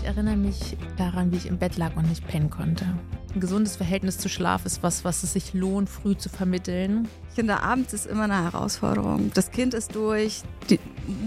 Ich 0.00 0.06
erinnere 0.06 0.36
mich 0.36 0.78
daran, 0.96 1.30
wie 1.30 1.36
ich 1.36 1.46
im 1.46 1.58
Bett 1.58 1.76
lag 1.76 1.94
und 1.94 2.08
nicht 2.08 2.26
pennen 2.26 2.48
konnte. 2.48 2.86
Ein 3.34 3.40
gesundes 3.40 3.76
Verhältnis 3.76 4.16
zu 4.16 4.30
Schlaf 4.30 4.64
ist 4.64 4.82
was, 4.82 5.04
was 5.04 5.22
es 5.22 5.34
sich 5.34 5.52
lohnt, 5.52 5.90
früh 5.90 6.16
zu 6.16 6.30
vermitteln. 6.30 7.06
Kinderabend 7.34 7.92
ist 7.92 8.06
immer 8.06 8.24
eine 8.24 8.42
Herausforderung. 8.42 9.30
Das 9.34 9.50
Kind 9.50 9.74
ist 9.74 9.94
durch, 9.94 10.40
die 10.70 10.80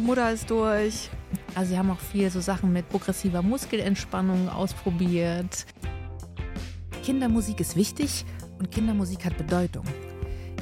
Mutter 0.03 0.31
ist 0.31 0.49
durch. 0.49 1.11
Also 1.53 1.69
sie 1.69 1.77
haben 1.77 1.91
auch 1.91 1.99
viel 1.99 2.31
so 2.31 2.41
Sachen 2.41 2.73
mit 2.73 2.89
progressiver 2.89 3.43
Muskelentspannung 3.43 4.49
ausprobiert. 4.49 5.67
Kindermusik 7.03 7.59
ist 7.59 7.75
wichtig 7.75 8.25
und 8.57 8.71
Kindermusik 8.71 9.23
hat 9.23 9.37
Bedeutung. 9.37 9.85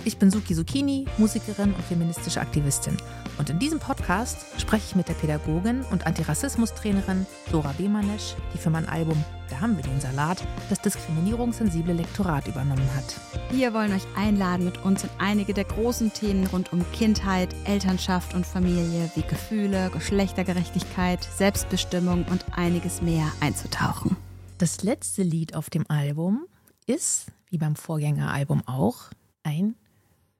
Ich 0.04 0.18
bin 0.18 0.32
Suki 0.32 0.54
Zucchini, 0.54 1.06
Musikerin 1.18 1.74
und 1.74 1.84
feministische 1.86 2.42
Aktivistin. 2.42 2.98
Und 3.42 3.50
in 3.50 3.58
diesem 3.58 3.80
Podcast 3.80 4.46
spreche 4.60 4.86
ich 4.90 4.96
mit 4.96 5.10
der 5.10 5.16
Pädagogin 5.16 5.82
und 5.90 6.06
Antirassismustrainerin 6.06 7.26
Dora 7.52 7.74
Bemanesch, 7.76 8.36
die 8.54 8.60
für 8.60 8.70
mein 8.70 8.88
Album 8.88 9.18
Da 9.50 9.60
haben 9.60 9.76
wir 9.76 9.84
den 9.84 10.00
Salat 10.00 10.46
das 10.70 10.80
diskriminierungssensible 10.82 11.92
Lektorat 11.92 12.48
übernommen 12.48 12.88
hat. 12.96 13.20
Wir 13.50 13.74
wollen 13.74 13.94
euch 13.94 14.06
einladen, 14.16 14.64
mit 14.64 14.86
uns 14.86 15.06
in 15.06 15.10
einige 15.18 15.56
der 15.56 15.64
großen 15.64 16.14
Themen 16.14 16.46
rund 16.46 16.72
um 16.72 16.86
Kindheit, 16.92 17.50
Elternschaft 17.66 18.36
und 18.36 18.46
Familie 18.46 19.10
wie 19.16 19.24
Gefühle, 19.24 19.90
Geschlechtergerechtigkeit, 19.90 21.28
Selbstbestimmung 21.36 22.26
und 22.30 22.46
einiges 22.56 23.02
mehr 23.02 23.26
einzutauchen. 23.40 24.18
Das 24.60 24.84
letzte 24.84 25.24
Lied 25.24 25.56
auf 25.56 25.72
dem 25.72 25.90
Album 25.90 26.46
ist, 26.86 27.26
wie 27.50 27.58
beim 27.58 27.76
Vorgängeralbum 27.76 28.68
auch, 28.68 29.10
ein 29.42 29.74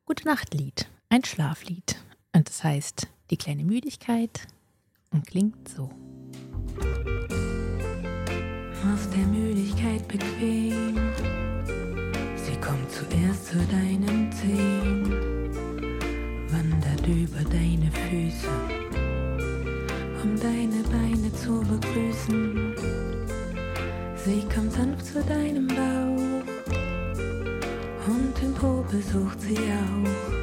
Gute 0.06 0.28
Nachtlied, 0.28 0.88
ein 1.10 1.24
Schlaflied. 1.24 1.96
Und 2.34 2.48
das 2.48 2.64
heißt 2.64 3.08
Die 3.30 3.38
kleine 3.38 3.64
Müdigkeit 3.64 4.48
und 5.12 5.26
klingt 5.28 5.68
so. 5.70 5.90
Mach's 8.84 9.10
der 9.10 9.26
Müdigkeit 9.28 10.08
bequem. 10.08 10.96
Sie 12.36 12.56
kommt 12.60 12.90
zuerst 12.92 13.48
zu 13.48 13.58
deinem 13.68 14.32
Zehen, 14.32 15.12
wandert 16.50 17.08
über 17.08 17.44
deine 17.50 17.92
Füße, 17.92 18.48
um 20.24 20.40
deine 20.40 20.84
Beine 20.90 21.32
zu 21.34 21.62
begrüßen. 21.62 22.76
Sie 24.16 24.44
kommt 24.54 24.74
sanft 24.74 25.06
zu 25.06 25.24
deinem 25.24 25.68
Bauch 25.68 26.44
und 28.08 28.42
den 28.42 28.54
Po 28.54 28.84
besucht 28.90 29.40
sie 29.42 29.58
auch. 29.58 30.41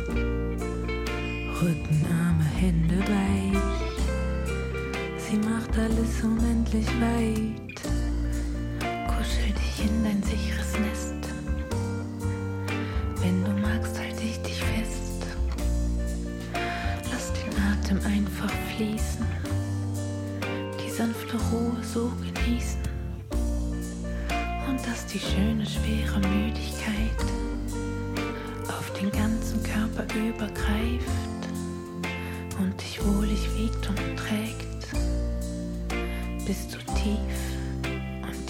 Rücken, 1.61 2.06
Arme, 2.06 2.45
Hände 2.45 3.01
weich. 3.01 3.59
Sie 5.19 5.37
macht 5.39 5.77
alles 5.77 6.23
unendlich 6.23 6.87
weit. 7.00 7.83
Kuschel 9.09 9.53
dich 9.55 9.84
in 9.84 10.05
dein 10.05 10.23
sicheres 10.23 10.78
Nest. 10.78 11.15
Wenn 13.20 13.45
du 13.45 13.50
magst, 13.61 13.98
halte 13.98 14.23
ich 14.23 14.41
dich 14.42 14.62
fest. 14.62 15.27
Lass 17.11 17.33
den 17.33 17.53
Atem 17.61 17.98
einfach 18.06 18.53
fließen. 18.77 19.27
Die 20.81 20.91
sanfte 20.91 21.37
Ruhe 21.50 21.83
so 21.83 22.12
genießen. 22.22 22.83
Und 24.69 24.78
dass 24.87 25.06
die 25.06 25.19
schöne, 25.19 25.67
schwere 25.67 26.20
Müdigkeit 26.20 27.19
auf 28.69 28.93
den 28.93 29.11
ganzen 29.11 29.61
Körper 29.65 30.05
übergreift 30.15 30.68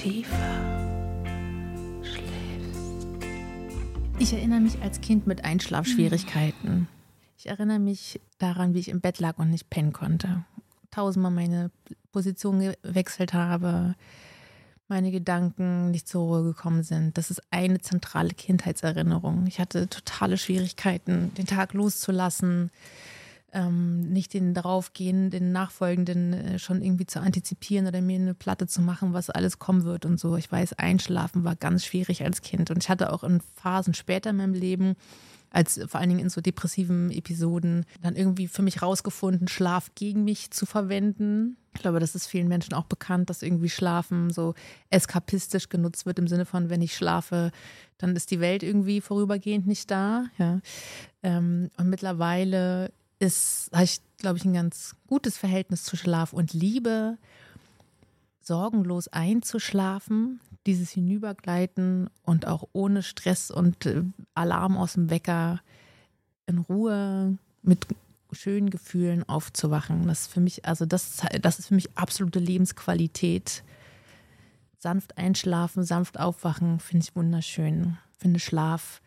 tiefer 0.08 2.00
schläfst. 2.02 3.26
Ich 4.18 4.32
erinnere 4.32 4.60
mich 4.60 4.80
als 4.80 5.00
Kind 5.00 5.26
mit 5.26 5.44
Einschlafschwierigkeiten. 5.44 6.88
Ich 7.36 7.46
erinnere 7.46 7.78
mich 7.78 8.20
daran, 8.38 8.74
wie 8.74 8.78
ich 8.78 8.88
im 8.88 9.00
Bett 9.00 9.20
lag 9.20 9.38
und 9.38 9.50
nicht 9.50 9.70
pennen 9.70 9.92
konnte. 9.92 10.44
Tausendmal 10.90 11.30
meine 11.30 11.70
Position 12.10 12.58
gewechselt 12.82 13.34
habe, 13.34 13.94
meine 14.88 15.10
Gedanken 15.10 15.90
nicht 15.90 16.08
zur 16.08 16.22
Ruhe 16.22 16.42
gekommen 16.42 16.82
sind. 16.82 17.18
Das 17.18 17.30
ist 17.30 17.42
eine 17.50 17.80
zentrale 17.80 18.30
Kindheitserinnerung. 18.30 19.46
Ich 19.46 19.60
hatte 19.60 19.88
totale 19.88 20.38
Schwierigkeiten, 20.38 21.32
den 21.34 21.46
Tag 21.46 21.74
loszulassen, 21.74 22.70
ähm, 23.52 24.10
nicht 24.10 24.34
den 24.34 24.52
daraufgehenden, 24.52 25.30
den 25.30 25.52
nachfolgenden 25.52 26.32
äh, 26.32 26.58
schon 26.58 26.82
irgendwie 26.82 27.06
zu 27.06 27.20
antizipieren 27.20 27.86
oder 27.86 28.00
mir 28.00 28.18
eine 28.18 28.34
Platte 28.34 28.66
zu 28.66 28.82
machen, 28.82 29.14
was 29.14 29.30
alles 29.30 29.58
kommen 29.58 29.84
wird 29.84 30.04
und 30.04 30.20
so. 30.20 30.36
Ich 30.36 30.50
weiß, 30.50 30.74
Einschlafen 30.74 31.44
war 31.44 31.56
ganz 31.56 31.84
schwierig 31.84 32.22
als 32.22 32.42
Kind 32.42 32.70
und 32.70 32.82
ich 32.82 32.90
hatte 32.90 33.12
auch 33.12 33.24
in 33.24 33.40
Phasen 33.54 33.94
später 33.94 34.30
in 34.30 34.36
meinem 34.36 34.54
Leben 34.54 34.96
als 35.50 35.80
vor 35.86 36.00
allen 36.00 36.10
Dingen 36.10 36.20
in 36.20 36.28
so 36.28 36.40
depressiven 36.40 37.10
Episoden 37.10 37.86
dann 38.02 38.16
irgendwie 38.16 38.48
für 38.48 38.62
mich 38.62 38.82
rausgefunden, 38.82 39.48
Schlaf 39.48 39.90
gegen 39.94 40.24
mich 40.24 40.50
zu 40.50 40.66
verwenden. 40.66 41.56
Ich 41.74 41.80
glaube, 41.80 42.00
das 42.00 42.14
ist 42.14 42.26
vielen 42.26 42.48
Menschen 42.48 42.74
auch 42.74 42.84
bekannt, 42.84 43.30
dass 43.30 43.42
irgendwie 43.42 43.70
Schlafen 43.70 44.30
so 44.30 44.54
eskapistisch 44.90 45.68
genutzt 45.68 46.06
wird 46.06 46.18
im 46.18 46.28
Sinne 46.28 46.44
von, 46.44 46.68
wenn 46.68 46.82
ich 46.82 46.94
schlafe, 46.94 47.50
dann 47.96 48.14
ist 48.14 48.30
die 48.30 48.40
Welt 48.40 48.62
irgendwie 48.62 49.00
vorübergehend 49.00 49.66
nicht 49.66 49.90
da. 49.90 50.26
Ja. 50.38 50.60
Ähm, 51.22 51.70
und 51.78 51.88
mittlerweile 51.88 52.90
ist, 53.18 53.70
habe 53.72 53.84
ich, 53.84 54.00
glaube 54.18 54.38
ich, 54.38 54.44
ein 54.44 54.54
ganz 54.54 54.94
gutes 55.06 55.36
Verhältnis 55.36 55.84
zu 55.84 55.96
Schlaf 55.96 56.32
und 56.32 56.52
Liebe, 56.52 57.18
sorgenlos 58.40 59.08
einzuschlafen, 59.08 60.40
dieses 60.66 60.90
Hinübergleiten 60.90 62.10
und 62.22 62.46
auch 62.46 62.68
ohne 62.72 63.02
Stress 63.02 63.50
und 63.50 63.86
äh, 63.86 64.02
Alarm 64.34 64.76
aus 64.76 64.94
dem 64.94 65.10
Wecker 65.10 65.60
in 66.46 66.58
Ruhe 66.58 67.38
mit 67.62 67.86
schönen 68.32 68.70
Gefühlen 68.70 69.28
aufzuwachen. 69.28 70.06
Das 70.06 70.26
für 70.26 70.40
mich, 70.40 70.64
also 70.64 70.86
das, 70.86 71.22
das 71.40 71.58
ist 71.58 71.68
für 71.68 71.74
mich 71.74 71.96
absolute 71.96 72.38
Lebensqualität. 72.38 73.62
Sanft 74.78 75.18
einschlafen, 75.18 75.82
sanft 75.84 76.20
aufwachen, 76.20 76.80
finde 76.80 77.04
ich 77.04 77.16
wunderschön. 77.16 77.98
Finde 78.16 78.40
Schlaf 78.40 79.00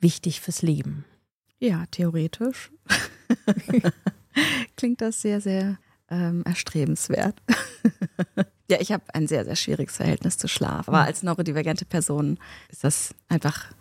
wichtig 0.00 0.40
fürs 0.40 0.62
Leben. 0.62 1.04
Ja, 1.58 1.86
theoretisch 1.90 2.70
klingt 4.76 5.00
das 5.00 5.22
sehr, 5.22 5.40
sehr 5.40 5.78
ähm, 6.10 6.42
erstrebenswert. 6.44 7.40
ja, 8.70 8.78
ich 8.80 8.92
habe 8.92 9.02
ein 9.14 9.26
sehr, 9.26 9.44
sehr 9.44 9.56
schwieriges 9.56 9.96
Verhältnis 9.96 10.38
zu 10.38 10.48
Schlaf. 10.48 10.88
Aber 10.88 11.00
als 11.00 11.22
neurodivergente 11.22 11.84
Person 11.84 12.38
ist 12.70 12.84
das 12.84 13.14
einfach 13.28 13.72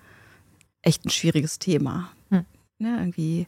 echt 0.81 1.06
ein 1.06 1.09
schwieriges 1.09 1.59
Thema. 1.59 2.12
Hm. 2.30 2.46
Ne, 2.80 2.98
irgendwie 3.00 3.48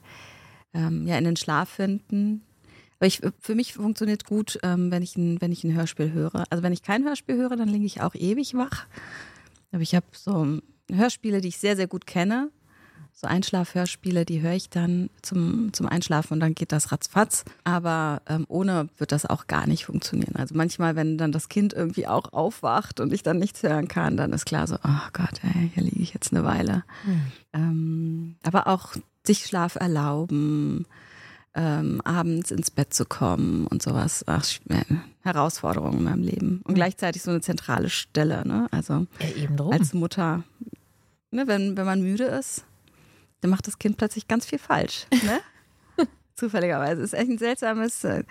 ähm, 0.74 1.08
ja, 1.08 1.18
in 1.18 1.24
den 1.24 1.36
Schlaf 1.36 1.70
finden. 1.70 2.44
Aber 3.00 3.08
ich, 3.08 3.22
für 3.40 3.56
mich 3.56 3.74
funktioniert 3.74 4.26
gut, 4.26 4.58
ähm, 4.64 4.90
wenn, 4.92 5.04
ich 5.04 5.16
ein, 5.18 5.40
wenn 5.40 5.52
ich 5.52 5.64
ein 5.64 5.74
Hörspiel 5.74 6.12
höre. 6.12 6.46
Also 6.50 6.64
wenn 6.64 6.74
ich 6.74 6.82
kein 6.82 7.04
Hörspiel 7.04 7.38
höre, 7.38 7.56
dann 7.56 7.70
liege 7.70 7.86
ich 7.86 8.02
auch 8.02 8.16
ewig 8.16 8.56
wach. 8.56 8.88
Aber 9.72 9.82
ich 9.82 9.94
habe 9.94 10.06
so 10.14 10.60
Hörspiele, 10.92 11.42
die 11.42 11.50
ich 11.50 11.58
sehr, 11.58 11.76
sehr 11.76 11.88
gut 11.88 12.08
kenne. 12.08 12.50
So 13.20 13.26
Einschlafhörspiele, 13.26 14.26
die 14.26 14.42
höre 14.42 14.54
ich 14.54 14.70
dann 14.70 15.10
zum, 15.24 15.74
zum 15.74 15.88
Einschlafen 15.88 16.34
und 16.34 16.40
dann 16.40 16.54
geht 16.54 16.72
das 16.72 16.92
ratzfatz. 16.92 17.46
Aber 17.64 18.22
ähm, 18.28 18.46
ohne 18.48 18.90
wird 19.00 19.12
das 19.12 19.26
auch 19.26 19.48
gar 19.48 19.66
nicht 19.66 19.86
funktionieren. 19.86 20.36
Also 20.36 20.54
manchmal, 20.54 20.96
wenn 20.96 21.18
dann 21.18 21.32
das 21.32 21.50
Kind 21.50 21.74
irgendwie 21.74 22.06
auch 22.06 22.32
aufwacht 22.32 23.00
und 23.00 23.12
ich 23.12 23.24
dann 23.24 23.40
nichts 23.40 23.64
hören 23.64 23.88
kann, 23.88 24.18
dann 24.18 24.34
ist 24.34 24.46
klar 24.46 24.68
so, 24.68 24.76
oh 24.76 25.08
Gott, 25.14 25.42
ey, 25.42 25.72
hier 25.74 25.82
liege 25.82 26.00
ich 26.00 26.14
jetzt 26.14 26.32
eine 26.32 26.44
Weile. 26.44 26.84
Mhm. 27.08 27.22
Ähm, 27.54 28.36
aber 28.44 28.68
auch 28.68 28.94
sich 29.26 29.48
Schlaf 29.48 29.78
erlauben, 29.78 30.86
ähm, 31.56 32.02
abends 32.06 32.52
ins 32.52 32.70
Bett 32.70 32.94
zu 32.94 33.06
kommen 33.06 33.66
und 33.66 33.82
sowas. 33.82 34.26
Ach, 34.28 34.46
äh, 34.70 34.84
Herausforderungen 35.22 35.98
in 35.98 36.04
meinem 36.04 36.22
Leben. 36.24 36.62
Und 36.66 36.76
gleichzeitig 36.76 37.24
so 37.24 37.32
eine 37.32 37.42
zentrale 37.42 37.90
Stelle, 37.90 38.48
ne? 38.48 38.68
Also 38.70 39.08
Ja, 39.20 39.44
eben 39.44 39.58
drum. 39.58 39.72
als 39.74 39.96
Mutter, 39.96 40.44
ne, 41.32 41.48
wenn, 41.48 41.76
wenn 41.76 41.86
man 41.88 42.04
müde 42.04 42.26
ist, 42.26 42.64
dann 43.42 43.52
macht 43.52 43.68
das 43.68 43.80
Kind 43.80 43.98
plötzlich 43.98 44.28
ganz 44.28 44.46
viel 44.46 44.60
falsch. 44.60 45.06
Ne? 45.24 45.40
Zufälligerweise. 46.36 47.02
Ist 47.02 47.14
echt 47.14 47.30
ein 47.30 47.38
seltsames, 47.40 48.04
äh, 48.04 48.24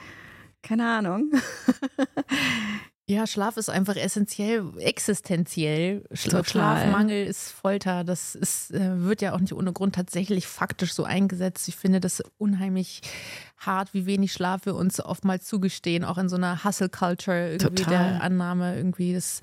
keine 0.62 0.88
Ahnung. 0.88 1.32
Ja, 3.08 3.24
Schlaf 3.28 3.56
ist 3.56 3.68
einfach 3.70 3.94
essentiell, 3.94 4.72
existenziell. 4.78 6.02
Total. 6.24 6.44
Schlafmangel 6.44 7.24
ist 7.24 7.52
Folter. 7.52 8.02
Das 8.02 8.34
ist, 8.34 8.72
äh, 8.72 9.04
wird 9.04 9.22
ja 9.22 9.32
auch 9.32 9.38
nicht 9.38 9.52
ohne 9.52 9.72
Grund 9.72 9.94
tatsächlich 9.94 10.48
faktisch 10.48 10.92
so 10.92 11.04
eingesetzt. 11.04 11.68
Ich 11.68 11.76
finde 11.76 12.00
das 12.00 12.20
unheimlich 12.36 13.02
hart, 13.58 13.94
wie 13.94 14.06
wenig 14.06 14.32
Schlaf 14.32 14.66
wir 14.66 14.74
uns 14.74 15.00
oftmals 15.00 15.46
zugestehen, 15.46 16.04
auch 16.04 16.18
in 16.18 16.28
so 16.28 16.36
einer 16.36 16.64
Hustle-Culture 16.64 17.52
irgendwie 17.52 17.84
Total. 17.84 18.12
der 18.12 18.22
Annahme 18.22 18.76
irgendwie, 18.76 19.14
das 19.14 19.40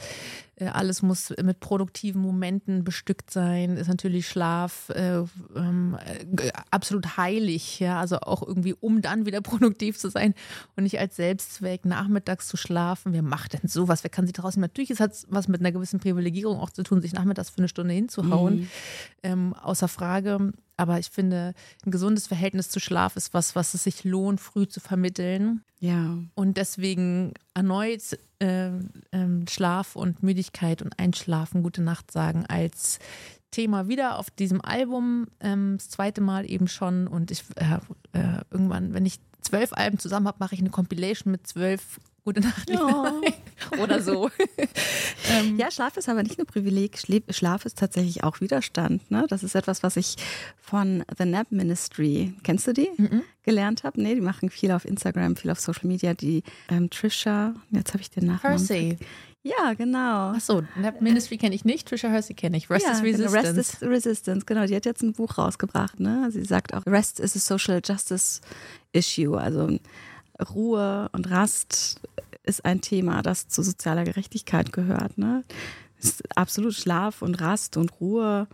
äh, 0.55 0.65
alles 0.67 1.01
muss 1.01 1.33
mit 1.41 1.59
produktiven 1.59 2.21
Momenten 2.21 2.83
bestückt 2.83 3.31
sein, 3.31 3.75
ist 3.77 3.87
natürlich 3.87 4.27
Schlaf 4.27 4.89
äh, 4.89 5.23
ähm, 5.55 5.97
äh, 6.05 6.51
absolut 6.69 7.17
heilig, 7.17 7.79
ja, 7.79 7.99
also 7.99 8.17
auch 8.19 8.45
irgendwie, 8.45 8.75
um 8.79 9.01
dann 9.01 9.25
wieder 9.25 9.41
produktiv 9.41 9.97
zu 9.97 10.09
sein 10.09 10.35
und 10.75 10.83
nicht 10.83 10.99
als 10.99 11.15
Selbstzweck 11.15 11.85
nachmittags 11.85 12.47
zu 12.47 12.57
schlafen. 12.57 13.13
Wer 13.13 13.23
macht 13.23 13.53
denn 13.53 13.67
sowas? 13.67 14.03
Wer 14.03 14.11
kann 14.11 14.27
sich 14.27 14.33
daraus 14.33 14.55
nehmen? 14.55 14.63
Natürlich 14.63 14.91
ist 14.91 15.01
es 15.01 15.25
was 15.29 15.47
mit 15.47 15.59
einer 15.59 15.71
gewissen 15.71 15.99
Privilegierung 15.99 16.59
auch 16.59 16.69
zu 16.69 16.83
tun, 16.83 17.01
sich 17.01 17.13
nachmittags 17.13 17.49
für 17.49 17.57
eine 17.57 17.67
Stunde 17.67 17.93
hinzuhauen, 17.93 18.69
ähm, 19.23 19.53
außer 19.53 19.87
Frage. 19.87 20.53
Aber 20.77 20.99
ich 20.99 21.09
finde, 21.09 21.53
ein 21.85 21.91
gesundes 21.91 22.27
Verhältnis 22.27 22.69
zu 22.69 22.79
Schlaf 22.79 23.15
ist 23.15 23.33
was, 23.33 23.55
was 23.55 23.73
es 23.73 23.83
sich 23.83 24.03
lohnt, 24.03 24.41
früh 24.41 24.67
zu 24.67 24.79
vermitteln. 24.79 25.63
Ja. 25.79 26.17
Und 26.35 26.57
deswegen 26.57 27.33
erneut 27.53 28.17
äh, 28.39 28.71
ähm, 29.11 29.45
Schlaf 29.49 29.95
und 29.95 30.23
Müdigkeit 30.23 30.81
und 30.81 30.97
Einschlafen, 30.99 31.63
gute 31.63 31.81
Nacht 31.81 32.11
sagen 32.11 32.45
als 32.47 32.99
Thema 33.51 33.87
wieder 33.87 34.17
auf 34.17 34.31
diesem 34.31 34.61
Album. 34.61 35.27
Ähm, 35.39 35.75
das 35.77 35.89
zweite 35.89 36.21
Mal 36.21 36.49
eben 36.49 36.67
schon. 36.67 37.07
Und 37.07 37.31
ich 37.31 37.43
äh, 37.55 37.77
äh, 38.17 38.41
irgendwann, 38.49 38.93
wenn 38.93 39.05
ich 39.05 39.19
zwölf 39.41 39.73
Alben 39.73 39.99
zusammen 39.99 40.27
habe, 40.27 40.37
mache 40.39 40.55
ich 40.55 40.61
eine 40.61 40.71
Compilation 40.71 41.31
mit 41.31 41.45
zwölf 41.47 41.99
Gute 42.25 42.39
Nacht 42.39 42.71
oder 43.81 44.01
so. 44.01 44.29
ähm, 45.29 45.57
ja, 45.57 45.69
Schlaf 45.69 45.97
ist 45.97 46.07
aber 46.07 46.23
nicht 46.23 46.37
nur 46.37 46.47
Privileg, 46.47 46.97
Schlaf 47.29 47.65
ist 47.65 47.77
tatsächlich 47.77 48.23
auch 48.23 48.39
Widerstand. 48.39 49.11
Ne? 49.11 49.25
Das 49.27 49.43
ist 49.43 49.55
etwas, 49.55 49.83
was 49.83 49.97
ich 49.97 50.15
von 50.61 51.03
The 51.17 51.25
Nap 51.25 51.51
Ministry, 51.51 52.33
kennst 52.43 52.65
du 52.67 52.73
die? 52.73 52.89
Mhm. 52.95 53.23
Gelernt 53.43 53.83
habe. 53.83 54.01
Nee, 54.01 54.15
die 54.15 54.21
machen 54.21 54.49
viel 54.49 54.71
auf 54.71 54.85
Instagram, 54.85 55.35
viel 55.35 55.51
auf 55.51 55.59
Social 55.59 55.87
Media. 55.87 56.13
Die 56.13 56.43
ähm, 56.69 56.89
Trisha, 56.89 57.55
jetzt 57.71 57.93
habe 57.93 58.01
ich 58.01 58.09
den 58.09 58.27
Nachnamen. 58.27 58.57
Hersey. 58.57 58.97
Ja, 59.45 59.73
genau. 59.73 60.31
Achso, 60.31 60.63
Nap 60.77 61.01
Ministry 61.01 61.37
kenne 61.37 61.53
ich 61.53 61.65
nicht, 61.65 61.89
Trisha 61.89 62.07
Hersey 62.07 62.33
kenne 62.33 62.55
ich. 62.55 62.69
Rest 62.69 62.85
ja, 62.85 62.93
is 62.93 63.03
Resistance. 63.03 63.33
Genau, 63.33 63.41
Rest 63.41 63.57
is 63.57 63.81
Resistance, 63.81 64.45
genau. 64.45 64.65
Die 64.65 64.75
hat 64.77 64.85
jetzt 64.85 65.03
ein 65.03 65.11
Buch 65.11 65.37
rausgebracht. 65.37 65.99
Ne? 65.99 66.29
Sie 66.31 66.45
sagt 66.45 66.73
auch, 66.73 66.85
Rest 66.85 67.19
is 67.19 67.35
a 67.35 67.39
Social 67.39 67.81
Justice 67.83 68.39
Issue. 68.93 69.37
Also 69.37 69.77
Ruhe 70.39 71.09
und 71.11 71.29
Rast 71.29 71.99
ist 72.43 72.65
ein 72.65 72.81
Thema, 72.81 73.21
das 73.21 73.47
zu 73.47 73.63
sozialer 73.63 74.03
Gerechtigkeit 74.03 74.73
gehört. 74.73 75.17
Ne? 75.17 75.43
absolut 76.35 76.73
Schlaf 76.73 77.21
und 77.21 77.35
Rast 77.35 77.77
und 77.77 77.99
Ruhe 77.99 78.47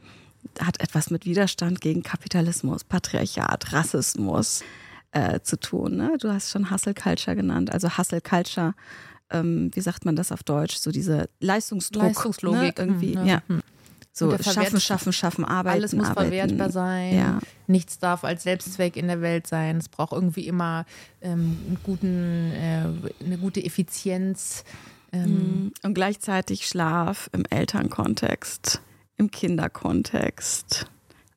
hat 0.60 0.82
etwas 0.82 1.10
mit 1.10 1.26
Widerstand 1.26 1.82
gegen 1.82 2.04
Kapitalismus, 2.04 2.84
Patriarchat, 2.84 3.74
Rassismus 3.74 4.64
äh, 5.12 5.40
zu 5.42 5.60
tun. 5.60 5.98
Ne? 5.98 6.18
Du 6.20 6.32
hast 6.32 6.52
schon 6.52 6.72
Hustle 6.72 6.94
Culture 6.94 7.36
genannt, 7.36 7.72
also 7.74 7.98
Hustle 7.98 8.22
Culture. 8.22 8.74
Ähm, 9.32 9.72
wie 9.74 9.82
sagt 9.82 10.06
man 10.06 10.16
das 10.16 10.32
auf 10.32 10.44
Deutsch? 10.44 10.78
So 10.78 10.92
diese 10.92 11.30
Leistungsdruck, 11.40 12.04
Leistungslogik 12.04 12.78
ne? 12.78 12.86
irgendwie. 12.86 13.18
Mhm, 13.18 13.26
ja. 13.26 13.42
Mhm. 13.48 13.62
So 14.20 14.38
schaffen, 14.38 14.82
schaffen, 14.82 15.14
schaffen, 15.14 15.46
arbeiten. 15.46 15.78
Alles 15.78 15.94
muss 15.94 16.08
arbeiten. 16.08 16.30
verwertbar 16.30 16.70
sein. 16.70 17.16
Ja. 17.16 17.40
Nichts 17.68 18.00
darf 18.00 18.24
als 18.24 18.44
Selbstzweck 18.44 18.98
in 18.98 19.08
der 19.08 19.22
Welt 19.22 19.48
sein. 19.48 19.78
Es 19.78 19.88
braucht 19.88 20.12
irgendwie 20.12 20.46
immer 20.46 20.86
ähm, 21.22 21.58
einen 21.66 21.78
guten, 21.84 22.52
äh, 22.52 23.24
eine 23.26 23.38
gute 23.38 23.64
Effizienz. 23.64 24.66
Ähm. 25.14 25.72
Und 25.84 25.94
gleichzeitig 25.94 26.68
Schlaf 26.68 27.30
im 27.32 27.46
Elternkontext, 27.50 28.82
im 29.18 29.32
Kinderkontext. 29.32 30.86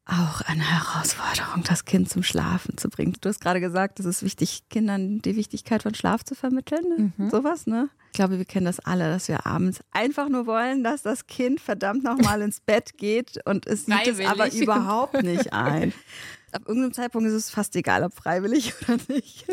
Auch 0.04 0.40
eine 0.42 0.64
Herausforderung, 0.64 1.62
das 1.62 1.84
Kind 1.84 2.10
zum 2.10 2.24
Schlafen 2.24 2.76
zu 2.76 2.88
bringen. 2.88 3.16
Du 3.20 3.28
hast 3.28 3.40
gerade 3.40 3.60
gesagt, 3.60 4.00
es 4.00 4.06
ist 4.06 4.24
wichtig, 4.24 4.68
Kindern 4.68 5.20
die 5.20 5.36
Wichtigkeit 5.36 5.84
von 5.84 5.94
Schlaf 5.94 6.24
zu 6.24 6.34
vermitteln. 6.34 7.12
Mhm. 7.16 7.30
Sowas, 7.30 7.68
ne? 7.68 7.88
Ich 8.12 8.16
glaube, 8.16 8.36
wir 8.36 8.44
kennen 8.44 8.66
das 8.66 8.80
alle, 8.80 9.08
dass 9.08 9.28
wir 9.28 9.46
abends 9.46 9.80
einfach 9.92 10.28
nur 10.28 10.46
wollen, 10.46 10.82
dass 10.82 11.02
das 11.02 11.28
Kind 11.28 11.60
verdammt 11.60 12.02
nochmal 12.02 12.42
ins 12.42 12.60
Bett 12.60 12.98
geht 12.98 13.38
und 13.46 13.66
es 13.66 13.86
sieht 13.86 14.06
es 14.06 14.20
aber 14.20 14.52
überhaupt 14.52 15.22
nicht 15.22 15.52
ein. 15.52 15.92
Ab 16.52 16.64
irgendeinem 16.66 16.92
Zeitpunkt 16.92 17.26
ist 17.28 17.34
es 17.34 17.48
fast 17.48 17.74
egal, 17.76 18.02
ob 18.02 18.12
freiwillig 18.12 18.74
oder 18.82 18.98
nicht. 19.08 19.46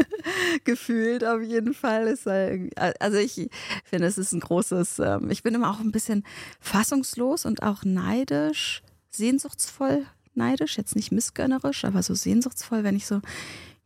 Gefühlt 0.66 1.24
auf 1.24 1.42
jeden 1.42 1.74
Fall 1.74 2.08
ist 2.08 2.28
also 2.28 3.18
ich 3.18 3.50
finde, 3.86 4.08
es 4.08 4.18
ist 4.18 4.34
ein 4.34 4.42
großes, 4.42 5.00
ähm, 5.00 5.30
ich 5.30 5.44
bin 5.44 5.56
immer 5.56 5.70
auch 5.70 5.80
ein 5.80 5.94
bisschen 5.94 6.26
fassungslos 6.60 7.46
und 7.46 7.64
auch 7.64 7.86
neidisch, 7.86 8.82
sehnsuchtsvoll 9.10 10.06
neidisch, 10.36 10.78
jetzt 10.78 10.96
nicht 10.96 11.12
missgönnerisch, 11.12 11.86
aber 11.86 12.04
so 12.04 12.14
sehnsuchtsvoll, 12.14 12.84
wenn 12.84 12.96
ich 12.96 13.06
so 13.06 13.22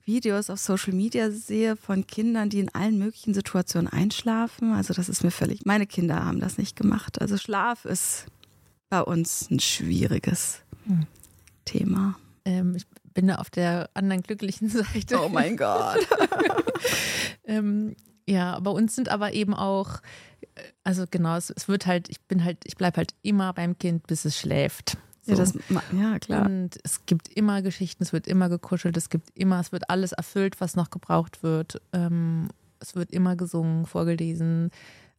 Videos 0.05 0.49
auf 0.49 0.59
Social 0.59 0.93
Media 0.93 1.31
sehe 1.31 1.75
von 1.75 2.05
Kindern, 2.05 2.49
die 2.49 2.59
in 2.59 2.73
allen 2.73 2.97
möglichen 2.97 3.33
Situationen 3.33 3.87
einschlafen. 3.87 4.73
Also 4.73 4.93
das 4.93 5.09
ist 5.09 5.23
mir 5.23 5.31
völlig, 5.31 5.65
meine 5.65 5.87
Kinder 5.87 6.25
haben 6.25 6.39
das 6.39 6.57
nicht 6.57 6.75
gemacht. 6.75 7.21
Also 7.21 7.37
Schlaf 7.37 7.85
ist 7.85 8.25
bei 8.89 9.01
uns 9.01 9.49
ein 9.49 9.59
schwieriges 9.59 10.61
hm. 10.85 11.07
Thema. 11.65 12.15
Ähm, 12.45 12.75
ich 12.75 12.85
bin 13.13 13.27
da 13.27 13.35
auf 13.35 13.49
der 13.49 13.89
anderen 13.93 14.23
glücklichen 14.23 14.69
Seite. 14.69 15.21
Oh 15.21 15.29
mein 15.29 15.55
Gott. 15.55 16.05
ähm, 17.45 17.95
ja, 18.27 18.59
bei 18.59 18.71
uns 18.71 18.95
sind 18.95 19.09
aber 19.09 19.33
eben 19.33 19.53
auch, 19.53 20.01
also 20.83 21.05
genau, 21.09 21.35
es, 21.37 21.49
es 21.49 21.67
wird 21.67 21.85
halt, 21.85 22.09
ich 22.09 22.21
bin 22.21 22.43
halt, 22.43 22.57
ich 22.65 22.75
bleibe 22.75 22.97
halt 22.97 23.13
immer 23.21 23.53
beim 23.53 23.77
Kind, 23.77 24.07
bis 24.07 24.25
es 24.25 24.37
schläft. 24.37 24.97
So. 25.25 25.31
Ja, 25.31 25.37
das, 25.37 25.53
ja, 25.93 26.19
klar. 26.19 26.45
Und 26.45 26.77
es 26.83 27.05
gibt 27.05 27.29
immer 27.29 27.61
Geschichten, 27.61 28.03
es 28.03 28.11
wird 28.11 28.27
immer 28.27 28.49
gekuschelt, 28.49 28.97
es 28.97 29.09
gibt 29.09 29.29
immer, 29.35 29.59
es 29.59 29.71
wird 29.71 29.89
alles 29.89 30.11
erfüllt, 30.11 30.59
was 30.59 30.75
noch 30.75 30.89
gebraucht 30.89 31.43
wird. 31.43 31.81
Ähm, 31.93 32.49
es 32.79 32.95
wird 32.95 33.11
immer 33.11 33.37
gesungen, 33.37 33.85
vorgelesen, 33.85 34.69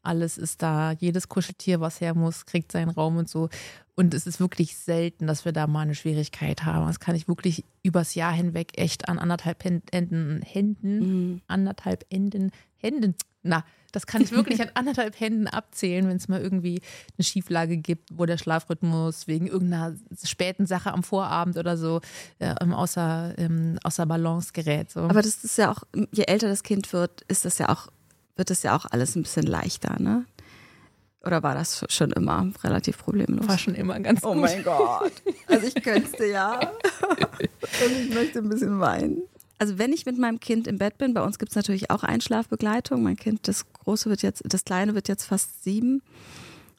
alles 0.02 0.36
ist 0.36 0.60
da. 0.62 0.92
Jedes 0.92 1.28
Kuscheltier, 1.28 1.80
was 1.80 2.00
her 2.02 2.14
muss, 2.14 2.44
kriegt 2.44 2.70
seinen 2.70 2.90
Raum 2.90 3.16
und 3.16 3.28
so. 3.30 3.48
Und 3.94 4.12
es 4.12 4.26
ist 4.26 4.40
wirklich 4.40 4.76
selten, 4.76 5.26
dass 5.26 5.44
wir 5.46 5.52
da 5.52 5.66
mal 5.66 5.80
eine 5.80 5.94
Schwierigkeit 5.94 6.64
haben. 6.64 6.86
Das 6.86 7.00
kann 7.00 7.16
ich 7.16 7.26
wirklich 7.26 7.64
übers 7.82 8.14
Jahr 8.14 8.32
hinweg 8.32 8.72
echt 8.76 9.08
an 9.08 9.18
anderthalb 9.18 9.64
Händen, 9.64 10.42
Händen, 10.42 10.98
mhm. 10.98 11.40
anderthalb 11.46 12.04
Enden, 12.10 12.50
Händen, 12.76 13.14
na, 13.42 13.64
das 13.94 14.06
kann 14.06 14.22
ich 14.22 14.32
wirklich 14.32 14.60
an 14.62 14.70
anderthalb 14.74 15.18
Händen 15.18 15.46
abzählen, 15.46 16.08
wenn 16.08 16.16
es 16.16 16.28
mal 16.28 16.40
irgendwie 16.40 16.80
eine 17.16 17.24
Schieflage 17.24 17.76
gibt, 17.76 18.10
wo 18.12 18.26
der 18.26 18.38
Schlafrhythmus 18.38 19.26
wegen 19.26 19.46
irgendeiner 19.46 19.94
späten 20.24 20.66
Sache 20.66 20.92
am 20.92 21.02
Vorabend 21.02 21.56
oder 21.56 21.76
so 21.76 22.00
äh, 22.38 22.54
außer, 22.54 23.34
ähm, 23.38 23.78
außer 23.82 24.06
Balance 24.06 24.52
gerät. 24.52 24.90
So. 24.90 25.00
Aber 25.00 25.22
das 25.22 25.44
ist 25.44 25.58
ja 25.58 25.70
auch, 25.70 25.82
je 26.12 26.24
älter 26.24 26.48
das 26.48 26.62
Kind 26.62 26.92
wird, 26.92 27.22
ist 27.28 27.44
das 27.44 27.58
ja 27.58 27.68
auch, 27.68 27.88
wird 28.36 28.50
das 28.50 28.62
ja 28.62 28.76
auch 28.76 28.86
alles 28.86 29.16
ein 29.16 29.22
bisschen 29.22 29.46
leichter, 29.46 30.00
ne? 30.00 30.24
Oder 31.24 31.42
war 31.42 31.54
das 31.54 31.86
schon 31.88 32.12
immer 32.12 32.52
relativ 32.62 32.98
problemlos? 32.98 33.48
War 33.48 33.56
schon 33.56 33.74
immer 33.74 33.98
ganz 33.98 34.22
Oh 34.24 34.34
mein 34.34 34.62
Gott. 34.62 35.12
Also 35.46 35.66
ich 35.66 35.74
könnte 35.82 36.26
ja. 36.26 36.58
Und 36.60 37.92
ich 37.98 38.14
möchte 38.14 38.40
ein 38.40 38.48
bisschen 38.48 38.80
weinen 38.80 39.22
also 39.58 39.78
wenn 39.78 39.92
ich 39.92 40.06
mit 40.06 40.18
meinem 40.18 40.40
Kind 40.40 40.66
im 40.66 40.78
Bett 40.78 40.98
bin, 40.98 41.14
bei 41.14 41.22
uns 41.22 41.38
gibt 41.38 41.50
es 41.50 41.56
natürlich 41.56 41.90
auch 41.90 42.02
Einschlafbegleitung. 42.02 43.02
Mein 43.02 43.16
Kind, 43.16 43.46
das 43.48 43.70
große 43.72 44.10
wird 44.10 44.22
jetzt, 44.22 44.42
das 44.46 44.64
kleine 44.64 44.94
wird 44.94 45.08
jetzt 45.08 45.24
fast 45.24 45.62
sieben. 45.62 46.02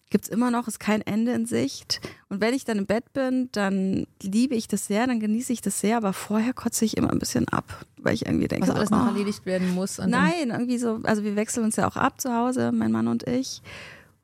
Gibt 0.10 0.26
es 0.26 0.30
immer 0.30 0.52
noch, 0.52 0.68
ist 0.68 0.80
kein 0.80 1.02
Ende 1.02 1.34
in 1.34 1.46
Sicht. 1.46 2.00
Und 2.30 2.40
wenn 2.40 2.54
ich 2.54 2.64
dann 2.64 2.78
im 2.78 2.86
Bett 2.86 3.12
bin, 3.14 3.50
dann 3.54 4.06
liebe 4.22 4.56
ich 4.56 4.68
das 4.68 4.88
sehr, 4.88 5.08
dann 5.08 5.20
genieße 5.20 5.52
ich 5.52 5.62
das 5.62 5.80
sehr, 5.80 5.98
aber 5.98 6.14
vorher 6.14 6.54
kotze 6.54 6.86
ich 6.86 6.96
immer 6.96 7.12
ein 7.12 7.20
bisschen 7.20 7.48
ab, 7.50 7.86
weil 7.98 8.14
ich 8.14 8.26
irgendwie 8.26 8.48
denke, 8.48 8.68
was 8.68 8.76
alles 8.76 8.92
oh, 8.92 8.96
noch 8.96 9.08
erledigt 9.08 9.46
werden 9.46 9.74
muss. 9.74 9.98
nein, 9.98 10.52
irgendwie 10.52 10.78
so, 10.78 11.00
also 11.04 11.24
wir 11.24 11.36
wechseln 11.36 11.64
uns 11.64 11.76
ja 11.76 11.88
auch 11.88 11.96
ab 11.96 12.22
zu 12.22 12.34
Hause, 12.34 12.72
mein 12.72 12.92
Mann 12.92 13.08
und 13.08 13.28
ich. 13.28 13.62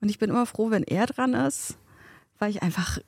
Und 0.02 0.10
ich 0.10 0.20
bin 0.20 0.30
immer 0.30 0.46
froh, 0.46 0.70
wenn 0.70 0.84
er 0.84 1.08
dran 1.08 1.34
ist, 1.34 1.78
weil 2.38 2.52
ich 2.52 2.62
einfach 2.62 3.00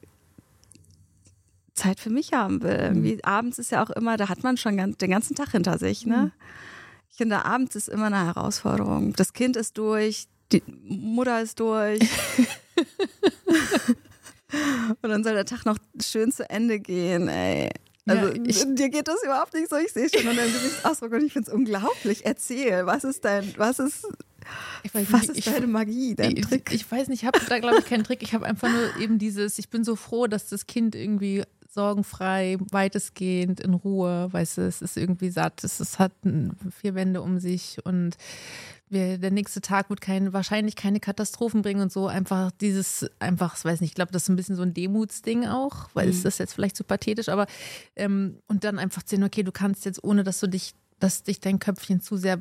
Zeit 1.84 2.00
für 2.00 2.10
mich 2.10 2.34
haben 2.34 2.64
will. 2.64 2.80
Irgendwie 2.80 3.16
mhm. 3.16 3.22
abends 3.24 3.60
ist 3.60 3.72
ja 3.72 3.84
auch 3.84 3.90
immer, 3.90 4.18
da 4.18 4.30
hat 4.30 4.44
man 4.44 4.58
schon 4.58 4.78
den 4.78 5.12
ganzen 5.12 5.36
Tag 5.36 5.52
hinter 5.52 5.78
sich. 5.78 6.06
Ne? 6.06 6.18
Mhm. 6.18 6.32
Ich 7.12 7.18
finde, 7.18 7.46
abends 7.46 7.76
ist 7.76 7.90
immer 7.90 8.08
eine 8.08 8.26
Herausforderung. 8.26 9.14
Das 9.14 9.34
Kind 9.34 9.56
ist 9.56 9.78
durch, 9.78 10.28
die 10.52 10.64
Mutter 10.68 11.42
ist 11.42 11.60
durch. 11.60 12.00
Und 15.02 15.10
dann 15.10 15.24
soll 15.24 15.34
der 15.34 15.46
Tag 15.46 15.66
noch 15.66 15.78
schön 16.02 16.32
zu 16.32 16.48
Ende 16.50 16.80
gehen, 16.80 17.28
ey. 17.28 17.70
Also 18.06 18.28
ja, 18.28 18.44
ich, 18.46 18.64
dir 18.76 18.90
geht 18.90 19.08
das 19.08 19.24
überhaupt 19.24 19.54
nicht 19.54 19.70
so, 19.70 19.78
ich 19.78 19.94
sehe 19.94 20.10
schon 20.10 20.28
an 20.28 20.36
deinem 20.36 20.52
Gesichtsausdruck 20.52 21.14
und 21.14 21.26
ich 21.26 21.34
finde 21.34 21.50
es 21.50 21.56
unglaublich. 21.56 22.26
Erzähl, 22.26 22.86
was 22.86 23.04
ist 23.06 23.24
dein, 23.24 23.54
was 23.58 23.80
ist, 23.80 24.06
was 24.92 25.30
ist 25.30 25.48
deine 25.48 25.68
Magie, 25.68 26.14
dein 26.14 26.36
ich, 26.36 26.46
Trick? 26.46 26.70
Ich 26.74 26.90
weiß 26.92 27.08
nicht, 27.08 27.22
ich 27.22 27.28
habe 27.28 27.40
da 27.48 27.60
glaube 27.60 27.80
ich 27.80 27.86
keinen 27.86 28.04
Trick. 28.04 28.22
Ich 28.22 28.34
habe 28.34 28.46
einfach 28.46 28.70
nur 28.70 28.98
eben 29.02 29.20
dieses, 29.20 29.58
ich 29.58 29.70
bin 29.70 29.86
so 29.86 29.96
froh, 29.96 30.28
dass 30.28 30.50
das 30.50 30.68
Kind 30.68 30.96
irgendwie 30.96 31.44
sorgenfrei, 31.74 32.58
weitestgehend 32.72 33.60
in 33.60 33.74
Ruhe, 33.74 34.32
weißt 34.32 34.58
du, 34.60 34.62
es 34.62 34.82
ist 34.82 34.98
irgendwie 34.98 35.30
satt, 35.30 35.64
es, 35.64 35.80
es 35.80 36.00
hat 36.00 36.12
vier 36.72 36.96
Wände 36.96 37.22
um 37.22 37.40
sich 37.40 37.78
und 37.84 38.18
wir, 38.90 39.18
der 39.18 39.32
nächste 39.32 39.60
Tag 39.60 39.90
wird 39.90 40.02
kein, 40.02 40.34
wahrscheinlich 40.34 40.76
keine 40.76 41.00
Katastrophen 41.00 41.64
bringen 41.64 41.82
und 41.82 41.92
so. 41.92 42.08
Einfach 42.08 42.52
dieses, 42.52 43.10
einfach, 43.20 43.58
ich 43.58 43.66
weiß 43.66 43.82
nicht, 43.82 43.92
ich 43.92 43.96
glaube, 43.96 44.12
das 44.12 44.24
ist 44.24 44.30
ein 44.30 44.36
bisschen 44.36 44.56
so 44.56 44.62
ein 44.62 44.76
Demutsding 44.76 45.48
auch, 45.48 45.90
weil 45.94 46.06
mhm. 46.06 46.12
es 46.12 46.26
ist 46.26 46.38
jetzt 46.38 46.54
vielleicht 46.54 46.76
zu 46.76 46.84
pathetisch, 46.84 47.30
aber 47.30 47.48
ähm, 47.96 48.38
und 48.48 48.64
dann 48.64 48.78
einfach 48.78 49.02
sehen, 49.04 49.24
okay, 49.24 49.42
du 49.42 49.52
kannst 49.52 49.86
jetzt, 49.86 50.04
ohne 50.04 50.24
dass 50.24 50.40
du 50.40 50.48
dich 50.48 50.76
dass 51.00 51.24
dich 51.24 51.42
dein 51.42 51.60
Köpfchen 51.60 52.00
zu 52.00 52.16
sehr 52.16 52.40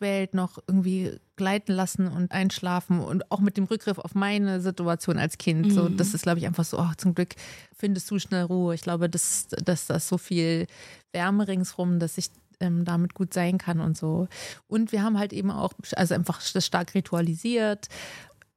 quält, 0.00 0.32
noch 0.32 0.58
irgendwie 0.66 1.20
gleiten 1.36 1.72
lassen 1.72 2.08
und 2.08 2.32
einschlafen 2.32 3.00
und 3.00 3.30
auch 3.30 3.40
mit 3.40 3.58
dem 3.58 3.64
Rückgriff 3.64 3.98
auf 3.98 4.14
meine 4.14 4.60
Situation 4.60 5.18
als 5.18 5.36
Kind. 5.36 5.66
Mhm. 5.66 5.70
So, 5.70 5.88
das 5.90 6.14
ist, 6.14 6.22
glaube 6.22 6.38
ich, 6.38 6.46
einfach 6.46 6.64
so, 6.64 6.78
oh, 6.78 6.90
zum 6.96 7.14
Glück 7.14 7.34
findest 7.76 8.10
du 8.10 8.18
schnell 8.18 8.44
Ruhe. 8.44 8.74
Ich 8.74 8.80
glaube, 8.80 9.10
dass, 9.10 9.48
dass 9.48 9.86
das 9.86 10.08
so 10.08 10.16
viel 10.16 10.66
Wärme 11.12 11.46
ringsrum, 11.46 11.98
dass 11.98 12.16
ich 12.16 12.30
ähm, 12.60 12.86
damit 12.86 13.12
gut 13.12 13.34
sein 13.34 13.58
kann 13.58 13.80
und 13.80 13.96
so. 13.96 14.26
Und 14.68 14.90
wir 14.90 15.02
haben 15.02 15.18
halt 15.18 15.34
eben 15.34 15.50
auch, 15.50 15.74
also 15.96 16.14
einfach 16.14 16.40
das 16.52 16.64
stark 16.64 16.94
ritualisiert 16.94 17.88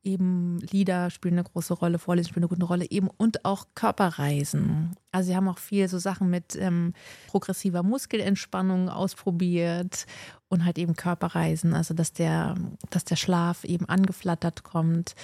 eben 0.04 0.60
Lieder 0.60 1.10
spielen 1.10 1.36
eine 1.36 1.44
große 1.44 1.74
Rolle, 1.74 1.98
Vorlesen 1.98 2.30
spielen 2.30 2.44
eine 2.44 2.50
gute 2.50 2.66
Rolle, 2.66 2.90
eben 2.90 3.10
und 3.18 3.46
auch 3.46 3.68
Körperreisen. 3.74 4.96
Also 5.12 5.28
sie 5.28 5.36
haben 5.36 5.48
auch 5.48 5.58
viel 5.58 5.88
so 5.88 5.98
Sachen 5.98 6.30
mit 6.30 6.56
ähm, 6.56 6.94
progressiver 7.28 7.84
Muskelentspannung 7.84 8.90
ausprobiert 8.90 10.06
und 10.54 10.66
halt 10.66 10.78
eben 10.78 10.96
Körperreisen, 10.96 11.74
also 11.74 11.94
dass 11.94 12.14
der, 12.14 12.56
dass 12.90 13.04
der 13.04 13.16
Schlaf 13.16 13.64
eben 13.64 13.90
angeflattert 13.90 14.64
kommt 14.64 15.16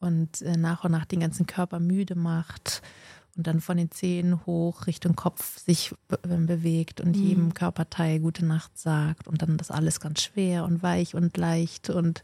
und 0.00 0.40
äh, 0.42 0.56
nach 0.56 0.84
und 0.84 0.92
nach 0.92 1.04
den 1.04 1.20
ganzen 1.20 1.46
Körper 1.46 1.80
müde 1.80 2.14
macht 2.14 2.82
und 3.36 3.46
dann 3.46 3.60
von 3.60 3.76
den 3.76 3.90
Zehen 3.90 4.46
hoch 4.46 4.86
Richtung 4.86 5.14
Kopf 5.14 5.58
sich 5.58 5.92
be 6.08 6.18
ähm, 6.30 6.46
bewegt 6.46 7.00
und 7.00 7.16
mhm. 7.16 7.22
jedem 7.22 7.54
Körperteil 7.54 8.20
gute 8.20 8.46
Nacht 8.46 8.78
sagt 8.78 9.28
und 9.28 9.42
dann 9.42 9.58
das 9.58 9.70
alles 9.70 10.00
ganz 10.00 10.22
schwer 10.22 10.64
und 10.64 10.82
weich 10.82 11.14
und 11.14 11.36
leicht 11.36 11.90
und 11.90 12.22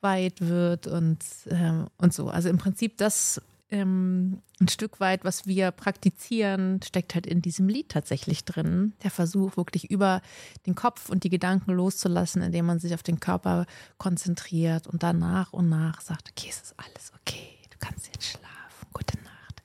weit 0.00 0.40
wird 0.40 0.86
und, 0.86 1.22
ähm, 1.50 1.86
und 1.98 2.12
so. 2.12 2.28
Also 2.28 2.48
im 2.48 2.58
Prinzip 2.58 2.96
das 2.96 3.40
ähm, 3.70 4.42
ein 4.60 4.68
Stück 4.68 5.00
weit, 5.00 5.24
was 5.24 5.46
wir 5.46 5.70
praktizieren, 5.70 6.80
steckt 6.82 7.14
halt 7.14 7.26
in 7.26 7.40
diesem 7.40 7.68
Lied 7.68 7.88
tatsächlich 7.88 8.44
drin. 8.44 8.92
Der 9.02 9.10
Versuch, 9.10 9.56
wirklich 9.56 9.90
über 9.90 10.20
den 10.66 10.74
Kopf 10.74 11.08
und 11.08 11.24
die 11.24 11.30
Gedanken 11.30 11.72
loszulassen, 11.72 12.42
indem 12.42 12.66
man 12.66 12.78
sich 12.78 12.94
auf 12.94 13.02
den 13.02 13.20
Körper 13.20 13.66
konzentriert 13.98 14.86
und 14.86 15.02
dann 15.02 15.18
nach 15.18 15.52
und 15.52 15.68
nach 15.68 16.00
sagt, 16.00 16.30
okay, 16.30 16.48
es 16.50 16.62
ist 16.62 16.74
alles 16.76 17.12
okay, 17.20 17.58
du 17.70 17.76
kannst 17.78 18.06
jetzt 18.06 18.24
schlafen, 18.24 18.86
gute 18.92 19.16
Nacht. 19.18 19.62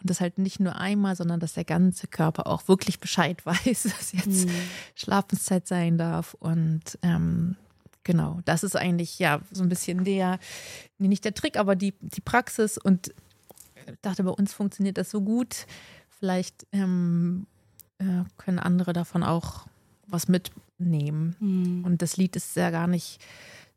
Und 0.00 0.10
das 0.10 0.20
halt 0.20 0.38
nicht 0.38 0.58
nur 0.58 0.76
einmal, 0.76 1.14
sondern 1.14 1.40
dass 1.40 1.54
der 1.54 1.64
ganze 1.64 2.06
Körper 2.06 2.46
auch 2.46 2.68
wirklich 2.68 3.00
Bescheid 3.00 3.44
weiß, 3.46 3.82
dass 3.82 4.12
jetzt 4.12 4.46
mhm. 4.46 4.52
Schlafenszeit 4.94 5.68
sein 5.68 5.98
darf. 5.98 6.34
Und 6.34 6.98
ähm, 7.02 7.56
genau, 8.04 8.40
das 8.44 8.62
ist 8.62 8.76
eigentlich 8.76 9.18
ja 9.18 9.40
so 9.50 9.62
ein 9.62 9.68
bisschen 9.68 10.04
der, 10.04 10.38
nicht 10.98 11.24
der 11.24 11.34
Trick, 11.34 11.56
aber 11.56 11.76
die, 11.76 11.94
die 12.00 12.20
Praxis. 12.20 12.78
Und 12.78 13.12
dachte, 14.00 14.24
bei 14.24 14.30
uns 14.30 14.52
funktioniert 14.52 14.98
das 14.98 15.10
so 15.10 15.20
gut. 15.20 15.66
Vielleicht 16.08 16.66
ähm, 16.72 17.46
äh, 17.98 18.24
können 18.38 18.58
andere 18.58 18.92
davon 18.92 19.22
auch 19.22 19.66
was 20.06 20.28
mitnehmen. 20.28 21.36
Mhm. 21.40 21.84
Und 21.84 22.02
das 22.02 22.16
Lied 22.16 22.36
ist 22.36 22.56
ja 22.56 22.70
gar 22.70 22.86
nicht 22.86 23.20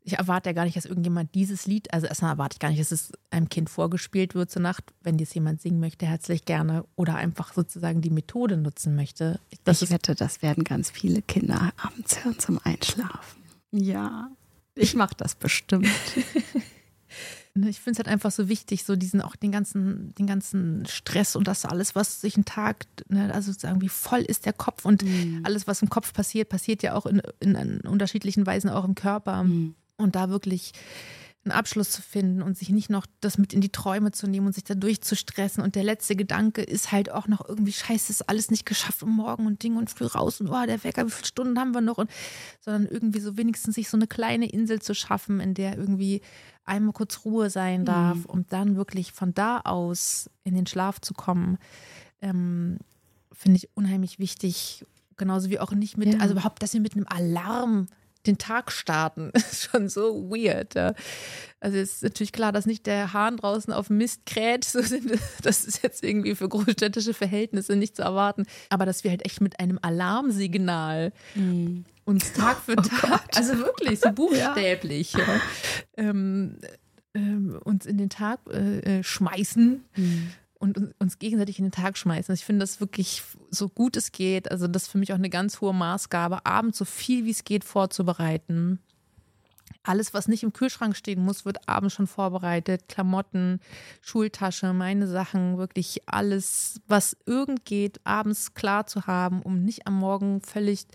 ich 0.06 0.12
erwarte 0.12 0.50
ja 0.50 0.52
gar 0.52 0.64
nicht, 0.64 0.76
dass 0.76 0.84
irgendjemand 0.84 1.34
dieses 1.34 1.66
Lied, 1.66 1.92
also 1.92 2.06
erstmal 2.06 2.30
erwarte 2.30 2.54
ich 2.54 2.58
gar 2.60 2.68
nicht, 2.68 2.80
dass 2.80 2.92
es 2.92 3.10
einem 3.30 3.48
Kind 3.48 3.68
vorgespielt 3.68 4.36
wird 4.36 4.52
zur 4.52 4.62
Nacht, 4.62 4.84
wenn 5.02 5.16
dies 5.16 5.34
jemand 5.34 5.60
singen 5.60 5.80
möchte, 5.80 6.06
herzlich 6.06 6.44
gerne 6.44 6.84
oder 6.94 7.16
einfach 7.16 7.52
sozusagen 7.52 8.02
die 8.02 8.10
Methode 8.10 8.56
nutzen 8.56 8.94
möchte. 8.94 9.40
Das 9.64 9.82
ich 9.82 9.90
wette, 9.90 10.14
das 10.14 10.42
werden 10.42 10.62
ganz 10.62 10.90
viele 10.90 11.22
Kinder 11.22 11.72
abends 11.76 12.24
hören 12.24 12.38
zum 12.38 12.60
Einschlafen. 12.62 13.42
Ja, 13.72 14.30
ich 14.76 14.94
mache 14.94 15.16
das 15.16 15.34
bestimmt. 15.34 15.88
Ne, 17.56 17.70
ich 17.70 17.80
finde 17.80 17.92
es 17.92 17.98
halt 17.98 18.12
einfach 18.12 18.30
so 18.30 18.48
wichtig, 18.48 18.84
so 18.84 18.96
diesen 18.96 19.22
auch 19.22 19.34
den 19.34 19.50
ganzen, 19.50 20.14
den 20.16 20.26
ganzen 20.26 20.84
Stress 20.86 21.36
und 21.36 21.48
das 21.48 21.64
alles, 21.64 21.94
was 21.94 22.20
sich 22.20 22.36
einen 22.36 22.44
Tag, 22.44 22.84
ne, 23.08 23.32
also 23.32 23.50
sozusagen, 23.50 23.80
wie 23.80 23.88
voll 23.88 24.20
ist 24.20 24.44
der 24.44 24.52
Kopf 24.52 24.84
und 24.84 25.02
mhm. 25.02 25.40
alles, 25.42 25.66
was 25.66 25.80
im 25.80 25.88
Kopf 25.88 26.12
passiert, 26.12 26.50
passiert 26.50 26.82
ja 26.82 26.94
auch 26.94 27.06
in, 27.06 27.22
in, 27.40 27.54
in 27.54 27.80
unterschiedlichen 27.80 28.46
Weisen 28.46 28.68
auch 28.68 28.84
im 28.84 28.94
Körper. 28.94 29.44
Mhm. 29.44 29.74
Und 29.96 30.14
da 30.14 30.28
wirklich 30.28 30.72
einen 31.46 31.58
Abschluss 31.58 31.90
zu 31.90 32.02
finden 32.02 32.42
und 32.42 32.58
sich 32.58 32.70
nicht 32.70 32.90
noch 32.90 33.06
das 33.20 33.38
mit 33.38 33.52
in 33.52 33.60
die 33.60 33.70
Träume 33.70 34.10
zu 34.10 34.26
nehmen 34.26 34.46
und 34.48 34.54
sich 34.54 34.64
dadurch 34.64 35.00
zu 35.00 35.16
stressen. 35.16 35.62
Und 35.62 35.76
der 35.76 35.84
letzte 35.84 36.16
Gedanke 36.16 36.62
ist 36.62 36.92
halt 36.92 37.10
auch 37.10 37.28
noch 37.28 37.48
irgendwie, 37.48 37.72
scheiße, 37.72 38.10
ist 38.10 38.28
alles 38.28 38.50
nicht 38.50 38.66
geschafft 38.66 39.02
und 39.02 39.10
morgen 39.10 39.46
und 39.46 39.62
Ding 39.62 39.76
und 39.76 39.88
früh 39.88 40.06
raus 40.06 40.40
und 40.40 40.48
oh, 40.48 40.66
der 40.66 40.82
Wecker, 40.84 41.06
wie 41.06 41.10
viele 41.10 41.26
Stunden 41.26 41.58
haben 41.58 41.72
wir 41.72 41.80
noch? 41.80 41.98
Und, 41.98 42.10
sondern 42.60 42.86
irgendwie 42.86 43.20
so 43.20 43.36
wenigstens 43.36 43.76
sich 43.76 43.88
so 43.88 43.96
eine 43.96 44.06
kleine 44.06 44.50
Insel 44.50 44.82
zu 44.82 44.94
schaffen, 44.94 45.40
in 45.40 45.54
der 45.54 45.78
irgendwie 45.78 46.20
einmal 46.64 46.92
kurz 46.92 47.24
Ruhe 47.24 47.48
sein 47.48 47.82
mhm. 47.82 47.86
darf, 47.86 48.16
mhm. 48.18 48.24
um 48.26 48.46
dann 48.48 48.76
wirklich 48.76 49.12
von 49.12 49.32
da 49.32 49.60
aus 49.60 50.28
in 50.44 50.54
den 50.54 50.66
Schlaf 50.66 51.00
zu 51.00 51.14
kommen, 51.14 51.58
ähm, 52.20 52.78
finde 53.32 53.58
ich 53.58 53.70
unheimlich 53.74 54.18
wichtig. 54.18 54.84
Genauso 55.16 55.48
wie 55.48 55.60
auch 55.60 55.72
nicht 55.72 55.96
mit, 55.96 56.12
ja. 56.12 56.20
also 56.20 56.32
überhaupt, 56.32 56.62
dass 56.62 56.74
wir 56.74 56.80
mit 56.80 56.94
einem 56.94 57.06
Alarm 57.08 57.86
den 58.26 58.38
Tag 58.38 58.72
starten. 58.72 59.30
ist 59.34 59.70
schon 59.70 59.88
so 59.88 60.30
weird. 60.30 60.74
Ja. 60.74 60.94
Also 61.60 61.78
ist 61.78 62.02
natürlich 62.02 62.32
klar, 62.32 62.52
dass 62.52 62.66
nicht 62.66 62.86
der 62.86 63.12
Hahn 63.12 63.36
draußen 63.36 63.72
auf 63.72 63.90
Mist 63.90 64.26
kräht. 64.26 64.66
Das 65.42 65.64
ist 65.64 65.82
jetzt 65.82 66.02
irgendwie 66.02 66.34
für 66.34 66.48
großstädtische 66.48 67.14
Verhältnisse 67.14 67.76
nicht 67.76 67.96
zu 67.96 68.02
erwarten. 68.02 68.44
Aber 68.68 68.86
dass 68.86 69.04
wir 69.04 69.10
halt 69.10 69.24
echt 69.24 69.40
mit 69.40 69.60
einem 69.60 69.78
Alarmsignal 69.80 71.12
mhm. 71.34 71.84
uns 72.04 72.32
Tag 72.32 72.58
für 72.58 72.72
oh 72.72 72.82
Tag, 72.82 73.02
Gott. 73.02 73.36
also 73.36 73.58
wirklich 73.58 74.00
so 74.00 74.10
buchstäblich, 74.14 75.12
ja. 75.12 75.20
Ja, 75.20 75.40
ähm, 75.96 76.58
ähm, 77.14 77.58
uns 77.64 77.86
in 77.86 77.98
den 77.98 78.10
Tag 78.10 78.40
äh, 78.50 78.98
äh 78.98 79.02
schmeißen. 79.02 79.84
Mhm 79.96 80.32
und 80.58 80.94
uns 80.98 81.18
gegenseitig 81.18 81.58
in 81.58 81.66
den 81.66 81.72
Tag 81.72 81.98
schmeißen. 81.98 82.34
Ich 82.34 82.44
finde 82.44 82.60
das 82.60 82.80
wirklich 82.80 83.22
so 83.50 83.68
gut 83.68 83.96
es 83.96 84.12
geht. 84.12 84.50
Also 84.50 84.66
das 84.66 84.84
ist 84.84 84.88
für 84.88 84.98
mich 84.98 85.12
auch 85.12 85.18
eine 85.18 85.30
ganz 85.30 85.60
hohe 85.60 85.74
Maßgabe, 85.74 86.44
abends 86.46 86.78
so 86.78 86.84
viel 86.84 87.24
wie 87.24 87.30
es 87.30 87.44
geht 87.44 87.64
vorzubereiten. 87.64 88.80
Alles, 89.82 90.14
was 90.14 90.26
nicht 90.26 90.42
im 90.42 90.52
Kühlschrank 90.52 90.96
stehen 90.96 91.24
muss, 91.24 91.44
wird 91.44 91.68
abends 91.68 91.94
schon 91.94 92.08
vorbereitet. 92.08 92.88
Klamotten, 92.88 93.60
Schultasche, 94.00 94.72
meine 94.72 95.06
Sachen, 95.06 95.58
wirklich 95.58 96.02
alles, 96.06 96.80
was 96.88 97.16
irgend 97.24 97.64
geht, 97.64 98.00
abends 98.04 98.54
klar 98.54 98.86
zu 98.86 99.06
haben, 99.06 99.42
um 99.42 99.62
nicht 99.62 99.86
am 99.86 99.96
Morgen 99.98 100.40
völlig 100.40 100.86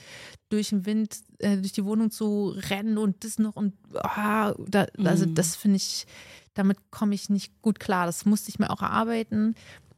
durch 0.50 0.70
den 0.70 0.86
Wind, 0.86 1.20
äh, 1.40 1.58
durch 1.58 1.72
die 1.72 1.86
Wohnung 1.86 2.12
zu 2.12 2.50
rennen 2.70 2.98
und 2.98 3.24
das 3.24 3.40
noch 3.40 3.56
und 3.56 3.74
oh, 3.94 4.54
da, 4.68 4.88
also 4.98 5.26
mhm. 5.26 5.36
das 5.36 5.56
finde 5.56 5.78
ich, 5.78 6.06
damit 6.54 6.78
komme 6.92 7.16
ich 7.16 7.30
nicht 7.30 7.62
gut 7.62 7.80
klar. 7.80 8.06
Das 8.06 8.26
musste 8.26 8.50
ich 8.50 8.60
mir 8.60 8.70
auch 8.70 8.82
erarbeiten. 8.82 9.56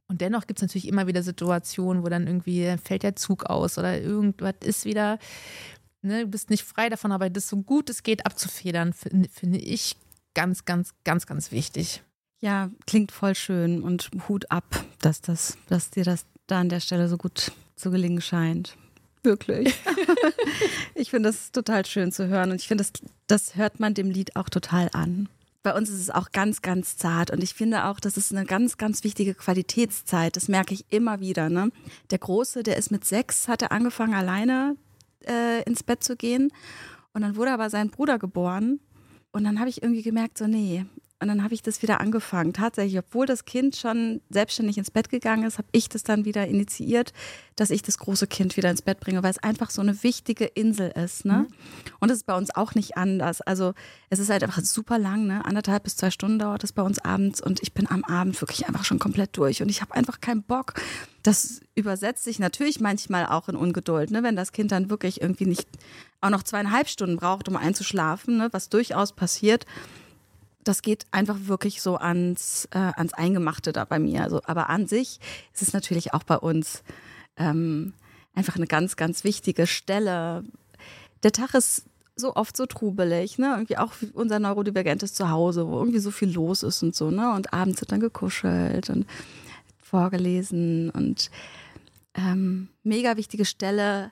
Und 0.08 0.22
dennoch 0.22 0.48
gibt 0.48 0.60
es 0.60 0.62
natürlich 0.62 0.88
immer 0.88 1.08
wieder 1.08 1.24
Situationen, 1.24 2.04
wo 2.04 2.10
dann 2.10 2.28
irgendwie 2.28 2.76
fällt 2.84 3.04
der 3.04 3.16
Zug 3.16 3.46
aus 3.46 3.78
oder 3.78 4.00
irgendwas 4.00 4.56
ist 4.64 4.86
wieder. 4.86 5.18
Ne, 6.02 6.22
du 6.22 6.28
bist 6.28 6.50
nicht 6.50 6.64
frei 6.64 6.90
davon, 6.90 7.12
aber 7.12 7.30
das 7.30 7.48
so 7.48 7.58
gut 7.58 7.90
es 7.90 8.04
geht 8.04 8.26
abzufedern, 8.26 8.94
finde 8.94 9.30
find 9.30 9.56
ich 9.56 9.96
ganz, 10.34 10.66
ganz, 10.66 10.94
ganz, 11.06 11.26
ganz 11.26 11.52
wichtig. 11.52 12.04
Ja, 12.42 12.70
klingt 12.86 13.14
voll 13.14 13.36
schön 13.36 13.82
und 13.82 14.12
Hut 14.28 14.52
ab, 14.52 14.66
dass, 15.00 15.22
das, 15.22 15.58
dass 15.70 15.92
dir 15.92 16.04
das 16.04 16.26
da 16.46 16.60
an 16.60 16.68
der 16.68 16.82
Stelle 16.82 17.08
so 17.08 17.18
gut 17.18 17.54
zu 17.78 17.90
gelingen 17.90 18.22
scheint. 18.22 18.76
Wirklich. 19.24 19.74
ich 20.96 21.10
finde 21.10 21.30
das 21.30 21.54
total 21.54 21.86
schön 21.86 22.12
zu 22.12 22.28
hören 22.28 22.52
und 22.52 22.58
ich 22.58 22.68
finde, 22.68 22.84
das, 22.84 23.02
das 23.28 23.56
hört 23.56 23.80
man 23.80 23.94
dem 23.94 24.10
Lied 24.10 24.36
auch 24.36 24.50
total 24.50 24.90
an 24.92 25.30
bei 25.64 25.74
uns 25.74 25.90
ist 25.90 26.00
es 26.00 26.10
auch 26.10 26.32
ganz, 26.32 26.62
ganz 26.62 26.98
zart. 26.98 27.32
Und 27.32 27.42
ich 27.42 27.54
finde 27.54 27.86
auch, 27.86 28.00
das 28.00 28.18
ist 28.18 28.32
eine 28.32 28.46
ganz, 28.46 28.78
ganz 28.78 29.04
wichtige 29.04 29.34
Qualitätszeit. 29.34 30.36
Das 30.36 30.50
merke 30.50 30.74
ich 30.74 30.86
immer 30.90 31.22
wieder. 31.22 31.50
Ne? 31.50 31.72
Der 32.12 32.20
Große, 32.20 32.64
der 32.64 32.78
ist 32.78 32.92
mit 32.92 33.06
sechs, 33.06 33.48
hat 33.48 33.62
er 33.62 33.72
angefangen, 33.72 34.14
alleine 34.14 34.76
äh, 35.26 35.64
ins 35.64 35.82
Bett 35.82 36.04
zu 36.04 36.18
gehen. 36.18 36.52
Und 37.14 37.22
dann 37.22 37.38
wurde 37.38 37.52
aber 37.52 37.70
sein 37.70 37.90
Bruder 37.90 38.20
geboren. 38.20 38.82
Und 39.32 39.46
dann 39.46 39.60
habe 39.60 39.70
ich 39.70 39.82
irgendwie 39.82 40.04
gemerkt, 40.04 40.38
so, 40.38 40.48
nee, 40.48 40.86
und 41.24 41.30
dann 41.30 41.44
habe 41.44 41.54
ich 41.54 41.62
das 41.62 41.82
wieder 41.82 42.02
angefangen. 42.02 42.52
Tatsächlich, 42.52 43.00
obwohl 43.00 43.26
das 43.26 43.46
Kind 43.46 43.78
schon 43.78 44.22
selbstständig 44.30 44.78
ins 44.78 44.92
Bett 44.92 45.10
gegangen 45.10 45.46
ist, 45.46 45.58
habe 45.58 45.70
ich 45.72 45.88
das 45.88 46.04
dann 46.04 46.26
wieder 46.26 46.46
initiiert, 46.48 47.14
dass 47.56 47.70
ich 47.70 47.82
das 47.82 47.98
große 47.98 48.28
Kind 48.28 48.58
wieder 48.58 48.70
ins 48.70 48.82
Bett 48.82 49.00
bringe, 49.00 49.24
weil 49.24 49.32
es 49.32 49.42
einfach 49.42 49.70
so 49.70 49.82
eine 49.82 50.04
wichtige 50.04 50.46
Insel 50.46 50.90
ist. 50.92 51.24
Ne? 51.24 51.48
Mhm. 51.48 51.48
Und 52.02 52.12
es 52.12 52.18
ist 52.18 52.26
bei 52.26 52.36
uns 52.36 52.54
auch 52.54 52.76
nicht 52.76 52.98
anders. 52.98 53.40
Also 53.42 53.74
es 54.10 54.20
ist 54.20 54.30
halt 54.30 54.44
einfach 54.44 54.62
super 54.64 55.00
lang, 55.00 55.26
ne? 55.26 55.46
anderthalb 55.46 55.84
bis 55.84 55.96
zwei 55.96 56.12
Stunden 56.12 56.40
dauert 56.40 56.64
es 56.66 56.74
bei 56.74 56.84
uns 56.84 57.00
abends 57.00 57.42
und 57.42 57.64
ich 57.64 57.74
bin 57.74 57.90
am 57.90 58.04
Abend 58.04 58.40
wirklich 58.42 58.68
einfach 58.68 58.84
schon 58.84 59.00
komplett 59.00 59.38
durch 59.38 59.62
und 59.62 59.70
ich 59.70 59.82
habe 59.82 59.96
einfach 59.96 60.20
keinen 60.20 60.44
Bock. 60.44 60.74
Das 61.22 61.62
übersetzt 61.74 62.26
sich 62.26 62.38
natürlich 62.38 62.82
manchmal 62.82 63.28
auch 63.28 63.48
in 63.48 63.56
Ungeduld, 63.56 64.12
ne? 64.12 64.24
wenn 64.24 64.36
das 64.36 64.52
Kind 64.52 64.74
dann 64.74 64.90
wirklich 64.90 65.22
irgendwie 65.22 65.46
nicht 65.46 65.70
auch 66.20 66.30
noch 66.30 66.44
zweieinhalb 66.44 66.90
Stunden 66.90 67.16
braucht, 67.16 67.48
um 67.48 67.56
einzuschlafen, 67.56 68.38
ne? 68.38 68.50
was 68.52 68.68
durchaus 68.68 69.14
passiert 69.14 69.66
das 70.64 70.82
geht 70.82 71.06
einfach 71.12 71.38
wirklich 71.44 71.82
so 71.82 71.98
ans, 71.98 72.68
äh, 72.72 72.78
ans 72.78 73.14
Eingemachte 73.14 73.74
da 73.74 73.86
bei 73.86 74.00
mir. 74.00 74.24
Also, 74.24 74.42
aber 74.46 74.70
an 74.70 74.88
sich 74.88 75.20
ist 75.54 75.62
es 75.62 75.74
natürlich 75.74 76.14
auch 76.14 76.24
bei 76.24 76.38
uns 76.38 76.84
ähm, 77.38 77.94
einfach 78.34 78.56
eine 78.56 78.68
ganz, 78.68 78.96
ganz 78.96 79.24
wichtige 79.24 79.68
Stelle. 79.68 80.44
Der 81.24 81.32
Tag 81.32 81.54
ist 81.54 81.86
so 82.16 82.36
oft 82.36 82.56
so 82.56 82.66
trubelig, 82.66 83.40
ne? 83.40 83.54
Irgendwie 83.54 83.78
auch 83.78 83.94
unser 84.14 84.40
neurodivergentes 84.40 85.14
Zuhause, 85.14 85.68
wo 85.68 85.80
irgendwie 85.80 86.00
so 86.00 86.12
viel 86.12 86.32
los 86.32 86.64
ist 86.64 86.84
und 86.84 86.96
so, 86.96 87.10
ne? 87.12 87.34
Und 87.34 87.54
abends 87.54 87.82
wird 87.82 87.92
dann 87.92 88.00
gekuschelt 88.00 88.90
und 88.90 89.08
vorgelesen 89.82 90.90
und 90.92 91.32
ähm, 92.16 92.70
mega 92.84 93.18
wichtige 93.18 93.46
Stelle 93.46 94.12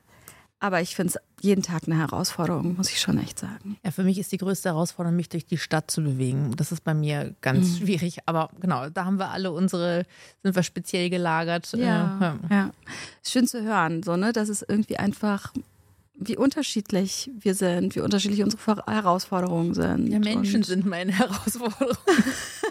Aber 0.64 0.80
ich 0.80 0.96
finde 0.96 1.14
es 1.16 1.44
jeden 1.44 1.64
Tag 1.64 1.88
eine 1.88 1.98
Herausforderung, 1.98 2.78
muss 2.78 2.92
ich 2.92 3.02
schon 3.02 3.18
echt 3.18 3.40
sagen. 3.40 3.78
Ja, 3.84 3.90
für 3.90 4.04
mich 4.04 4.20
ist 4.20 4.32
die 4.32 4.38
größte 4.38 4.70
Herausforderung, 4.70 5.16
mich 5.16 5.28
durch 5.28 5.48
die 5.48 5.58
Stadt 5.58 5.90
zu 5.90 6.04
bewegen. 6.04 6.54
Das 6.56 6.72
ist 6.72 6.84
bei 6.84 6.94
mir 6.94 7.34
ganz 7.42 7.68
mhm. 7.68 7.86
schwierig. 7.86 8.20
Aber 8.28 8.52
genau, 8.60 8.88
da 8.90 9.06
haben 9.06 9.18
wir 9.18 9.32
alle 9.32 9.52
unsere, 9.52 10.06
sind 10.44 10.56
wir 10.56 10.62
speziell 10.62 11.10
gelagert. 11.10 11.74
Ja, 11.74 12.18
äh, 12.20 12.24
ja. 12.24 12.40
ja. 12.52 12.72
Schön 13.26 13.48
zu 13.48 13.64
hören, 13.64 14.04
so, 14.04 14.16
ne, 14.16 14.34
dass 14.34 14.50
es 14.50 14.62
irgendwie 14.62 14.98
einfach 14.98 15.52
wie 16.14 16.38
unterschiedlich 16.38 17.32
wir 17.40 17.56
sind, 17.56 17.96
wie 17.96 18.02
unterschiedlich 18.02 18.44
unsere 18.44 18.86
Herausforderungen 18.86 19.74
sind. 19.74 20.10
Ja, 20.10 20.20
Menschen 20.20 20.62
sind 20.62 20.86
meine 20.86 21.12
Herausforderungen. 21.18 21.98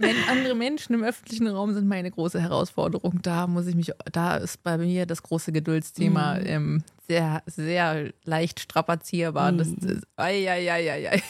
Men 0.00 0.16
andere 0.30 0.54
Menschen 0.54 0.94
im 0.94 1.02
öffentlichen 1.02 1.46
Raum 1.46 1.74
sind 1.74 1.86
meine 1.86 2.10
große 2.10 2.40
Herausforderung. 2.40 3.20
Da 3.22 3.46
muss 3.46 3.66
ich 3.66 3.74
mich, 3.74 3.92
da 4.10 4.36
ist 4.36 4.62
bei 4.62 4.78
mir 4.78 5.04
das 5.04 5.22
große 5.22 5.52
Geduldsthema 5.52 6.36
mm. 6.36 6.46
ähm, 6.46 6.84
sehr, 7.06 7.42
sehr 7.44 8.10
leicht 8.24 8.60
strapazierbar. 8.60 9.52
Mm. 9.52 9.58
Das, 9.58 9.68
das, 9.76 9.98
ai, 10.16 10.50
ai, 10.50 10.72
ai, 10.72 11.10
ai. 11.10 11.22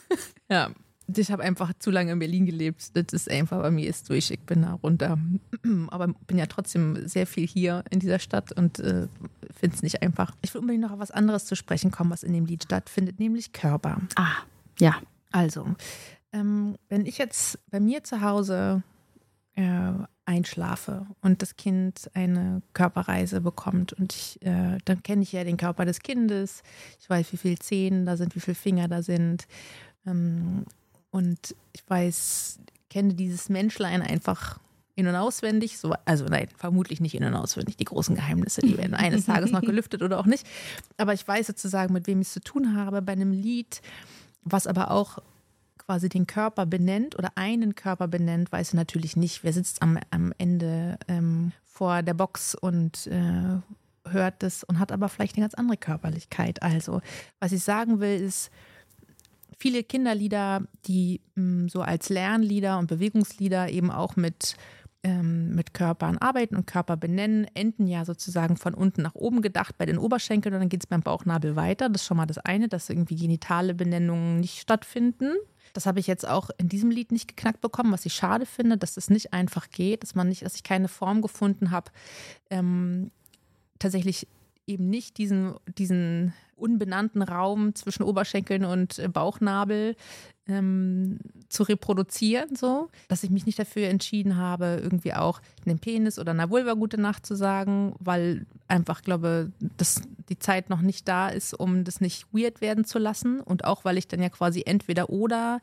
ja, 0.50 0.70
ich 1.16 1.32
habe 1.32 1.42
einfach 1.42 1.72
zu 1.78 1.90
lange 1.90 2.12
in 2.12 2.18
Berlin 2.18 2.44
gelebt. 2.44 2.94
Das 2.94 3.06
ist 3.12 3.30
einfach 3.30 3.62
bei 3.62 3.70
mir 3.70 3.88
ist 3.88 4.10
durch. 4.10 4.30
Ich 4.30 4.40
bin 4.40 4.60
da 4.62 4.74
runter. 4.74 5.18
Aber 5.88 6.08
bin 6.26 6.36
ja 6.36 6.46
trotzdem 6.46 7.08
sehr 7.08 7.26
viel 7.26 7.46
hier 7.46 7.82
in 7.90 7.98
dieser 7.98 8.18
Stadt 8.18 8.52
und 8.52 8.78
äh, 8.78 9.08
finde 9.58 9.76
es 9.76 9.82
nicht 9.82 10.02
einfach. 10.02 10.32
Ich 10.42 10.52
will 10.52 10.60
unbedingt 10.60 10.82
noch 10.82 10.92
auf 10.92 10.98
was 10.98 11.10
anderes 11.10 11.46
zu 11.46 11.56
sprechen 11.56 11.90
kommen, 11.90 12.10
was 12.10 12.22
in 12.22 12.34
dem 12.34 12.44
Lied 12.44 12.64
stattfindet, 12.64 13.18
nämlich 13.18 13.52
Körper. 13.52 14.02
Ah, 14.16 14.36
ja. 14.78 14.96
Also, 15.30 15.66
ähm, 16.32 16.76
wenn 16.88 17.06
ich 17.06 17.18
jetzt 17.18 17.58
bei 17.70 17.80
mir 17.80 18.04
zu 18.04 18.20
Hause 18.20 18.82
äh, 19.54 19.92
einschlafe 20.24 21.06
und 21.22 21.42
das 21.42 21.56
Kind 21.56 22.10
eine 22.14 22.62
Körperreise 22.74 23.40
bekommt 23.40 23.92
und 23.94 24.14
ich, 24.14 24.42
äh, 24.42 24.78
dann 24.84 25.02
kenne 25.02 25.22
ich 25.22 25.32
ja 25.32 25.42
den 25.42 25.56
Körper 25.56 25.84
des 25.84 26.00
Kindes, 26.00 26.62
ich 27.00 27.08
weiß, 27.08 27.32
wie 27.32 27.38
viele 27.38 27.58
Zehen 27.58 28.04
da 28.04 28.16
sind, 28.16 28.36
wie 28.36 28.40
viele 28.40 28.54
Finger 28.54 28.88
da 28.88 29.02
sind 29.02 29.46
ähm, 30.06 30.64
und 31.10 31.56
ich 31.72 31.82
weiß, 31.88 32.60
kenne 32.90 33.14
dieses 33.14 33.48
Menschlein 33.48 34.02
einfach 34.02 34.58
in- 34.98 35.06
und 35.06 35.14
auswendig. 35.14 35.78
So, 35.78 35.94
also 36.04 36.24
nein, 36.24 36.48
vermutlich 36.56 37.00
nicht 37.00 37.14
in- 37.14 37.24
und 37.24 37.34
auswendig. 37.34 37.76
Die 37.76 37.84
großen 37.84 38.16
Geheimnisse, 38.16 38.62
die 38.62 38.76
werden 38.76 38.94
eines 38.94 39.26
Tages 39.26 39.52
noch 39.52 39.60
gelüftet 39.62 40.02
oder 40.02 40.18
auch 40.18 40.26
nicht. 40.26 40.46
Aber 40.96 41.14
ich 41.14 41.26
weiß 41.26 41.46
sozusagen, 41.46 41.92
mit 41.92 42.06
wem 42.06 42.20
ich 42.20 42.26
es 42.26 42.34
zu 42.34 42.40
tun 42.40 42.74
habe 42.76 43.00
bei 43.00 43.12
einem 43.12 43.30
Lied, 43.30 43.80
was 44.42 44.66
aber 44.66 44.90
auch 44.90 45.18
quasi 45.88 46.10
den 46.10 46.26
Körper 46.26 46.66
benennt 46.66 47.18
oder 47.18 47.32
einen 47.36 47.74
Körper 47.74 48.08
benennt, 48.08 48.52
weiß 48.52 48.74
natürlich 48.74 49.16
nicht, 49.16 49.42
wer 49.42 49.54
sitzt 49.54 49.80
am, 49.80 49.98
am 50.10 50.34
Ende 50.36 50.98
ähm, 51.08 51.52
vor 51.64 52.02
der 52.02 52.12
Box 52.12 52.54
und 52.54 53.06
äh, 53.06 53.56
hört 54.06 54.42
das 54.42 54.64
und 54.64 54.80
hat 54.80 54.92
aber 54.92 55.08
vielleicht 55.08 55.36
eine 55.36 55.44
ganz 55.44 55.54
andere 55.54 55.78
Körperlichkeit. 55.78 56.62
Also, 56.62 57.00
was 57.40 57.52
ich 57.52 57.62
sagen 57.62 58.00
will, 58.00 58.20
ist, 58.20 58.50
viele 59.56 59.82
Kinderlieder, 59.82 60.60
die 60.84 61.22
mh, 61.36 61.64
mm, 61.64 61.68
so 61.70 61.80
als 61.80 62.10
Lernlieder 62.10 62.78
und 62.78 62.88
Bewegungslieder 62.88 63.70
eben 63.70 63.90
auch 63.90 64.14
mit 64.14 64.56
ähm, 65.04 65.54
mit 65.54 65.72
Körpern 65.72 66.18
arbeiten 66.18 66.54
und 66.54 66.66
Körper 66.66 66.98
benennen, 66.98 67.46
enden 67.54 67.86
ja 67.86 68.04
sozusagen 68.04 68.58
von 68.58 68.74
unten 68.74 69.00
nach 69.00 69.14
oben 69.14 69.40
gedacht 69.40 69.78
bei 69.78 69.86
den 69.86 69.96
Oberschenkeln 69.96 70.54
und 70.54 70.60
dann 70.60 70.68
geht 70.68 70.82
es 70.82 70.86
beim 70.86 71.02
Bauchnabel 71.02 71.56
weiter. 71.56 71.88
Das 71.88 72.02
ist 72.02 72.06
schon 72.08 72.18
mal 72.18 72.26
das 72.26 72.38
eine, 72.38 72.68
dass 72.68 72.90
irgendwie 72.90 73.16
genitale 73.16 73.74
Benennungen 73.74 74.40
nicht 74.40 74.58
stattfinden. 74.58 75.32
Das 75.78 75.86
habe 75.86 76.00
ich 76.00 76.08
jetzt 76.08 76.26
auch 76.26 76.50
in 76.58 76.68
diesem 76.68 76.90
Lied 76.90 77.12
nicht 77.12 77.28
geknackt 77.28 77.60
bekommen, 77.60 77.92
was 77.92 78.04
ich 78.04 78.12
schade 78.12 78.46
finde, 78.46 78.76
dass 78.76 78.96
es 78.96 79.10
nicht 79.10 79.32
einfach 79.32 79.70
geht, 79.70 80.02
dass 80.02 80.16
man 80.16 80.28
nicht, 80.28 80.42
dass 80.42 80.56
ich 80.56 80.64
keine 80.64 80.88
Form 80.88 81.22
gefunden 81.22 81.70
habe, 81.70 81.92
ähm, 82.50 83.12
tatsächlich 83.78 84.26
eben 84.66 84.90
nicht 84.90 85.18
diesen, 85.18 85.54
diesen 85.78 86.34
unbenannten 86.56 87.22
Raum 87.22 87.76
zwischen 87.76 88.02
Oberschenkeln 88.02 88.64
und 88.64 88.98
äh, 88.98 89.06
Bauchnabel 89.06 89.94
ähm, 90.48 91.18
zu 91.48 91.62
reproduzieren, 91.62 92.56
so, 92.56 92.88
dass 93.08 93.22
ich 93.22 93.30
mich 93.30 93.46
nicht 93.46 93.58
dafür 93.58 93.88
entschieden 93.88 94.36
habe, 94.36 94.80
irgendwie 94.82 95.14
auch 95.14 95.40
einem 95.64 95.78
Penis 95.78 96.18
oder 96.18 96.32
einer 96.32 96.50
Vulva 96.50 96.74
gute 96.74 97.00
Nacht 97.00 97.26
zu 97.26 97.34
sagen, 97.36 97.94
weil 97.98 98.46
einfach 98.66 99.02
glaube, 99.02 99.52
dass 99.76 100.02
die 100.28 100.38
Zeit 100.38 100.70
noch 100.70 100.80
nicht 100.80 101.06
da 101.08 101.28
ist, 101.28 101.54
um 101.54 101.84
das 101.84 102.00
nicht 102.00 102.26
weird 102.32 102.60
werden 102.60 102.84
zu 102.84 102.98
lassen. 102.98 103.40
Und 103.40 103.64
auch 103.64 103.84
weil 103.84 103.98
ich 103.98 104.08
dann 104.08 104.22
ja 104.22 104.28
quasi 104.28 104.62
entweder 104.66 105.10
oder 105.10 105.60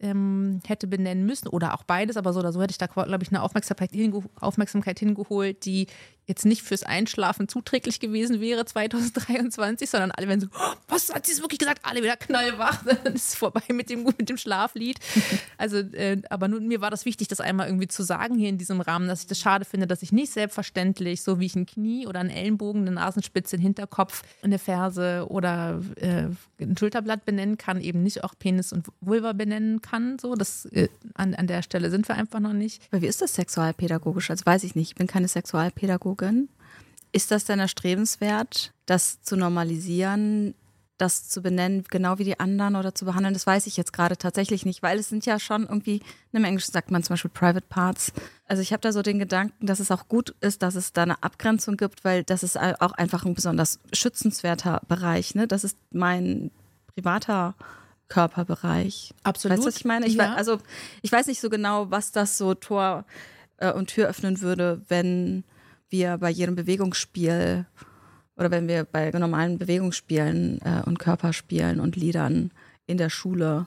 ähm, 0.00 0.60
hätte 0.66 0.86
benennen 0.86 1.24
müssen 1.24 1.48
oder 1.48 1.74
auch 1.74 1.82
beides, 1.84 2.16
aber 2.16 2.32
so 2.32 2.40
oder 2.40 2.52
so 2.52 2.60
hätte 2.60 2.72
ich 2.72 2.78
da, 2.78 2.86
glaube 2.86 3.22
ich, 3.22 3.30
eine 3.30 3.42
Aufmerksamkeit, 3.42 3.92
hinge 3.92 4.22
Aufmerksamkeit 4.40 4.98
hingeholt, 4.98 5.64
die 5.64 5.86
jetzt 6.26 6.44
nicht 6.44 6.62
fürs 6.62 6.82
Einschlafen 6.82 7.48
zuträglich 7.48 8.00
gewesen 8.00 8.40
wäre 8.40 8.64
2023, 8.64 9.88
sondern 9.88 10.10
alle 10.10 10.28
werden 10.28 10.40
so, 10.40 10.48
oh, 10.58 10.74
was 10.88 11.14
hat 11.14 11.26
sie 11.26 11.32
es 11.32 11.40
wirklich 11.40 11.60
gesagt? 11.60 11.80
Alle 11.84 12.02
wieder 12.02 12.16
knallwach, 12.16 12.82
dann 13.04 13.14
ist 13.14 13.28
es 13.28 13.34
vorbei 13.34 13.62
mit 13.68 13.90
dem, 13.90 14.04
mit 14.04 14.28
dem 14.28 14.36
Schlaflied. 14.36 14.98
Also, 15.58 15.78
äh, 15.78 16.20
aber 16.28 16.48
nun, 16.48 16.68
mir 16.68 16.80
war 16.80 16.90
das 16.90 17.06
wichtig, 17.06 17.28
das 17.28 17.40
einmal 17.40 17.66
irgendwie 17.66 17.88
zu 17.88 18.02
sagen 18.02 18.36
hier 18.36 18.48
in 18.48 18.58
diesem 18.58 18.80
Rahmen, 18.80 19.08
dass 19.08 19.22
ich 19.22 19.26
das 19.26 19.38
schade 19.38 19.64
finde, 19.64 19.86
dass 19.86 20.02
ich 20.02 20.12
nicht 20.12 20.30
selbstverständlich, 20.30 21.22
so 21.22 21.40
wie 21.40 21.46
ich 21.46 21.56
ein 21.56 21.64
Knie 21.64 22.06
oder 22.06 22.20
einen 22.20 22.30
Ellenbogen, 22.30 22.82
eine 22.82 22.90
Nasenspitze, 22.90 23.56
einen 23.56 23.62
Hinterkopf, 23.62 24.22
eine 24.42 24.58
Ferse 24.58 25.26
oder 25.28 25.80
äh, 25.96 26.26
ein 26.60 26.76
Schulterblatt 26.76 27.24
benennen 27.24 27.56
kann, 27.56 27.80
eben 27.80 28.02
nicht 28.02 28.22
auch 28.22 28.34
Penis 28.38 28.72
und 28.72 28.86
Vulva 29.00 29.32
benennen 29.32 29.80
kann. 29.80 30.18
So, 30.18 30.34
das, 30.34 30.66
äh, 30.66 30.88
an, 31.14 31.34
an 31.34 31.46
der 31.46 31.62
Stelle 31.62 31.90
sind 31.90 32.06
wir 32.06 32.16
einfach 32.16 32.40
noch 32.40 32.52
nicht. 32.52 32.82
Aber 32.90 33.00
wie 33.00 33.06
ist 33.06 33.22
das 33.22 33.34
sexualpädagogisch? 33.34 34.30
Also 34.30 34.44
weiß 34.44 34.64
ich 34.64 34.74
nicht, 34.74 34.90
ich 34.90 34.96
bin 34.96 35.06
keine 35.06 35.28
Sexualpädagogin. 35.28 36.15
Ist 37.12 37.30
das 37.30 37.44
denn 37.44 37.60
erstrebenswert, 37.60 38.72
das 38.86 39.22
zu 39.22 39.36
normalisieren, 39.36 40.54
das 40.98 41.28
zu 41.28 41.42
benennen, 41.42 41.84
genau 41.90 42.18
wie 42.18 42.24
die 42.24 42.40
anderen 42.40 42.76
oder 42.76 42.94
zu 42.94 43.04
behandeln, 43.04 43.34
das 43.34 43.46
weiß 43.46 43.66
ich 43.66 43.76
jetzt 43.76 43.92
gerade 43.92 44.16
tatsächlich 44.16 44.64
nicht, 44.64 44.82
weil 44.82 44.98
es 44.98 45.08
sind 45.08 45.26
ja 45.26 45.38
schon 45.38 45.64
irgendwie, 45.64 46.00
im 46.32 46.44
Englischen 46.44 46.72
sagt 46.72 46.90
man 46.90 47.02
zum 47.02 47.14
Beispiel 47.14 47.30
Private 47.30 47.66
Parts. 47.68 48.12
Also 48.46 48.62
ich 48.62 48.72
habe 48.72 48.80
da 48.80 48.92
so 48.92 49.02
den 49.02 49.18
Gedanken, 49.18 49.66
dass 49.66 49.80
es 49.80 49.90
auch 49.90 50.08
gut 50.08 50.34
ist, 50.40 50.62
dass 50.62 50.74
es 50.74 50.92
da 50.92 51.02
eine 51.02 51.22
Abgrenzung 51.22 51.76
gibt, 51.76 52.04
weil 52.04 52.24
das 52.24 52.42
ist 52.42 52.58
auch 52.58 52.92
einfach 52.92 53.24
ein 53.24 53.34
besonders 53.34 53.78
schützenswerter 53.92 54.80
Bereich. 54.88 55.34
Ne? 55.34 55.46
Das 55.46 55.64
ist 55.64 55.76
mein 55.90 56.50
privater 56.94 57.54
Körperbereich. 58.08 59.12
Absolut. 59.22 59.58
Weißt 59.58 59.64
du, 59.64 59.68
was 59.68 59.76
ich 59.76 59.84
meine? 59.84 60.06
Ich 60.06 60.14
ja. 60.14 60.30
weiß, 60.30 60.36
also 60.36 60.58
ich 61.02 61.12
weiß 61.12 61.26
nicht 61.26 61.40
so 61.40 61.50
genau, 61.50 61.90
was 61.90 62.12
das 62.12 62.38
so 62.38 62.54
Tor 62.54 63.04
äh, 63.58 63.72
und 63.72 63.88
Tür 63.88 64.08
öffnen 64.08 64.40
würde, 64.40 64.80
wenn 64.88 65.44
wir 65.90 66.18
bei 66.18 66.30
jedem 66.30 66.54
Bewegungsspiel 66.54 67.66
oder 68.36 68.50
wenn 68.50 68.68
wir 68.68 68.84
bei 68.84 69.10
normalen 69.10 69.58
Bewegungsspielen 69.58 70.60
äh, 70.62 70.82
und 70.84 70.98
Körperspielen 70.98 71.80
und 71.80 71.96
Liedern 71.96 72.50
in 72.86 72.98
der 72.98 73.10
Schule, 73.10 73.66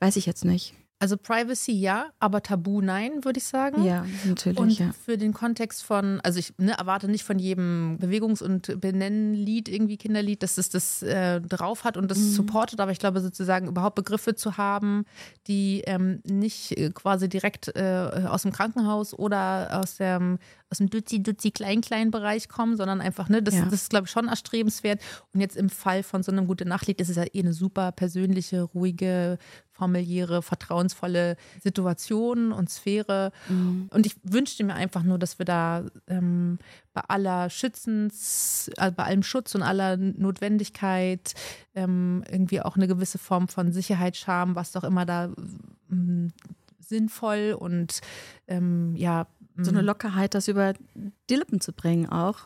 weiß 0.00 0.16
ich 0.16 0.26
jetzt 0.26 0.44
nicht. 0.44 0.74
Also 1.02 1.16
Privacy 1.16 1.72
ja, 1.72 2.10
aber 2.20 2.44
Tabu 2.44 2.80
nein, 2.80 3.24
würde 3.24 3.38
ich 3.38 3.44
sagen. 3.44 3.82
Ja, 3.82 4.06
natürlich. 4.24 4.56
Und 4.56 4.78
ja. 4.78 4.92
für 5.04 5.18
den 5.18 5.32
Kontext 5.32 5.82
von, 5.82 6.20
also 6.22 6.38
ich 6.38 6.54
ne, 6.58 6.78
erwarte 6.78 7.08
nicht 7.08 7.24
von 7.24 7.40
jedem 7.40 7.98
Bewegungs- 8.00 8.40
und 8.40 8.80
Benennlied, 8.80 9.68
irgendwie 9.68 9.96
Kinderlied, 9.96 10.44
dass 10.44 10.58
es 10.58 10.68
das 10.68 11.02
äh, 11.02 11.40
drauf 11.40 11.82
hat 11.82 11.96
und 11.96 12.08
das 12.08 12.18
mhm. 12.18 12.30
supportet, 12.30 12.80
aber 12.80 12.92
ich 12.92 13.00
glaube 13.00 13.20
sozusagen 13.20 13.66
überhaupt 13.66 13.96
Begriffe 13.96 14.36
zu 14.36 14.58
haben, 14.58 15.04
die 15.48 15.82
ähm, 15.86 16.20
nicht 16.24 16.78
äh, 16.78 16.90
quasi 16.90 17.28
direkt 17.28 17.74
äh, 17.74 18.22
aus 18.28 18.42
dem 18.42 18.52
Krankenhaus 18.52 19.12
oder 19.12 19.80
aus 19.80 19.96
dem 19.96 20.38
aus 20.72 20.78
dem 20.78 20.88
Duzi-Duzi-Klein-Klein-Bereich 20.88 22.48
kommen, 22.48 22.76
sondern 22.76 23.00
einfach, 23.00 23.28
ne, 23.28 23.42
das, 23.42 23.54
ja. 23.54 23.64
das 23.64 23.74
ist, 23.74 23.90
glaube 23.90 24.06
ich, 24.06 24.10
schon 24.10 24.26
erstrebenswert. 24.26 25.00
Und 25.32 25.40
jetzt 25.40 25.56
im 25.56 25.68
Fall 25.68 26.02
von 26.02 26.22
so 26.22 26.32
einem 26.32 26.46
gute 26.46 26.64
Nachtlied 26.64 27.00
ist 27.00 27.10
es 27.10 27.16
ja 27.16 27.24
eh 27.24 27.40
eine 27.40 27.52
super 27.52 27.92
persönliche, 27.92 28.62
ruhige, 28.62 29.38
familiäre, 29.70 30.42
vertrauensvolle 30.42 31.36
Situation 31.60 32.52
und 32.52 32.70
Sphäre. 32.70 33.32
Mhm. 33.48 33.88
Und 33.92 34.06
ich 34.06 34.16
wünschte 34.22 34.64
mir 34.64 34.74
einfach 34.74 35.02
nur, 35.02 35.18
dass 35.18 35.38
wir 35.38 35.44
da 35.44 35.84
ähm, 36.06 36.58
bei 36.94 37.02
aller 37.08 37.50
Schützens, 37.50 38.70
also 38.78 38.94
bei 38.94 39.04
allem 39.04 39.22
Schutz 39.22 39.54
und 39.54 39.62
aller 39.62 39.98
Notwendigkeit 39.98 41.34
ähm, 41.74 42.24
irgendwie 42.30 42.62
auch 42.62 42.76
eine 42.76 42.88
gewisse 42.88 43.18
Form 43.18 43.48
von 43.48 43.72
Sicherheit, 43.72 44.16
Scham, 44.16 44.54
was 44.54 44.72
doch 44.72 44.84
immer 44.84 45.04
da 45.04 45.30
ähm, 45.90 46.32
sinnvoll 46.80 47.56
und 47.58 48.00
ähm, 48.48 48.94
ja. 48.96 49.26
So 49.56 49.70
eine 49.70 49.82
Lockerheit, 49.82 50.34
das 50.34 50.48
über 50.48 50.74
die 51.28 51.34
Lippen 51.34 51.60
zu 51.60 51.72
bringen 51.72 52.08
auch 52.08 52.38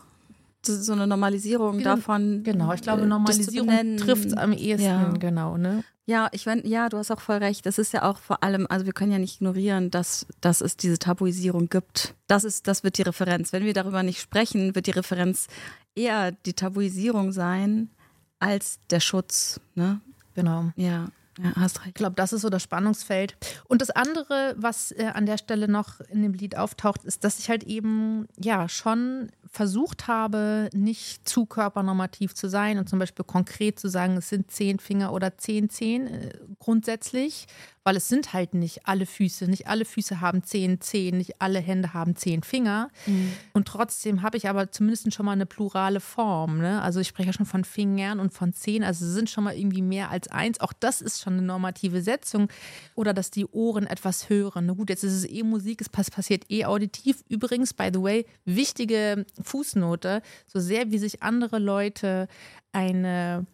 so 0.66 0.92
eine 0.92 1.06
Normalisierung 1.06 1.78
genau, 1.78 1.96
davon. 1.96 2.42
Genau, 2.42 2.72
ich 2.72 2.82
glaube, 2.82 3.06
Normalisierung 3.06 3.96
trifft 3.98 4.26
es 4.26 4.34
am 4.34 4.52
ehesten, 4.52 4.84
ja. 4.84 5.08
genau, 5.18 5.56
ne? 5.56 5.84
Ja, 6.08 6.28
ich 6.30 6.46
meine, 6.46 6.64
ja, 6.66 6.88
du 6.88 6.98
hast 6.98 7.10
auch 7.10 7.20
voll 7.20 7.38
recht. 7.38 7.66
Das 7.66 7.78
ist 7.78 7.92
ja 7.92 8.08
auch 8.08 8.18
vor 8.18 8.44
allem, 8.44 8.66
also 8.68 8.86
wir 8.86 8.92
können 8.92 9.10
ja 9.10 9.18
nicht 9.18 9.36
ignorieren, 9.36 9.90
dass, 9.90 10.26
dass 10.40 10.60
es 10.60 10.76
diese 10.76 11.00
Tabuisierung 11.00 11.68
gibt. 11.68 12.14
Das 12.28 12.44
ist, 12.44 12.68
das 12.68 12.84
wird 12.84 12.98
die 12.98 13.02
Referenz. 13.02 13.52
Wenn 13.52 13.64
wir 13.64 13.74
darüber 13.74 14.04
nicht 14.04 14.20
sprechen, 14.20 14.76
wird 14.76 14.86
die 14.86 14.92
Referenz 14.92 15.48
eher 15.96 16.30
die 16.30 16.52
Tabuisierung 16.52 17.32
sein 17.32 17.90
als 18.38 18.78
der 18.90 19.00
Schutz. 19.00 19.60
Ne? 19.74 20.00
Genau. 20.34 20.70
Ja. 20.76 21.08
Ja, 21.38 21.52
hast 21.56 21.80
recht. 21.80 21.88
Ich 21.88 21.94
glaube, 21.94 22.16
das 22.16 22.32
ist 22.32 22.42
so 22.42 22.48
das 22.48 22.62
Spannungsfeld. 22.62 23.36
Und 23.68 23.82
das 23.82 23.90
andere, 23.90 24.54
was 24.56 24.92
äh, 24.92 25.10
an 25.12 25.26
der 25.26 25.38
Stelle 25.38 25.68
noch 25.68 26.00
in 26.00 26.22
dem 26.22 26.32
Lied 26.32 26.56
auftaucht, 26.56 27.04
ist, 27.04 27.24
dass 27.24 27.38
ich 27.38 27.50
halt 27.50 27.64
eben 27.64 28.26
ja 28.38 28.68
schon 28.68 29.30
versucht 29.50 30.08
habe, 30.08 30.70
nicht 30.72 31.28
zu 31.28 31.46
körpernormativ 31.46 32.34
zu 32.34 32.48
sein 32.48 32.78
und 32.78 32.88
zum 32.88 32.98
Beispiel 32.98 33.24
konkret 33.24 33.78
zu 33.78 33.88
sagen, 33.88 34.16
es 34.16 34.28
sind 34.28 34.50
zehn 34.50 34.78
Finger 34.78 35.12
oder 35.12 35.38
zehn 35.38 35.70
Zehen 35.70 36.06
äh, 36.06 36.30
grundsätzlich, 36.58 37.46
weil 37.86 37.96
es 37.96 38.08
sind 38.08 38.32
halt 38.32 38.52
nicht 38.52 38.88
alle 38.88 39.06
Füße. 39.06 39.46
Nicht 39.46 39.68
alle 39.68 39.84
Füße 39.84 40.20
haben 40.20 40.42
zehn 40.42 40.80
Zehen, 40.80 41.18
nicht 41.18 41.40
alle 41.40 41.60
Hände 41.60 41.94
haben 41.94 42.16
zehn 42.16 42.42
Finger. 42.42 42.90
Mhm. 43.06 43.32
Und 43.52 43.68
trotzdem 43.68 44.22
habe 44.22 44.36
ich 44.36 44.48
aber 44.48 44.72
zumindest 44.72 45.14
schon 45.14 45.24
mal 45.24 45.32
eine 45.32 45.46
plurale 45.46 46.00
Form. 46.00 46.58
Ne? 46.58 46.82
Also 46.82 46.98
ich 46.98 47.06
spreche 47.06 47.28
ja 47.28 47.32
schon 47.32 47.46
von 47.46 47.62
Fingern 47.62 48.18
und 48.18 48.32
von 48.32 48.52
Zehen. 48.52 48.82
Also 48.82 49.06
sie 49.06 49.12
sind 49.12 49.30
schon 49.30 49.44
mal 49.44 49.56
irgendwie 49.56 49.82
mehr 49.82 50.10
als 50.10 50.26
eins. 50.26 50.58
Auch 50.58 50.72
das 50.72 51.00
ist 51.00 51.22
schon 51.22 51.34
eine 51.34 51.42
normative 51.42 52.02
Setzung. 52.02 52.48
Oder 52.96 53.14
dass 53.14 53.30
die 53.30 53.46
Ohren 53.46 53.86
etwas 53.86 54.28
hören. 54.28 54.66
Na 54.66 54.72
gut, 54.72 54.90
jetzt 54.90 55.04
ist 55.04 55.12
es 55.12 55.24
eh 55.24 55.44
Musik, 55.44 55.80
es 55.80 55.88
passiert 55.88 56.50
eh 56.50 56.64
auditiv. 56.64 57.22
Übrigens, 57.28 57.72
by 57.72 57.90
the 57.92 58.02
way, 58.02 58.26
wichtige 58.44 59.26
Fußnote, 59.42 60.22
so 60.46 60.60
sehr 60.60 60.90
wie 60.90 60.98
sich 60.98 61.22
andere 61.22 61.58
Leute 61.58 62.28
eine 62.72 63.46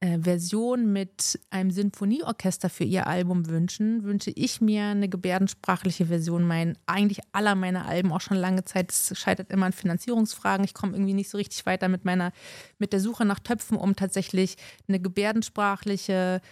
äh, 0.00 0.18
Version 0.18 0.92
mit 0.92 1.40
einem 1.48 1.70
Sinfonieorchester 1.70 2.68
für 2.68 2.84
ihr 2.84 3.06
Album 3.06 3.48
wünschen, 3.48 4.04
wünsche 4.04 4.30
ich 4.30 4.60
mir 4.60 4.84
eine 4.84 5.08
gebärdensprachliche 5.08 6.06
Version. 6.06 6.44
Mein, 6.44 6.76
eigentlich 6.84 7.20
aller 7.32 7.54
meiner 7.54 7.86
Alben 7.86 8.12
auch 8.12 8.20
schon 8.20 8.36
lange 8.36 8.64
Zeit. 8.64 8.92
Es 8.92 9.18
scheitert 9.18 9.50
immer 9.50 9.66
an 9.66 9.72
Finanzierungsfragen. 9.72 10.64
Ich 10.64 10.74
komme 10.74 10.92
irgendwie 10.92 11.14
nicht 11.14 11.30
so 11.30 11.38
richtig 11.38 11.64
weiter 11.64 11.88
mit 11.88 12.04
meiner, 12.04 12.32
mit 12.78 12.92
der 12.92 13.00
Suche 13.00 13.24
nach 13.24 13.40
Töpfen, 13.40 13.78
um 13.78 13.96
tatsächlich 13.96 14.56
eine 14.86 15.00
gebärdensprachliche 15.00 16.42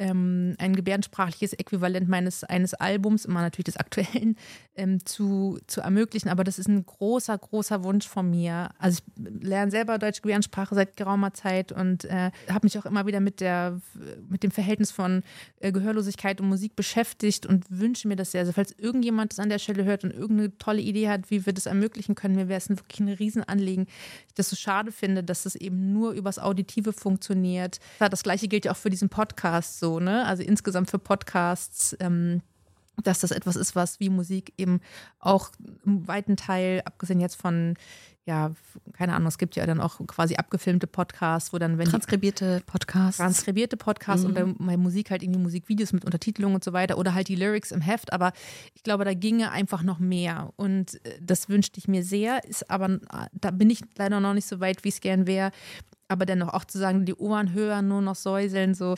ähm, 0.00 0.56
ein 0.58 0.74
gebärdensprachliches 0.74 1.52
Äquivalent 1.52 2.08
meines 2.08 2.42
eines 2.42 2.72
Albums, 2.72 3.26
immer 3.26 3.42
natürlich 3.42 3.66
des 3.66 3.76
aktuellen, 3.76 4.36
ähm, 4.74 5.04
zu, 5.04 5.58
zu 5.66 5.82
ermöglichen. 5.82 6.30
Aber 6.30 6.42
das 6.42 6.58
ist 6.58 6.68
ein 6.68 6.84
großer, 6.84 7.36
großer 7.36 7.84
Wunsch 7.84 8.08
von 8.08 8.28
mir. 8.28 8.70
Also 8.78 9.02
ich 9.16 9.42
lerne 9.42 9.70
selber 9.70 9.98
deutsche 9.98 10.22
Gebärdensprache 10.22 10.74
seit 10.74 10.96
geraumer 10.96 11.34
Zeit 11.34 11.70
und 11.70 12.06
äh, 12.06 12.30
habe 12.48 12.64
mich 12.64 12.78
auch 12.78 12.86
immer 12.86 13.06
wieder 13.06 13.20
mit 13.20 13.40
der 13.40 13.80
mit 14.28 14.42
dem 14.42 14.50
Verhältnis 14.50 14.90
von 14.90 15.22
äh, 15.60 15.70
Gehörlosigkeit 15.70 16.40
und 16.40 16.48
Musik 16.48 16.74
beschäftigt 16.76 17.44
und 17.44 17.66
wünsche 17.68 18.08
mir 18.08 18.16
das 18.16 18.32
sehr. 18.32 18.40
Also 18.40 18.52
falls 18.52 18.72
irgendjemand 18.78 19.32
das 19.32 19.38
an 19.38 19.50
der 19.50 19.58
Stelle 19.58 19.84
hört 19.84 20.02
und 20.04 20.12
irgendeine 20.12 20.56
tolle 20.56 20.80
Idee 20.80 21.10
hat, 21.10 21.30
wie 21.30 21.44
wir 21.44 21.52
das 21.52 21.66
ermöglichen 21.66 22.14
können, 22.14 22.36
mir 22.36 22.48
wäre 22.48 22.58
es 22.58 22.70
wirklich 22.70 23.00
ein 23.00 23.08
Riesenanliegen. 23.08 23.86
Ich 24.28 24.34
das 24.34 24.48
so 24.48 24.56
schade 24.56 24.92
finde, 24.92 25.22
dass 25.22 25.42
das 25.42 25.56
eben 25.56 25.92
nur 25.92 26.12
übers 26.12 26.38
Auditive 26.38 26.94
funktioniert. 26.94 27.80
Das 27.98 28.22
gleiche 28.22 28.48
gilt 28.48 28.64
ja 28.64 28.72
auch 28.72 28.76
für 28.76 28.88
diesen 28.88 29.10
Podcast 29.10 29.78
so 29.78 29.89
ne? 29.98 30.26
Also 30.26 30.42
insgesamt 30.42 30.90
für 30.90 30.98
Podcasts. 30.98 31.96
Ähm, 31.98 32.42
dass 33.02 33.20
das 33.20 33.30
etwas 33.30 33.56
ist, 33.56 33.74
was 33.74 34.00
wie 34.00 34.10
Musik 34.10 34.52
eben 34.58 34.80
auch 35.18 35.50
im 35.84 36.06
weiten 36.06 36.36
Teil, 36.36 36.82
abgesehen 36.84 37.20
jetzt 37.20 37.36
von, 37.36 37.74
ja, 38.26 38.52
keine 38.92 39.14
Ahnung, 39.14 39.28
es 39.28 39.38
gibt 39.38 39.56
ja 39.56 39.66
dann 39.66 39.80
auch 39.80 39.98
quasi 40.06 40.36
abgefilmte 40.36 40.86
Podcasts, 40.86 41.52
wo 41.52 41.58
dann, 41.58 41.78
wenn 41.78 41.88
Transkribierte 41.88 42.62
Podcasts. 42.66 43.16
Transkribierte 43.16 43.76
Podcasts 43.76 44.22
mhm. 44.22 44.28
und 44.28 44.34
bei, 44.58 44.66
bei, 44.66 44.76
Musik 44.76 45.10
halt 45.10 45.22
irgendwie 45.22 45.40
Musikvideos 45.40 45.92
mit 45.92 46.04
Untertitelung 46.04 46.54
und 46.54 46.62
so 46.62 46.72
weiter 46.72 46.98
oder 46.98 47.14
halt 47.14 47.28
die 47.28 47.36
Lyrics 47.36 47.72
im 47.72 47.80
Heft, 47.80 48.12
aber 48.12 48.32
ich 48.74 48.82
glaube, 48.82 49.04
da 49.04 49.14
ginge 49.14 49.50
einfach 49.50 49.82
noch 49.82 49.98
mehr 49.98 50.52
und 50.56 51.04
äh, 51.06 51.18
das 51.20 51.48
wünschte 51.48 51.78
ich 51.78 51.88
mir 51.88 52.04
sehr, 52.04 52.44
ist 52.44 52.70
aber, 52.70 53.00
da 53.32 53.50
bin 53.50 53.70
ich 53.70 53.80
leider 53.96 54.20
noch 54.20 54.34
nicht 54.34 54.46
so 54.46 54.60
weit, 54.60 54.84
wie 54.84 54.90
es 54.90 55.00
gern 55.00 55.26
wäre, 55.26 55.50
aber 56.10 56.26
dennoch 56.26 56.52
auch 56.52 56.64
zu 56.64 56.78
sagen, 56.78 57.04
die 57.04 57.14
Ohren 57.14 57.52
hören, 57.52 57.88
nur 57.88 58.02
noch 58.02 58.16
säuseln, 58.16 58.74
so 58.74 58.96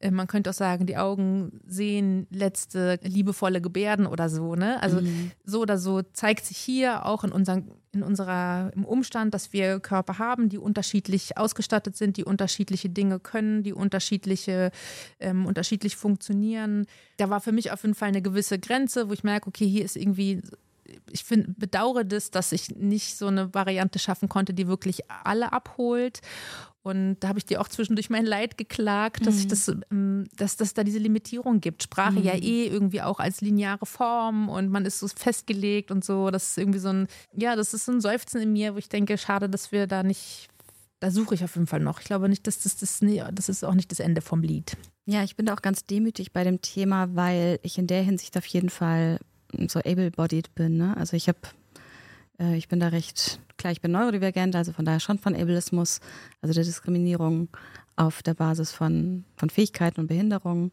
äh, 0.00 0.10
man 0.10 0.26
könnte 0.26 0.50
auch 0.50 0.54
sagen, 0.54 0.86
die 0.86 0.96
Augen 0.96 1.60
sehen 1.66 2.26
letzte 2.30 3.00
liebevolle 3.02 3.60
Gebärden 3.60 4.06
oder 4.06 4.28
so, 4.28 4.54
ne? 4.54 4.80
Also 4.82 5.00
mhm. 5.00 5.32
so 5.44 5.60
oder 5.60 5.76
so 5.76 6.02
zeigt 6.02 6.44
sich 6.44 6.58
hier 6.58 7.04
auch 7.06 7.24
in 7.24 7.32
unseren 7.32 7.70
in 7.94 8.02
unserer 8.02 8.70
im 8.74 8.84
Umstand, 8.84 9.34
dass 9.34 9.52
wir 9.52 9.78
Körper 9.80 10.18
haben, 10.18 10.48
die 10.48 10.56
unterschiedlich 10.56 11.36
ausgestattet 11.36 11.96
sind, 11.96 12.16
die 12.16 12.24
unterschiedliche 12.24 12.88
Dinge 12.88 13.20
können, 13.20 13.64
die 13.64 13.74
unterschiedliche 13.74 14.70
ähm, 15.20 15.44
unterschiedlich 15.44 15.96
funktionieren. 15.96 16.86
Da 17.18 17.28
war 17.28 17.40
für 17.40 17.52
mich 17.52 17.70
auf 17.70 17.82
jeden 17.82 17.94
Fall 17.94 18.08
eine 18.08 18.22
gewisse 18.22 18.58
Grenze, 18.58 19.08
wo 19.08 19.12
ich 19.12 19.24
merke, 19.24 19.48
okay, 19.48 19.68
hier 19.68 19.84
ist 19.84 19.96
irgendwie 19.96 20.40
ich 21.10 21.24
finde, 21.24 21.54
bedauere 21.56 22.04
das, 22.04 22.30
dass 22.30 22.52
ich 22.52 22.70
nicht 22.76 23.16
so 23.16 23.26
eine 23.26 23.52
Variante 23.54 23.98
schaffen 23.98 24.28
konnte, 24.28 24.54
die 24.54 24.68
wirklich 24.68 25.10
alle 25.10 25.52
abholt. 25.52 26.20
Und 26.82 27.20
da 27.20 27.28
habe 27.28 27.38
ich 27.38 27.46
dir 27.46 27.60
auch 27.60 27.68
zwischendurch 27.68 28.10
mein 28.10 28.26
Leid 28.26 28.58
geklagt, 28.58 29.24
dass 29.24 29.36
mhm. 29.36 29.40
ich 29.40 29.46
das, 29.48 29.68
ähm, 29.90 30.26
dass 30.36 30.56
das 30.56 30.74
da 30.74 30.82
diese 30.82 30.98
Limitierung 30.98 31.60
gibt. 31.60 31.84
Sprache 31.84 32.18
mhm. 32.18 32.24
ja 32.24 32.34
eh 32.34 32.66
irgendwie 32.66 33.02
auch 33.02 33.20
als 33.20 33.40
lineare 33.40 33.86
Form 33.86 34.48
und 34.48 34.68
man 34.68 34.84
ist 34.84 34.98
so 34.98 35.06
festgelegt 35.06 35.92
und 35.92 36.04
so. 36.04 36.30
Das 36.30 36.50
ist 36.50 36.58
irgendwie 36.58 36.80
so 36.80 36.88
ein, 36.88 37.06
ja, 37.36 37.54
das 37.54 37.72
ist 37.72 37.84
so 37.84 37.92
ein 37.92 38.00
Seufzen 38.00 38.40
in 38.40 38.52
mir, 38.52 38.74
wo 38.74 38.78
ich 38.78 38.88
denke, 38.88 39.16
schade, 39.16 39.48
dass 39.48 39.70
wir 39.70 39.86
da 39.86 40.02
nicht, 40.02 40.48
da 40.98 41.12
suche 41.12 41.36
ich 41.36 41.44
auf 41.44 41.54
jeden 41.54 41.68
Fall 41.68 41.80
noch. 41.80 42.00
Ich 42.00 42.06
glaube 42.06 42.28
nicht, 42.28 42.48
dass 42.48 42.60
das, 42.60 42.76
das, 42.76 43.00
nee, 43.00 43.22
das 43.32 43.48
ist 43.48 43.64
auch 43.64 43.74
nicht 43.74 43.92
das 43.92 44.00
Ende 44.00 44.20
vom 44.20 44.42
Lied. 44.42 44.76
Ja, 45.04 45.22
ich 45.22 45.36
bin 45.36 45.46
da 45.46 45.54
auch 45.54 45.62
ganz 45.62 45.86
demütig 45.86 46.32
bei 46.32 46.42
dem 46.42 46.62
Thema, 46.62 47.14
weil 47.14 47.60
ich 47.62 47.78
in 47.78 47.86
der 47.86 48.02
Hinsicht 48.02 48.36
auf 48.36 48.46
jeden 48.46 48.70
Fall 48.70 49.18
so 49.68 49.80
able-bodied 49.80 50.54
bin. 50.54 50.76
Ne? 50.76 50.96
Also 50.96 51.16
ich 51.16 51.28
habe, 51.28 51.38
äh, 52.38 52.56
ich 52.56 52.68
bin 52.68 52.80
da 52.80 52.88
recht, 52.88 53.40
klar, 53.56 53.72
ich 53.72 53.80
bin 53.80 53.92
neurodivergent, 53.92 54.56
also 54.56 54.72
von 54.72 54.84
daher 54.84 55.00
schon 55.00 55.18
von 55.18 55.34
Ableismus, 55.34 56.00
also 56.40 56.54
der 56.54 56.64
Diskriminierung 56.64 57.48
auf 57.96 58.22
der 58.22 58.34
Basis 58.34 58.72
von, 58.72 59.24
von 59.36 59.50
Fähigkeiten 59.50 60.00
und 60.00 60.06
Behinderungen 60.06 60.72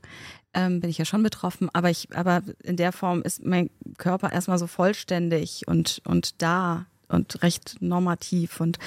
ähm, 0.54 0.80
bin 0.80 0.90
ich 0.90 0.98
ja 0.98 1.06
schon 1.06 1.24
betroffen, 1.24 1.70
aber 1.74 1.90
ich, 1.90 2.08
aber 2.16 2.42
in 2.64 2.78
der 2.78 2.92
Form 2.92 3.22
ist 3.22 3.44
mein 3.46 3.70
Körper 3.98 4.32
erstmal 4.32 4.58
so 4.58 4.68
vollständig 4.68 5.68
und, 5.68 6.02
und 6.06 6.42
da 6.42 6.86
und 7.08 7.44
recht 7.44 7.78
normativ 7.82 8.62
und 8.62 8.80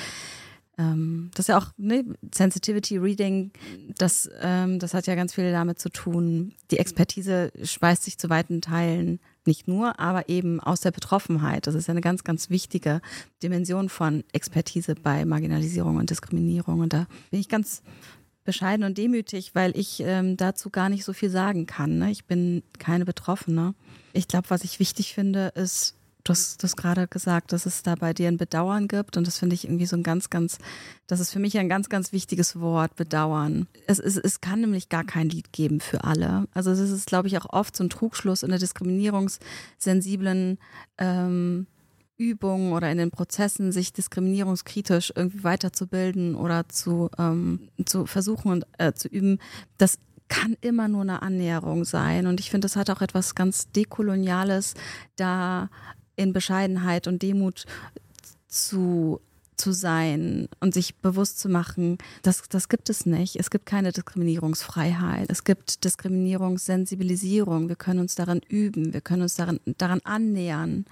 ähm, 0.78 1.30
das 1.34 1.44
ist 1.44 1.48
ja 1.48 1.58
auch 1.58 1.66
ne, 1.76 2.04
Sensitivity 2.34 2.96
Reading, 2.96 3.52
das, 3.98 4.30
ähm, 4.40 4.78
das 4.78 4.94
hat 4.94 5.06
ja 5.06 5.14
ganz 5.14 5.34
viel 5.34 5.52
damit 5.52 5.78
zu 5.78 5.90
tun. 5.90 6.54
Die 6.70 6.78
Expertise 6.78 7.52
speist 7.62 8.04
sich 8.04 8.18
zu 8.18 8.30
weiten 8.30 8.62
Teilen 8.62 9.20
nicht 9.46 9.68
nur, 9.68 9.98
aber 9.98 10.28
eben 10.28 10.60
aus 10.60 10.80
der 10.80 10.90
Betroffenheit. 10.90 11.66
Das 11.66 11.74
ist 11.74 11.90
eine 11.90 12.00
ganz, 12.00 12.24
ganz 12.24 12.50
wichtige 12.50 13.00
Dimension 13.42 13.88
von 13.88 14.24
Expertise 14.32 14.94
bei 14.94 15.24
Marginalisierung 15.24 15.96
und 15.96 16.10
Diskriminierung. 16.10 16.80
Und 16.80 16.92
da 16.92 17.06
bin 17.30 17.40
ich 17.40 17.48
ganz 17.48 17.82
bescheiden 18.44 18.84
und 18.84 18.98
demütig, 18.98 19.54
weil 19.54 19.76
ich 19.76 20.00
ähm, 20.00 20.36
dazu 20.36 20.70
gar 20.70 20.88
nicht 20.88 21.04
so 21.04 21.12
viel 21.12 21.30
sagen 21.30 21.66
kann. 21.66 21.98
Ne? 21.98 22.10
Ich 22.10 22.24
bin 22.24 22.62
keine 22.78 23.04
Betroffene. 23.04 23.74
Ich 24.12 24.28
glaube, 24.28 24.50
was 24.50 24.64
ich 24.64 24.80
wichtig 24.80 25.14
finde, 25.14 25.52
ist 25.54 25.96
Du 26.24 26.30
hast 26.30 26.62
das 26.62 26.76
gerade 26.76 27.08
gesagt, 27.08 27.52
dass 27.52 27.66
es 27.66 27.82
da 27.82 27.96
bei 27.96 28.12
dir 28.14 28.28
ein 28.28 28.36
Bedauern 28.36 28.86
gibt 28.86 29.16
und 29.16 29.26
das 29.26 29.38
finde 29.38 29.54
ich 29.54 29.64
irgendwie 29.64 29.86
so 29.86 29.96
ein 29.96 30.04
ganz, 30.04 30.30
ganz, 30.30 30.58
das 31.06 31.18
ist 31.18 31.32
für 31.32 31.40
mich 31.40 31.58
ein 31.58 31.68
ganz, 31.68 31.88
ganz 31.88 32.12
wichtiges 32.12 32.60
Wort, 32.60 32.94
Bedauern. 32.94 33.66
Es, 33.86 33.98
es, 33.98 34.16
es 34.16 34.40
kann 34.40 34.60
nämlich 34.60 34.88
gar 34.88 35.04
kein 35.04 35.28
Lied 35.28 35.52
geben 35.52 35.80
für 35.80 36.04
alle. 36.04 36.46
Also 36.54 36.70
es 36.70 36.78
ist, 36.78 37.06
glaube 37.06 37.26
ich, 37.28 37.38
auch 37.38 37.52
oft 37.52 37.74
so 37.76 37.82
ein 37.82 37.90
Trugschluss 37.90 38.44
in 38.44 38.50
der 38.50 38.60
diskriminierungssensiblen 38.60 40.58
ähm, 40.98 41.66
Übungen 42.18 42.72
oder 42.72 42.90
in 42.90 42.98
den 42.98 43.10
Prozessen, 43.10 43.72
sich 43.72 43.92
diskriminierungskritisch 43.92 45.12
irgendwie 45.16 45.42
weiterzubilden 45.42 46.36
oder 46.36 46.68
zu, 46.68 47.10
ähm, 47.18 47.68
zu 47.84 48.06
versuchen 48.06 48.52
und 48.52 48.66
äh, 48.78 48.92
zu 48.92 49.08
üben. 49.08 49.38
Das 49.76 49.98
kann 50.28 50.56
immer 50.60 50.88
nur 50.88 51.02
eine 51.02 51.20
Annäherung 51.20 51.84
sein. 51.84 52.26
Und 52.26 52.40
ich 52.40 52.50
finde, 52.50 52.66
das 52.66 52.76
hat 52.76 52.90
auch 52.90 53.02
etwas 53.02 53.34
ganz 53.34 53.70
Dekoloniales, 53.72 54.74
da 55.16 55.68
in 56.16 56.32
Bescheidenheit 56.32 57.06
und 57.06 57.22
Demut 57.22 57.64
zu 58.48 59.20
zu 59.56 59.72
sein 59.72 60.48
und 60.60 60.74
sich 60.74 60.96
bewusst 60.96 61.38
zu 61.38 61.48
machen, 61.48 61.98
das, 62.22 62.42
das 62.48 62.68
gibt 62.68 62.90
es 62.90 63.06
nicht. 63.06 63.36
Es 63.36 63.50
gibt 63.50 63.66
keine 63.66 63.92
Diskriminierungsfreiheit. 63.92 65.30
Es 65.30 65.44
gibt 65.44 65.84
Diskriminierungssensibilisierung. 65.84 67.68
Wir 67.68 67.76
können 67.76 68.00
uns 68.00 68.14
daran 68.14 68.40
üben. 68.48 68.92
Wir 68.92 69.00
können 69.00 69.22
uns 69.22 69.36
daran, 69.36 69.60
daran 69.78 70.00
annähern. 70.04 70.84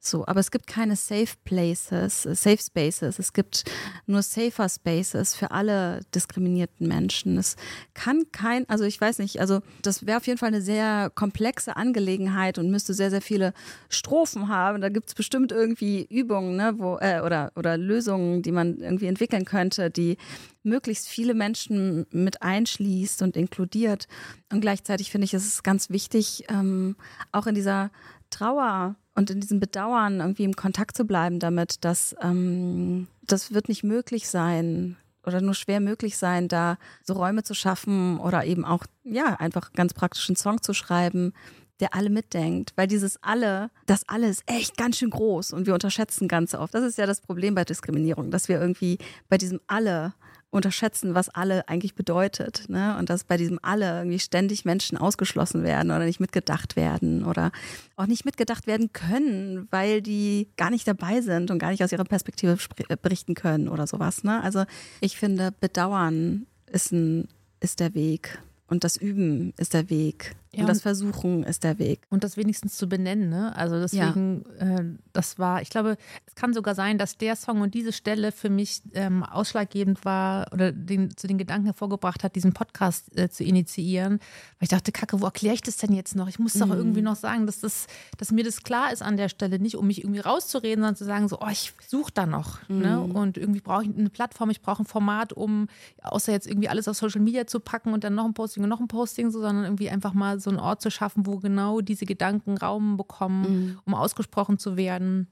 So, 0.00 0.26
aber 0.26 0.38
es 0.38 0.52
gibt 0.52 0.68
keine 0.68 0.94
Safe 0.94 1.34
Places, 1.44 2.22
Safe 2.22 2.58
Spaces. 2.58 3.18
Es 3.18 3.32
gibt 3.32 3.64
nur 4.06 4.22
Safer 4.22 4.68
Spaces 4.68 5.34
für 5.34 5.50
alle 5.50 6.00
diskriminierten 6.14 6.86
Menschen. 6.86 7.36
Es 7.36 7.56
kann 7.94 8.24
kein, 8.30 8.68
also 8.68 8.84
ich 8.84 9.00
weiß 9.00 9.18
nicht, 9.18 9.40
also 9.40 9.60
das 9.82 10.06
wäre 10.06 10.18
auf 10.18 10.26
jeden 10.26 10.38
Fall 10.38 10.48
eine 10.48 10.62
sehr 10.62 11.10
komplexe 11.14 11.76
Angelegenheit 11.76 12.58
und 12.58 12.70
müsste 12.70 12.94
sehr, 12.94 13.10
sehr 13.10 13.20
viele 13.20 13.52
Strophen 13.88 14.48
haben. 14.48 14.80
Da 14.80 14.88
gibt 14.88 15.08
es 15.08 15.14
bestimmt 15.14 15.50
irgendwie 15.50 16.06
Übungen, 16.08 16.56
ne, 16.56 16.74
wo, 16.78 16.98
äh, 17.00 17.20
oder, 17.20 17.50
oder 17.56 17.76
Lösungen, 17.76 17.97
die 18.42 18.52
man 18.52 18.78
irgendwie 18.78 19.06
entwickeln 19.06 19.44
könnte, 19.44 19.90
die 19.90 20.16
möglichst 20.62 21.08
viele 21.08 21.34
Menschen 21.34 22.06
mit 22.10 22.42
einschließt 22.42 23.22
und 23.22 23.36
inkludiert. 23.36 24.06
Und 24.52 24.60
gleichzeitig 24.60 25.10
finde 25.10 25.24
ich, 25.26 25.34
es 25.34 25.46
ist 25.46 25.64
ganz 25.64 25.90
wichtig, 25.90 26.44
ähm, 26.48 26.96
auch 27.32 27.46
in 27.46 27.54
dieser 27.54 27.90
Trauer 28.30 28.96
und 29.14 29.30
in 29.30 29.40
diesem 29.40 29.60
Bedauern 29.60 30.20
irgendwie 30.20 30.44
im 30.44 30.54
Kontakt 30.54 30.96
zu 30.96 31.04
bleiben 31.04 31.38
damit, 31.38 31.84
dass 31.84 32.14
ähm, 32.22 33.08
das 33.26 33.52
wird 33.52 33.68
nicht 33.68 33.84
möglich 33.84 34.28
sein 34.28 34.96
oder 35.24 35.40
nur 35.40 35.54
schwer 35.54 35.80
möglich 35.80 36.16
sein, 36.16 36.48
da 36.48 36.78
so 37.02 37.14
Räume 37.14 37.42
zu 37.42 37.54
schaffen 37.54 38.18
oder 38.18 38.44
eben 38.44 38.64
auch, 38.64 38.84
ja, 39.04 39.34
einfach 39.34 39.72
ganz 39.72 39.94
praktisch 39.94 40.28
einen 40.28 40.36
Song 40.36 40.62
zu 40.62 40.72
schreiben, 40.72 41.32
der 41.80 41.94
alle 41.94 42.10
mitdenkt, 42.10 42.72
weil 42.76 42.86
dieses 42.86 43.22
alle, 43.22 43.70
das 43.86 44.02
alle 44.08 44.28
ist 44.28 44.42
echt 44.46 44.76
ganz 44.76 44.98
schön 44.98 45.10
groß 45.10 45.52
und 45.52 45.66
wir 45.66 45.74
unterschätzen 45.74 46.28
ganz 46.28 46.54
oft. 46.54 46.74
Das 46.74 46.84
ist 46.84 46.98
ja 46.98 47.06
das 47.06 47.20
Problem 47.20 47.54
bei 47.54 47.64
Diskriminierung, 47.64 48.30
dass 48.30 48.48
wir 48.48 48.60
irgendwie 48.60 48.98
bei 49.28 49.38
diesem 49.38 49.60
alle 49.66 50.14
unterschätzen, 50.50 51.14
was 51.14 51.28
alle 51.28 51.68
eigentlich 51.68 51.94
bedeutet. 51.94 52.68
Ne? 52.68 52.96
Und 52.98 53.10
dass 53.10 53.24
bei 53.24 53.36
diesem 53.36 53.58
alle 53.62 53.98
irgendwie 53.98 54.18
ständig 54.18 54.64
Menschen 54.64 54.96
ausgeschlossen 54.96 55.62
werden 55.62 55.90
oder 55.90 56.04
nicht 56.04 56.20
mitgedacht 56.20 56.76
werden 56.76 57.24
oder 57.24 57.52
auch 57.96 58.06
nicht 58.06 58.24
mitgedacht 58.24 58.66
werden 58.66 58.92
können, 58.92 59.68
weil 59.70 60.00
die 60.00 60.48
gar 60.56 60.70
nicht 60.70 60.88
dabei 60.88 61.20
sind 61.20 61.50
und 61.50 61.58
gar 61.58 61.70
nicht 61.70 61.84
aus 61.84 61.92
ihrer 61.92 62.04
Perspektive 62.04 62.56
berichten 63.02 63.34
können 63.34 63.68
oder 63.68 63.86
sowas. 63.86 64.24
Ne? 64.24 64.42
Also 64.42 64.64
ich 65.00 65.18
finde, 65.18 65.52
Bedauern 65.52 66.46
ist, 66.66 66.92
ein, 66.92 67.28
ist 67.60 67.80
der 67.80 67.94
Weg. 67.94 68.38
Und 68.68 68.84
das 68.84 68.96
Üben 68.96 69.52
ist 69.56 69.74
der 69.74 69.90
Weg. 69.90 70.34
Ja, 70.52 70.62
und 70.62 70.68
das 70.68 70.80
Versuchen 70.80 71.42
ist 71.42 71.62
der 71.62 71.78
Weg. 71.78 72.00
Und 72.08 72.24
das 72.24 72.38
wenigstens 72.38 72.76
zu 72.76 72.88
benennen, 72.88 73.28
ne? 73.28 73.54
Also 73.54 73.78
deswegen, 73.78 74.44
ja. 74.58 74.78
äh, 74.78 74.84
das 75.12 75.38
war, 75.38 75.60
ich 75.60 75.68
glaube, 75.68 75.98
es 76.26 76.34
kann 76.36 76.54
sogar 76.54 76.74
sein, 76.74 76.96
dass 76.96 77.18
der 77.18 77.36
Song 77.36 77.60
und 77.60 77.74
diese 77.74 77.92
Stelle 77.92 78.32
für 78.32 78.48
mich 78.48 78.80
ähm, 78.94 79.24
ausschlaggebend 79.24 80.06
war 80.06 80.50
oder 80.52 80.72
den, 80.72 81.14
zu 81.16 81.26
den 81.26 81.36
Gedanken 81.36 81.66
hervorgebracht 81.66 82.24
hat, 82.24 82.34
diesen 82.34 82.54
Podcast 82.54 83.16
äh, 83.18 83.28
zu 83.28 83.44
initiieren. 83.44 84.20
Weil 84.58 84.62
ich 84.62 84.68
dachte, 84.70 84.90
Kacke, 84.90 85.20
wo 85.20 85.26
erkläre 85.26 85.54
ich 85.54 85.60
das 85.60 85.76
denn 85.76 85.92
jetzt 85.92 86.16
noch? 86.16 86.28
Ich 86.28 86.38
muss 86.38 86.54
mhm. 86.54 86.60
doch 86.60 86.70
irgendwie 86.70 87.02
noch 87.02 87.16
sagen, 87.16 87.44
dass, 87.44 87.60
das, 87.60 87.86
dass 88.16 88.32
mir 88.32 88.44
das 88.44 88.62
klar 88.62 88.90
ist 88.90 89.02
an 89.02 89.18
der 89.18 89.28
Stelle, 89.28 89.58
nicht 89.58 89.76
um 89.76 89.86
mich 89.86 90.02
irgendwie 90.02 90.20
rauszureden, 90.20 90.82
sondern 90.82 90.96
zu 90.96 91.04
sagen, 91.04 91.28
so, 91.28 91.40
oh, 91.40 91.48
ich 91.50 91.74
suche 91.86 92.12
da 92.12 92.24
noch. 92.24 92.66
Ne? 92.68 92.74
Mhm. 92.74 92.80
Ne? 92.80 93.00
Und 93.02 93.36
irgendwie 93.36 93.60
brauche 93.60 93.82
ich 93.82 93.90
eine 93.94 94.08
Plattform, 94.08 94.48
ich 94.48 94.62
brauche 94.62 94.82
ein 94.82 94.86
Format, 94.86 95.34
um 95.34 95.68
außer 96.02 96.32
jetzt 96.32 96.46
irgendwie 96.46 96.68
alles 96.68 96.88
auf 96.88 96.96
Social 96.96 97.20
Media 97.20 97.46
zu 97.46 97.60
packen 97.60 97.92
und 97.92 98.02
dann 98.04 98.14
noch 98.14 98.24
ein 98.24 98.32
Posting 98.32 98.62
und 98.62 98.70
noch 98.70 98.80
ein 98.80 98.88
Posting, 98.88 99.30
so, 99.30 99.40
sondern 99.40 99.64
irgendwie 99.64 99.90
einfach 99.90 100.14
mal 100.14 100.37
so 100.38 100.50
einen 100.50 100.58
Ort 100.58 100.80
zu 100.80 100.90
schaffen, 100.90 101.26
wo 101.26 101.38
genau 101.38 101.80
diese 101.80 102.06
Gedanken 102.06 102.56
Raum 102.56 102.96
bekommen, 102.96 103.42
mhm. 103.42 103.78
um 103.84 103.94
ausgesprochen 103.94 104.58
zu 104.58 104.76
werden. 104.76 105.28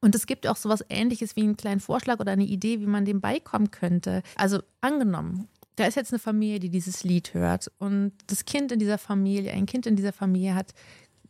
Und 0.00 0.14
es 0.14 0.26
gibt 0.26 0.46
auch 0.46 0.56
sowas 0.56 0.84
ähnliches 0.88 1.36
wie 1.36 1.42
einen 1.42 1.56
kleinen 1.56 1.80
Vorschlag 1.80 2.20
oder 2.20 2.32
eine 2.32 2.44
Idee, 2.44 2.80
wie 2.80 2.86
man 2.86 3.04
dem 3.04 3.20
beikommen 3.20 3.70
könnte. 3.70 4.22
Also 4.36 4.60
angenommen, 4.80 5.48
da 5.76 5.86
ist 5.86 5.96
jetzt 5.96 6.12
eine 6.12 6.18
Familie, 6.18 6.60
die 6.60 6.70
dieses 6.70 7.04
Lied 7.04 7.34
hört 7.34 7.70
und 7.78 8.12
das 8.26 8.44
Kind 8.44 8.72
in 8.72 8.78
dieser 8.78 8.98
Familie, 8.98 9.52
ein 9.52 9.66
Kind 9.66 9.86
in 9.86 9.96
dieser 9.96 10.12
Familie 10.12 10.54
hat, 10.54 10.74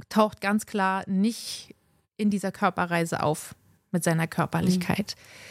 taucht 0.09 0.41
ganz 0.41 0.67
klar 0.67 1.05
nicht 1.09 1.75
in 2.17 2.31
dieser 2.31 2.53
Körperreise 2.53 3.23
auf 3.23 3.55
mit 3.93 4.05
seiner 4.05 4.27
Körperlichkeit. 4.27 5.15
Mhm. 5.17 5.51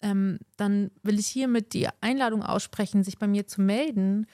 Ähm, 0.00 0.38
dann 0.56 0.90
will 1.02 1.18
ich 1.18 1.26
hiermit 1.26 1.72
die 1.72 1.88
Einladung 2.00 2.42
aussprechen, 2.44 3.02
sich 3.02 3.18
bei 3.18 3.26
mir 3.26 3.46
zu 3.46 3.60
melden 3.60 4.26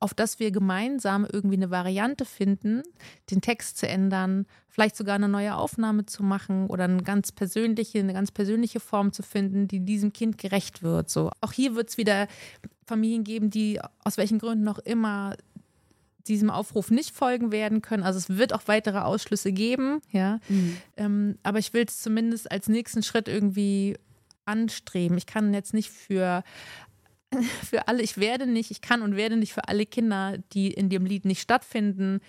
auf 0.00 0.14
das 0.14 0.38
wir 0.38 0.50
gemeinsam 0.50 1.26
irgendwie 1.30 1.56
eine 1.56 1.70
Variante 1.70 2.24
finden, 2.24 2.82
den 3.30 3.42
Text 3.42 3.76
zu 3.78 3.86
ändern, 3.86 4.46
vielleicht 4.68 4.96
sogar 4.96 5.14
eine 5.14 5.28
neue 5.28 5.54
Aufnahme 5.54 6.06
zu 6.06 6.22
machen 6.22 6.66
oder 6.68 6.84
eine 6.84 7.02
ganz 7.02 7.32
persönliche, 7.32 7.98
eine 7.98 8.14
ganz 8.14 8.30
persönliche 8.30 8.80
Form 8.80 9.12
zu 9.12 9.22
finden, 9.22 9.68
die 9.68 9.80
diesem 9.80 10.12
Kind 10.12 10.38
gerecht 10.38 10.82
wird. 10.82 11.10
So. 11.10 11.30
Auch 11.42 11.52
hier 11.52 11.74
wird 11.74 11.90
es 11.90 11.98
wieder 11.98 12.28
Familien 12.86 13.24
geben, 13.24 13.50
die 13.50 13.78
aus 14.02 14.16
welchen 14.16 14.38
Gründen 14.38 14.64
noch 14.64 14.78
immer 14.78 15.36
diesem 16.26 16.50
Aufruf 16.50 16.90
nicht 16.90 17.14
folgen 17.14 17.52
werden 17.52 17.82
können. 17.82 18.02
Also 18.02 18.18
es 18.18 18.30
wird 18.30 18.54
auch 18.54 18.62
weitere 18.66 18.98
Ausschlüsse 18.98 19.52
geben, 19.52 20.00
ja. 20.10 20.38
Mhm. 20.48 20.76
Ähm, 20.96 21.38
aber 21.42 21.58
ich 21.58 21.72
will 21.72 21.84
es 21.86 22.00
zumindest 22.00 22.50
als 22.50 22.68
nächsten 22.68 23.02
Schritt 23.02 23.28
irgendwie 23.28 23.96
anstreben. 24.44 25.16
Ich 25.18 25.26
kann 25.26 25.54
jetzt 25.54 25.74
nicht 25.74 25.90
für 25.90 26.42
für 27.64 27.88
alle, 27.88 28.02
ich 28.02 28.18
werde 28.18 28.46
nicht, 28.46 28.70
ich 28.70 28.80
kann 28.80 29.02
und 29.02 29.16
werde 29.16 29.36
nicht 29.36 29.52
für 29.52 29.68
alle 29.68 29.86
Kinder, 29.86 30.38
die 30.52 30.72
in 30.72 30.88
dem 30.88 31.06
Lied 31.06 31.24
nicht 31.24 31.40
stattfinden, 31.40 32.20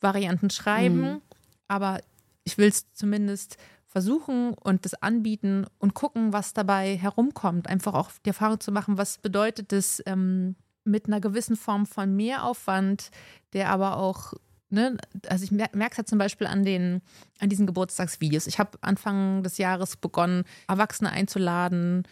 Varianten 0.00 0.50
schreiben. 0.50 1.00
Mhm. 1.00 1.22
Aber 1.68 2.00
ich 2.44 2.58
will 2.58 2.68
es 2.68 2.92
zumindest 2.94 3.56
versuchen 3.86 4.54
und 4.54 4.84
das 4.84 4.94
anbieten 4.94 5.66
und 5.78 5.94
gucken, 5.94 6.32
was 6.32 6.52
dabei 6.52 6.96
herumkommt. 6.96 7.68
Einfach 7.68 7.94
auch 7.94 8.10
die 8.24 8.30
Erfahrung 8.30 8.60
zu 8.60 8.70
machen, 8.70 8.98
was 8.98 9.18
bedeutet 9.18 9.72
es 9.72 10.02
ähm, 10.06 10.56
mit 10.84 11.06
einer 11.06 11.20
gewissen 11.20 11.56
Form 11.56 11.86
von 11.86 12.14
Mehraufwand, 12.14 13.10
der 13.52 13.70
aber 13.70 13.96
auch 13.96 14.34
Ne, 14.70 14.98
also 15.28 15.44
ich 15.44 15.50
merke 15.50 15.92
es 15.92 15.96
ja 15.96 16.04
zum 16.04 16.18
Beispiel 16.18 16.46
an 16.46 16.62
den, 16.62 17.00
an 17.38 17.48
diesen 17.48 17.66
Geburtstagsvideos. 17.66 18.46
Ich 18.46 18.58
habe 18.58 18.76
Anfang 18.82 19.42
des 19.42 19.56
Jahres 19.56 19.96
begonnen, 19.96 20.44
Erwachsene 20.66 21.10
einzuladen, 21.10 22.02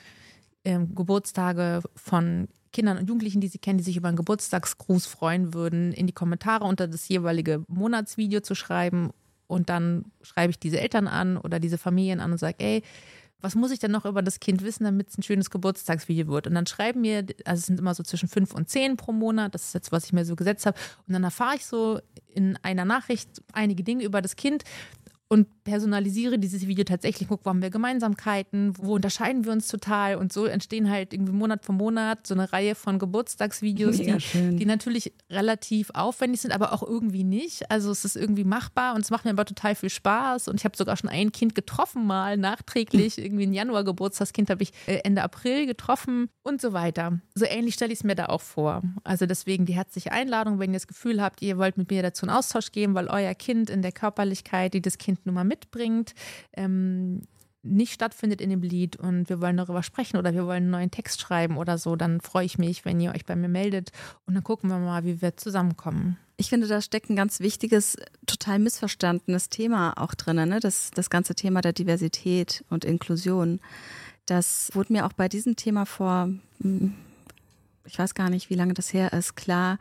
ähm, 0.67 0.95
Geburtstage 0.95 1.81
von 1.95 2.49
Kindern 2.73 2.99
und 2.99 3.09
Jugendlichen, 3.09 3.41
die 3.41 3.49
sie 3.49 3.59
kennen, 3.59 3.79
die 3.79 3.85
sich 3.85 3.97
über 3.97 4.09
einen 4.09 4.17
Geburtstagsgruß 4.17 5.07
freuen 5.07 5.55
würden, 5.55 5.93
in 5.93 6.07
die 6.07 6.13
Kommentare 6.13 6.65
unter 6.65 6.89
das 6.89 7.09
jeweilige 7.09 7.65
Monatsvideo 7.69 8.41
zu 8.41 8.55
schreiben. 8.55 9.11
Und 9.47 9.71
dann 9.71 10.07
schreibe 10.23 10.51
ich 10.51 10.59
diese 10.59 10.81
Eltern 10.81 11.07
an 11.07 11.37
oder 11.37 11.61
diese 11.61 11.79
Familien 11.79 12.21
an 12.21 12.33
und 12.33 12.39
sage, 12.39 12.57
ey, 12.59 12.83
was 13.41 13.55
muss 13.55 13.71
ich 13.71 13.79
denn 13.79 13.93
noch 13.93 14.07
über 14.07 14.23
das 14.23 14.41
Kind 14.41 14.63
wissen, 14.65 14.85
damit 14.85 15.09
es 15.09 15.19
ein 15.19 15.23
schönes 15.23 15.51
Geburtstagsvideo 15.51 16.27
wird? 16.27 16.49
Und 16.49 16.55
dann 16.55 16.67
schreiben 16.67 17.03
mir, 17.03 17.25
also 17.45 17.61
es 17.61 17.67
sind 17.67 17.79
immer 17.79 17.95
so 17.95 18.03
zwischen 18.03 18.29
fünf 18.29 18.53
und 18.53 18.69
zehn 18.69 18.97
pro 18.97 19.13
Monat, 19.13 19.55
das 19.55 19.67
ist 19.67 19.75
jetzt, 19.75 19.93
was 19.93 20.07
ich 20.07 20.13
mir 20.13 20.25
so 20.25 20.35
gesetzt 20.35 20.67
habe. 20.67 20.77
Und 21.07 21.15
dann 21.15 21.23
erfahre 21.23 21.55
ich 21.55 21.65
so 21.65 22.01
in 22.27 22.59
einer 22.63 22.85
Nachricht 22.85 23.43
einige 23.53 23.85
Dinge 23.85 24.05
über 24.05 24.21
das 24.21 24.35
Kind, 24.35 24.65
und 25.29 25.65
personalisiere 25.65 26.39
dieses 26.39 26.69
Video 26.69 26.85
tatsächlich, 26.85 27.29
guck, 27.29 27.45
wo 27.45 27.51
haben 27.51 27.61
wir 27.61 27.71
Gemeinsamkeiten, 27.71 28.75
wo 28.79 28.95
unterscheiden 28.95 29.45
wir 29.45 29.51
uns 29.51 29.67
total 29.67 30.17
und 30.17 30.33
so 30.33 30.45
entstehen 30.45 30.89
halt 30.89 31.12
irgendwie 31.12 31.33
Monat 31.33 31.65
für 31.65 31.73
Monat 31.73 32.27
so 32.27 32.35
eine 32.35 32.53
Reihe 32.53 32.77
von 32.77 33.01
Geburtstagsvideos, 33.01 33.97
die, 33.97 34.57
die, 34.57 34.67
natürlich 34.67 35.12
relativ 35.29 35.91
aufwendig 35.95 36.43
sind, 36.43 36.53
aber 36.53 36.73
auch 36.73 36.85
irgendwie 36.85 37.25
nicht. 37.25 37.69
Also 37.73 37.91
es 37.91 38.05
ist 38.05 38.15
irgendwie 38.15 38.45
machbar 38.45 38.95
und 38.95 39.01
es 39.01 39.11
macht 39.11 39.25
mir 39.25 39.33
aber 39.33 39.45
total 39.45 39.75
viel 39.75 39.91
Spaß 39.91 40.47
und 40.47 40.61
ich 40.61 40.65
habe 40.65 40.77
sogar 40.77 40.97
schon 40.97 41.11
ein 41.11 41.33
Kind 41.33 41.57
getroffen 41.57 42.07
mal 42.07 42.37
nachträglich, 42.37 43.19
irgendwie 43.23 43.47
ein 43.47 43.53
Januar 43.53 43.83
Geburtstagskind 43.83 44.49
habe 44.51 44.62
ich 44.62 44.73
äh, 44.87 45.01
Ende 45.03 45.23
April 45.23 45.67
getroffen 45.67 46.29
und 46.45 46.61
so 46.61 46.73
weiter. 46.73 47.21
So 47.35 47.45
ähnlich 47.45 47.75
stelle 47.75 47.93
ich 47.93 47.99
es 47.99 48.05
mir 48.05 48.15
da 48.15 48.27
auch 48.27 48.41
vor. 48.41 48.83
Also 49.03 49.27
deswegen 49.27 49.67
die 49.67 49.75
herzliche 49.75 50.12
Einladung, 50.12 50.61
wenn 50.61 50.71
ihr 50.71 50.77
das 50.77 50.87
Gefühl 50.87 51.21
habt, 51.21 51.43
ihr 51.43 51.59
wollt 51.59 51.77
mit 51.77 51.91
mir 51.91 52.03
dazu 52.03 52.27
einen 52.27 52.37
Austausch 52.37 52.71
geben, 52.71 52.95
weil 52.95 53.09
euer 53.09 53.35
Kind 53.35 53.69
in 53.71 53.83
der 53.83 53.91
Körperlichkeit, 53.91 54.75
die 54.75 54.81
das 54.81 54.99
Kind 54.99 55.16
Kind 55.17 55.27
nun 55.27 55.35
mal 55.35 55.45
mitbringt, 55.45 56.15
ähm, 56.53 57.23
nicht 57.63 57.93
stattfindet 57.93 58.41
in 58.41 58.51
dem 58.51 58.63
Lied 58.63 58.97
und 58.97 59.29
wir 59.29 59.41
wollen 59.41 59.57
darüber 59.57 59.83
sprechen 59.83 60.19
oder 60.19 60.33
wir 60.33 60.47
wollen 60.47 60.65
einen 60.65 60.71
neuen 60.71 60.91
Text 60.91 61.21
schreiben 61.21 61.57
oder 61.57 61.79
so, 61.79 61.97
dann 61.97 62.21
freue 62.21 62.45
ich 62.45 62.59
mich, 62.59 62.85
wenn 62.85 63.01
ihr 63.01 63.13
euch 63.13 63.25
bei 63.25 63.35
mir 63.35 63.49
meldet 63.49 63.91
und 64.25 64.35
dann 64.35 64.45
gucken 64.45 64.71
wir 64.71 64.79
mal, 64.79 65.05
wie 65.05 65.21
wir 65.21 65.37
zusammenkommen. 65.37 66.17
Ich 66.37 66.51
finde, 66.51 66.69
da 66.69 66.81
steckt 66.81 67.11
ein 67.11 67.17
ganz 67.17 67.41
wichtiges, 67.41 67.97
total 68.27 68.59
missverstandenes 68.59 69.49
Thema 69.49 69.95
auch 69.97 70.15
drin, 70.15 70.37
ne? 70.37 70.61
das, 70.61 70.91
das 70.95 71.11
ganze 71.11 71.35
Thema 71.35 71.61
der 71.61 71.73
Diversität 71.73 72.65
und 72.69 72.85
Inklusion. 72.85 73.61
Das 74.27 74.71
wurde 74.75 74.93
mir 74.93 75.07
auch 75.07 75.13
bei 75.13 75.29
diesem 75.29 75.57
Thema 75.57 75.87
vor, 75.87 76.29
hm, 76.61 76.95
ich 77.85 77.99
weiß 77.99 78.15
gar 78.15 78.31
nicht, 78.31 78.51
wie 78.51 78.55
lange 78.55 78.75
das 78.75 78.93
her 78.93 79.13
ist, 79.13 79.35
klar, 79.35 79.79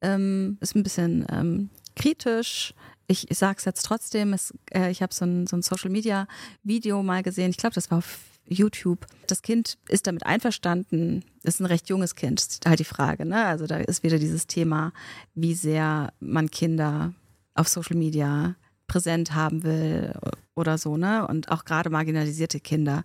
ähm, 0.00 0.56
ist 0.60 0.74
ein 0.74 0.82
bisschen 0.82 1.26
ähm, 1.30 1.70
kritisch 1.94 2.74
ich, 3.10 3.26
sage 3.30 3.56
es 3.58 3.64
jetzt 3.64 3.84
trotzdem, 3.84 4.32
es, 4.32 4.54
äh, 4.72 4.90
ich 4.90 5.02
habe 5.02 5.12
so 5.12 5.24
ein, 5.24 5.46
so 5.46 5.56
ein 5.56 5.62
Social-Media-Video 5.62 7.02
mal 7.02 7.22
gesehen, 7.22 7.50
ich 7.50 7.56
glaube, 7.56 7.74
das 7.74 7.90
war 7.90 7.98
auf 7.98 8.20
YouTube. 8.46 9.06
Das 9.26 9.42
Kind 9.42 9.78
ist 9.88 10.06
damit 10.06 10.26
einverstanden, 10.26 11.24
ist 11.42 11.60
ein 11.60 11.66
recht 11.66 11.88
junges 11.88 12.14
Kind, 12.14 12.40
ist 12.40 12.66
halt 12.66 12.78
die 12.78 12.84
Frage. 12.84 13.26
Ne? 13.26 13.44
Also 13.44 13.66
da 13.66 13.78
ist 13.78 14.02
wieder 14.02 14.18
dieses 14.18 14.46
Thema, 14.46 14.92
wie 15.34 15.54
sehr 15.54 16.12
man 16.20 16.50
Kinder 16.50 17.12
auf 17.54 17.68
Social 17.68 17.96
Media 17.96 18.54
präsent 18.86 19.34
haben 19.34 19.62
will 19.62 20.12
oder 20.54 20.78
so, 20.78 20.96
ne? 20.96 21.26
Und 21.26 21.50
auch 21.50 21.64
gerade 21.64 21.90
marginalisierte 21.90 22.58
Kinder. 22.58 23.04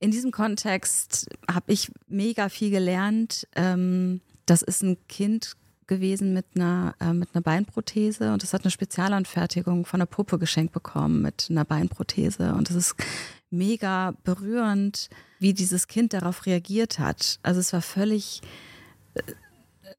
In 0.00 0.10
diesem 0.10 0.30
Kontext 0.30 1.28
habe 1.50 1.72
ich 1.72 1.90
mega 2.06 2.48
viel 2.48 2.70
gelernt. 2.70 3.46
Ähm, 3.54 4.22
das 4.46 4.62
ist 4.62 4.82
ein 4.82 4.96
Kind 5.08 5.56
gewesen 5.88 6.32
mit 6.32 6.46
einer, 6.54 6.94
äh, 7.00 7.12
mit 7.12 7.34
einer 7.34 7.42
Beinprothese 7.42 8.32
und 8.32 8.44
es 8.44 8.52
hat 8.52 8.62
eine 8.62 8.70
Spezialanfertigung 8.70 9.84
von 9.84 10.00
der 10.00 10.06
Puppe 10.06 10.38
geschenkt 10.38 10.72
bekommen 10.72 11.22
mit 11.22 11.48
einer 11.50 11.64
Beinprothese. 11.64 12.54
Und 12.54 12.70
es 12.70 12.76
ist 12.76 12.94
mega 13.50 14.12
berührend, 14.22 15.08
wie 15.38 15.54
dieses 15.54 15.88
Kind 15.88 16.12
darauf 16.12 16.46
reagiert 16.46 16.98
hat. 16.98 17.40
Also 17.42 17.60
es 17.60 17.72
war 17.72 17.82
völlig, 17.82 18.42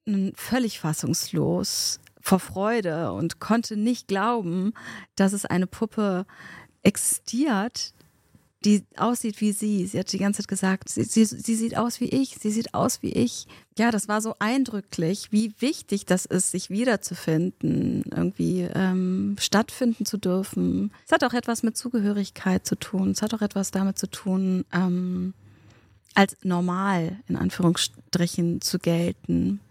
äh, 0.06 0.32
völlig 0.36 0.80
fassungslos 0.80 2.00
vor 2.22 2.40
Freude 2.40 3.12
und 3.12 3.40
konnte 3.40 3.76
nicht 3.76 4.08
glauben, 4.08 4.74
dass 5.16 5.34
es 5.34 5.46
eine 5.46 5.68
Puppe 5.68 6.26
existiert, 6.84 7.94
die 8.66 8.84
aussieht 8.98 9.40
wie 9.40 9.54
sie. 9.54 9.86
Sie 9.86 9.98
hat 9.98 10.12
die 10.12 10.18
ganze 10.18 10.42
Zeit 10.42 10.50
gesagt, 10.50 10.90
sie, 10.90 11.04
sie, 11.04 11.24
sie 11.26 11.56
sieht 11.56 11.78
aus 11.78 12.02
wie 12.02 12.10
ich, 12.10 12.36
sie 12.40 12.52
sieht 12.52 12.74
aus 12.74 13.02
wie 13.02 13.12
ich. 13.12 13.48
Ja, 13.78 13.92
das 13.92 14.10
war 14.10 14.22
so 14.22 14.36
eindrücklich, 14.40 15.32
wie 15.32 15.54
wichtig 15.60 16.06
das 16.06 16.26
ist, 16.26 16.52
sich 16.52 16.70
wiederzufinden, 16.70 18.04
irgendwie 18.12 18.68
ähm, 18.74 19.38
stattfinden 19.40 20.06
zu 20.06 20.18
dürfen. 20.18 20.92
Es 21.06 21.14
hat 21.14 21.24
auch 21.24 21.34
etwas 21.34 21.64
mit 21.64 21.78
Zugehörigkeit 21.78 22.66
zu 22.66 22.76
tun. 22.76 23.12
Es 23.12 23.22
hat 23.22 23.34
auch 23.34 23.42
etwas 23.42 23.72
damit 23.72 23.98
zu 23.98 24.10
tun, 24.10 24.66
ähm, 24.74 25.34
als 26.16 26.36
normal 26.44 27.18
in 27.30 27.38
Anführungsstrichen 27.38 28.60
zu 28.60 28.80
gelten. 28.80 29.62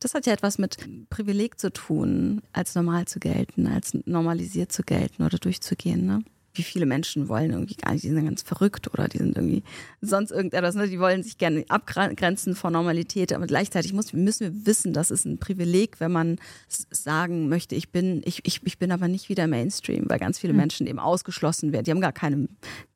das 0.00 0.14
hat 0.14 0.26
ja 0.26 0.32
etwas 0.32 0.58
mit 0.58 0.76
Privileg 1.10 1.60
zu 1.60 1.72
tun, 1.72 2.42
als 2.52 2.74
normal 2.74 3.06
zu 3.06 3.20
gelten, 3.20 3.68
als 3.68 3.96
normalisiert 4.06 4.72
zu 4.72 4.82
gelten 4.82 5.22
oder 5.22 5.38
durchzugehen. 5.38 6.04
Ne? 6.04 6.24
Wie 6.54 6.62
viele 6.62 6.86
Menschen 6.86 7.28
wollen 7.28 7.50
irgendwie 7.50 7.76
gar 7.76 7.92
nicht, 7.92 8.04
die 8.04 8.08
sind 8.08 8.24
ganz 8.24 8.42
verrückt 8.42 8.92
oder 8.92 9.08
die 9.08 9.18
sind 9.18 9.36
irgendwie 9.36 9.62
sonst 10.00 10.30
irgendetwas, 10.30 10.74
ne? 10.74 10.88
die 10.88 11.00
wollen 11.00 11.22
sich 11.22 11.38
gerne 11.38 11.64
abgrenzen 11.68 12.54
von 12.54 12.72
Normalität, 12.72 13.32
aber 13.32 13.46
gleichzeitig 13.46 13.92
muss, 13.92 14.12
müssen 14.12 14.40
wir 14.40 14.66
wissen, 14.66 14.92
das 14.92 15.10
ist 15.10 15.24
ein 15.24 15.38
Privileg, 15.38 16.00
wenn 16.00 16.12
man 16.12 16.36
sagen 16.68 17.48
möchte, 17.48 17.74
ich 17.74 17.90
bin, 17.90 18.22
ich, 18.24 18.44
ich, 18.44 18.60
ich 18.64 18.78
bin 18.78 18.92
aber 18.92 19.08
nicht 19.08 19.28
wieder 19.28 19.46
Mainstream, 19.46 20.04
weil 20.08 20.18
ganz 20.18 20.38
viele 20.38 20.52
mhm. 20.52 20.58
Menschen 20.60 20.86
eben 20.86 20.98
ausgeschlossen 20.98 21.72
werden, 21.72 21.84
die 21.84 21.90
haben 21.90 22.00
gar 22.00 22.12
keine 22.12 22.48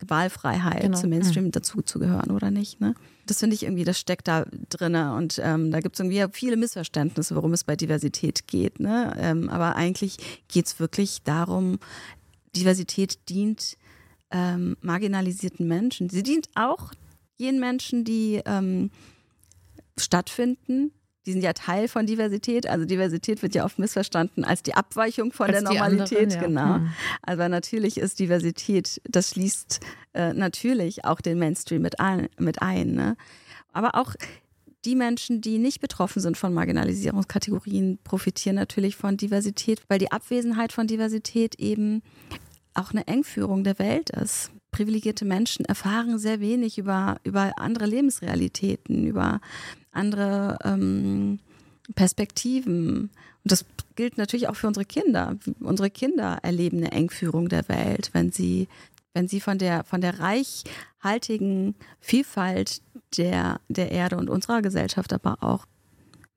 Wahlfreiheit, 0.07 0.83
genau. 0.83 0.99
zum 0.99 1.11
Mainstream 1.11 1.47
mhm. 1.47 1.53
dazu 1.53 1.81
zu 1.81 1.99
gehören 1.99 2.31
oder 2.31 2.51
nicht. 2.51 2.81
Ne? 2.81 2.95
Das 3.27 3.41
finde 3.41 3.55
ich 3.55 3.65
irgendwie, 3.65 3.85
das 3.85 3.99
steckt 3.99 4.29
da 4.29 4.45
drinne 4.69 5.15
und 5.15 5.41
ähm, 5.43 5.71
da 5.71 5.81
gibt 5.81 5.97
es 5.97 6.01
irgendwie 6.01 6.25
viele 6.33 6.57
Missverständnisse, 6.57 7.35
worum 7.35 7.53
es 7.55 7.65
bei 7.65 7.75
Diversität 7.75 8.47
geht. 8.47 8.79
Ne? 8.81 9.17
Ähm, 9.19 9.49
aber 9.49 9.77
eigentlich 9.77 10.19
geht 10.49 10.67
es 10.67 10.79
wirklich 10.79 11.23
darum, 11.25 11.79
Diversität 12.57 13.29
dient 13.29 13.77
ähm, 14.31 14.77
marginalisierten 14.81 15.67
Menschen. 15.67 16.09
Sie 16.09 16.23
dient 16.23 16.49
auch 16.55 16.93
jenen 17.37 17.61
Menschen, 17.61 18.05
die 18.05 18.41
ähm, 18.45 18.91
stattfinden. 19.99 20.93
Die 21.27 21.33
sind 21.33 21.43
ja 21.43 21.53
Teil 21.53 21.89
von 21.89 22.07
Diversität. 22.07 22.69
Also 22.69 22.85
Diversität 22.85 23.43
wird 23.43 23.55
ja 23.55 23.65
oft 23.65 23.79
missverstanden 23.79 24.45
als 24.45 24.63
die 24.63 24.75
Abweichung 24.75 25.33
von 25.33 25.47
als 25.47 25.55
der 25.55 25.63
Normalität. 25.63 26.35
Anderen, 26.35 26.41
ja. 26.41 26.47
Genau. 26.47 26.75
Hm. 26.77 26.91
Aber 27.23 27.49
natürlich 27.49 27.99
ist 27.99 28.21
Diversität, 28.21 29.01
das 29.09 29.31
schließt 29.31 29.81
äh, 30.15 30.33
natürlich 30.33 31.05
auch 31.05 31.21
den 31.21 31.39
Mainstream 31.39 31.83
mit 31.83 31.99
ein. 31.99 32.29
Mit 32.39 32.63
ein 32.63 32.95
ne? 32.95 33.17
Aber 33.73 33.97
auch 33.97 34.15
die 34.85 34.95
Menschen, 34.95 35.41
die 35.41 35.59
nicht 35.59 35.81
betroffen 35.81 36.23
sind 36.23 36.37
von 36.37 36.55
Marginalisierungskategorien, 36.55 37.99
profitieren 38.05 38.55
natürlich 38.55 38.95
von 38.95 39.17
Diversität, 39.17 39.83
weil 39.89 39.99
die 39.99 40.13
Abwesenheit 40.13 40.73
von 40.73 40.87
Diversität 40.87 41.57
eben 41.57 42.03
auch 42.79 42.91
eine 42.91 43.07
Engführung 43.07 43.65
der 43.65 43.79
Welt 43.79 44.11
ist. 44.11 44.51
Privilegierte 44.71 45.25
Menschen 45.25 45.65
erfahren 45.65 46.19
sehr 46.19 46.41
wenig 46.41 46.79
über, 46.79 47.19
über 47.25 47.53
andere 47.59 47.87
Lebensrealitäten, 47.87 49.07
über 49.07 49.41
andere 49.93 50.59
ähm, 50.65 51.39
Perspektiven. 51.95 53.11
Und 53.45 53.53
das 53.53 53.65
gilt 53.95 54.19
natürlich 54.19 54.49
auch 54.49 54.57
für 54.57 54.67
unsere 54.67 54.85
Kinder. 54.85 55.37
Unsere 55.61 55.91
Kinder 55.91 56.39
erleben 56.43 56.79
eine 56.79 56.93
Engführung 56.93 57.49
der 57.49 57.69
Welt, 57.69 58.11
wenn 58.13 58.33
sie, 58.33 58.69
wenn 59.15 59.29
sie 59.29 59.41
von 59.41 59.59
der, 59.59 59.85
von 59.85 60.01
der 60.01 60.19
reichhaltigen 60.21 61.75
Vielfalt 62.01 62.83
der, 63.17 63.61
der 63.69 63.93
Erde 63.93 64.17
und 64.17 64.29
unserer 64.29 64.63
Gesellschaft 64.63 65.13
aber 65.13 65.43
auch 65.43 65.67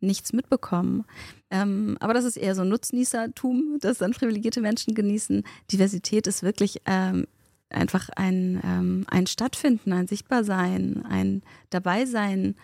nichts 0.02 0.34
mitbekommen. 0.34 1.06
Ähm, 1.50 1.98
aber 2.00 2.14
das 2.14 2.26
ist 2.26 2.38
eher 2.38 2.56
so 2.56 2.64
Nutznießertum, 2.64 3.78
das 3.80 4.00
dann 4.00 4.12
privilegierte 4.12 4.62
Menschen 4.62 4.94
genießen. 4.94 5.44
Diversität 5.72 6.28
ist 6.28 6.44
wirklich 6.44 6.82
ähm, 6.86 7.28
einfach 7.70 8.10
ein, 8.16 8.62
ähm, 8.64 9.06
ein 9.10 9.28
Stattfinden, 9.28 9.94
ein 9.94 10.08
Sichtbarsein, 10.08 11.06
ein 11.08 11.42
Dabeisein 11.70 12.56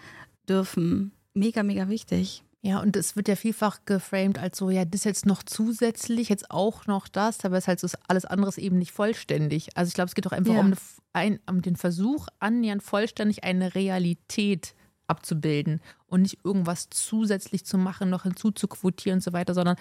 dürfen. 0.48 1.12
Mega, 1.34 1.64
mega 1.64 1.90
wichtig. 1.90 2.44
Ja, 2.66 2.80
und 2.80 2.96
es 2.96 3.16
wird 3.16 3.28
ja 3.28 3.36
vielfach 3.36 3.82
geframed 3.86 4.40
als 4.40 4.58
so, 4.58 4.72
ja, 4.72 4.86
das 4.86 5.04
jetzt 5.04 5.28
noch 5.28 5.44
zusätzlich, 5.44 6.30
jetzt 6.30 6.50
auch 6.50 6.88
noch 6.88 7.08
das, 7.08 7.46
aber 7.46 7.58
es 7.58 7.66
ist 7.66 7.68
halt 7.68 7.80
so 7.80 7.88
alles 8.08 8.26
andere 8.26 8.60
eben 8.60 8.80
nicht 8.80 8.92
vollständig. 8.92 9.70
Also 9.78 9.90
ich 9.90 9.94
glaube, 9.94 10.08
es 10.08 10.16
geht 10.16 10.26
doch 10.26 10.32
einfach 10.32 10.56
ja. 10.56 10.62
um, 10.62 10.74
eine, 11.14 11.40
um, 11.48 11.62
den 11.62 11.76
Versuch, 11.76 12.28
annähernd 12.40 12.82
vollständig 12.82 13.44
eine 13.44 13.76
Realität 13.76 14.74
abzubilden 15.08 15.82
und 16.08 16.24
nicht 16.24 16.40
irgendwas 16.44 16.90
zusätzlich 16.90 17.66
zu 17.66 17.78
machen, 17.78 18.10
noch 18.10 18.24
hinzuzuquotieren 18.24 19.18
und 19.18 19.22
so 19.22 19.34
weiter, 19.34 19.54
sondern 19.54 19.76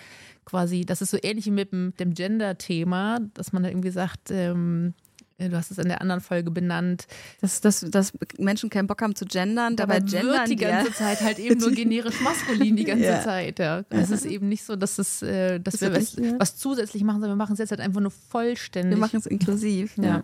quasi, 0.44 0.84
das 0.84 1.02
ist 1.02 1.10
so 1.10 1.18
ähnlich 1.22 1.46
wie 1.46 1.50
mit 1.50 1.72
dem, 1.72 1.94
dem 1.98 2.14
Gender-Thema, 2.14 3.20
dass 3.34 3.52
man 3.52 3.62
da 3.62 3.68
irgendwie 3.68 3.90
sagt, 3.90 4.30
ähm, 4.30 4.94
äh, 5.38 5.48
du 5.48 5.56
hast 5.56 5.70
es 5.70 5.78
in 5.78 5.88
der 5.88 6.00
anderen 6.00 6.20
Folge 6.20 6.50
benannt. 6.50 7.06
Dass, 7.40 7.60
dass, 7.60 7.80
dass 7.80 8.12
Menschen 8.38 8.70
keinen 8.70 8.86
Bock 8.86 9.02
haben 9.02 9.14
zu 9.14 9.24
gendern, 9.24 9.76
dabei, 9.76 10.00
dabei 10.00 10.10
gendern 10.10 10.36
wird 10.38 10.48
die 10.48 10.56
ganze 10.56 10.88
ja. 10.88 10.94
Zeit 10.94 11.20
halt 11.22 11.38
eben 11.38 11.58
nur 11.58 11.70
generisch 11.72 12.20
maskulin 12.20 12.76
die 12.76 12.84
ganze 12.84 13.04
ja. 13.04 13.20
Zeit. 13.20 13.58
Ja. 13.58 13.84
Es 13.90 14.10
ist 14.10 14.26
eben 14.26 14.48
nicht 14.48 14.64
so, 14.64 14.76
dass, 14.76 14.98
es, 14.98 15.22
äh, 15.22 15.58
dass 15.60 15.78
das 15.78 15.82
wir 15.82 15.94
was, 15.94 16.16
was, 16.38 16.56
zusätzlich 16.56 17.02
machen, 17.02 17.20
sondern 17.20 17.36
wir 17.36 17.42
machen 17.42 17.54
es 17.54 17.58
jetzt 17.58 17.70
halt 17.70 17.80
einfach 17.80 18.00
nur 18.00 18.12
vollständig. 18.12 18.92
Wir 18.92 19.00
machen 19.00 19.18
es 19.18 19.26
inklusiv. 19.26 19.96
ja. 19.98 20.22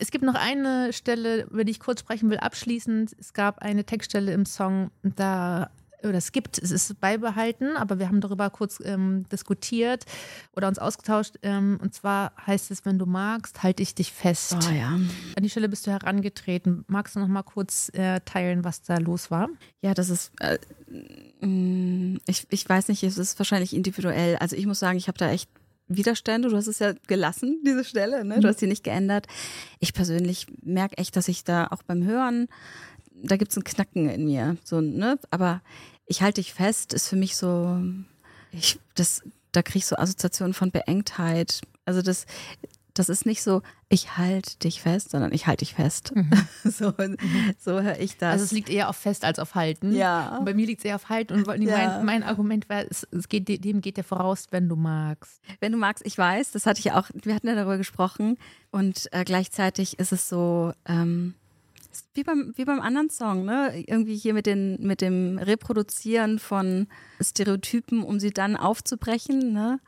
Es 0.00 0.10
gibt 0.10 0.24
noch 0.24 0.34
eine 0.34 0.92
Stelle, 0.92 1.44
über 1.44 1.64
die 1.64 1.72
ich 1.72 1.80
kurz 1.80 2.00
sprechen 2.00 2.30
will, 2.30 2.38
abschließend. 2.38 3.14
Es 3.18 3.34
gab 3.34 3.58
eine 3.58 3.84
Textstelle 3.84 4.32
im 4.32 4.46
Song, 4.46 4.90
da 5.02 5.70
oder 6.02 6.18
es 6.18 6.32
gibt, 6.32 6.58
es 6.58 6.70
ist 6.70 7.00
beibehalten, 7.00 7.76
aber 7.76 7.98
wir 7.98 8.08
haben 8.08 8.20
darüber 8.20 8.50
kurz 8.50 8.80
ähm, 8.84 9.28
diskutiert 9.30 10.04
oder 10.56 10.68
uns 10.68 10.78
ausgetauscht. 10.78 11.34
Ähm, 11.42 11.78
und 11.82 11.94
zwar 11.94 12.32
heißt 12.46 12.70
es, 12.70 12.84
wenn 12.84 12.98
du 12.98 13.06
magst, 13.06 13.62
halte 13.62 13.82
ich 13.82 13.94
dich 13.94 14.12
fest. 14.12 14.56
Oh 14.66 14.72
ja. 14.72 14.88
An 14.88 15.42
die 15.42 15.50
Stelle 15.50 15.68
bist 15.68 15.86
du 15.86 15.90
herangetreten. 15.90 16.84
Magst 16.88 17.16
du 17.16 17.20
noch 17.20 17.28
mal 17.28 17.42
kurz 17.42 17.90
äh, 17.94 18.20
teilen, 18.24 18.64
was 18.64 18.82
da 18.82 18.96
los 18.96 19.30
war? 19.30 19.48
Ja, 19.82 19.94
das 19.94 20.10
ist, 20.10 20.32
äh, 20.40 20.58
mm, 21.44 22.18
ich, 22.26 22.46
ich 22.50 22.68
weiß 22.68 22.88
nicht, 22.88 23.02
es 23.02 23.18
ist 23.18 23.38
wahrscheinlich 23.38 23.74
individuell. 23.74 24.36
Also 24.36 24.56
ich 24.56 24.66
muss 24.66 24.78
sagen, 24.78 24.96
ich 24.96 25.08
habe 25.08 25.18
da 25.18 25.30
echt 25.30 25.50
Widerstände. 25.96 26.48
Du 26.48 26.56
hast 26.56 26.66
es 26.66 26.78
ja 26.78 26.94
gelassen, 27.06 27.60
diese 27.66 27.84
Stelle, 27.84 28.24
ne? 28.24 28.36
Du 28.36 28.46
mhm. 28.46 28.50
hast 28.50 28.60
sie 28.60 28.66
nicht 28.66 28.84
geändert. 28.84 29.26
Ich 29.78 29.92
persönlich 29.92 30.46
merke 30.62 30.96
echt, 30.98 31.16
dass 31.16 31.28
ich 31.28 31.44
da 31.44 31.66
auch 31.66 31.82
beim 31.82 32.04
Hören, 32.04 32.48
da 33.22 33.36
gibt 33.36 33.50
es 33.50 33.56
ein 33.56 33.64
Knacken 33.64 34.08
in 34.08 34.24
mir. 34.24 34.56
So, 34.64 34.80
ne? 34.80 35.18
Aber 35.30 35.62
ich 36.06 36.22
halte 36.22 36.40
dich 36.40 36.54
fest, 36.54 36.94
ist 36.94 37.08
für 37.08 37.16
mich 37.16 37.36
so, 37.36 37.80
ich, 38.52 38.78
das, 38.94 39.22
da 39.52 39.62
kriege 39.62 39.78
ich 39.78 39.86
so 39.86 39.96
Assoziationen 39.96 40.54
von 40.54 40.70
Beengtheit. 40.70 41.60
Also 41.84 42.02
das, 42.02 42.26
das 42.94 43.08
ist 43.08 43.26
nicht 43.26 43.42
so, 43.42 43.62
ich 43.88 44.16
halte 44.16 44.58
dich 44.58 44.82
fest, 44.82 45.10
sondern 45.10 45.32
ich 45.32 45.46
halte 45.46 45.64
dich 45.64 45.74
fest. 45.74 46.14
Mhm. 46.14 46.30
So, 46.70 46.92
so 47.58 47.80
höre 47.80 47.98
ich 47.98 48.16
das. 48.16 48.32
Also 48.32 48.44
es 48.44 48.52
liegt 48.52 48.70
eher 48.70 48.88
auf 48.88 48.96
fest 48.96 49.24
als 49.24 49.38
auf 49.38 49.54
halten. 49.54 49.92
Ja. 49.94 50.38
Und 50.38 50.44
bei 50.44 50.54
mir 50.54 50.66
liegt 50.66 50.80
es 50.80 50.84
eher 50.84 50.96
auf 50.96 51.08
halten. 51.08 51.34
Und 51.34 51.62
ja. 51.62 51.76
mein, 51.76 52.04
mein, 52.04 52.22
Argument 52.22 52.68
war, 52.68 52.84
es, 52.88 53.06
es 53.10 53.28
geht, 53.28 53.48
dem 53.64 53.80
geht 53.80 53.96
der 53.96 54.04
voraus, 54.04 54.46
wenn 54.50 54.68
du 54.68 54.76
magst. 54.76 55.40
Wenn 55.58 55.72
du 55.72 55.78
magst, 55.78 56.04
ich 56.06 56.16
weiß, 56.16 56.52
das 56.52 56.66
hatte 56.66 56.78
ich 56.78 56.86
ja 56.86 57.00
auch, 57.00 57.08
wir 57.14 57.34
hatten 57.34 57.48
ja 57.48 57.54
darüber 57.54 57.76
gesprochen. 57.76 58.36
Und 58.70 59.08
äh, 59.12 59.24
gleichzeitig 59.24 59.98
ist 59.98 60.12
es 60.12 60.28
so, 60.28 60.72
ähm, 60.86 61.34
wie 62.14 62.24
beim, 62.24 62.52
wie 62.56 62.64
beim 62.64 62.80
anderen 62.80 63.10
Song, 63.10 63.44
ne? 63.44 63.84
Irgendwie 63.86 64.16
hier 64.16 64.34
mit, 64.34 64.46
den, 64.46 64.80
mit 64.80 65.00
dem 65.00 65.38
Reproduzieren 65.38 66.38
von 66.38 66.86
Stereotypen, 67.20 68.02
um 68.02 68.20
sie 68.20 68.30
dann 68.30 68.56
aufzubrechen, 68.56 69.52
ne? 69.52 69.80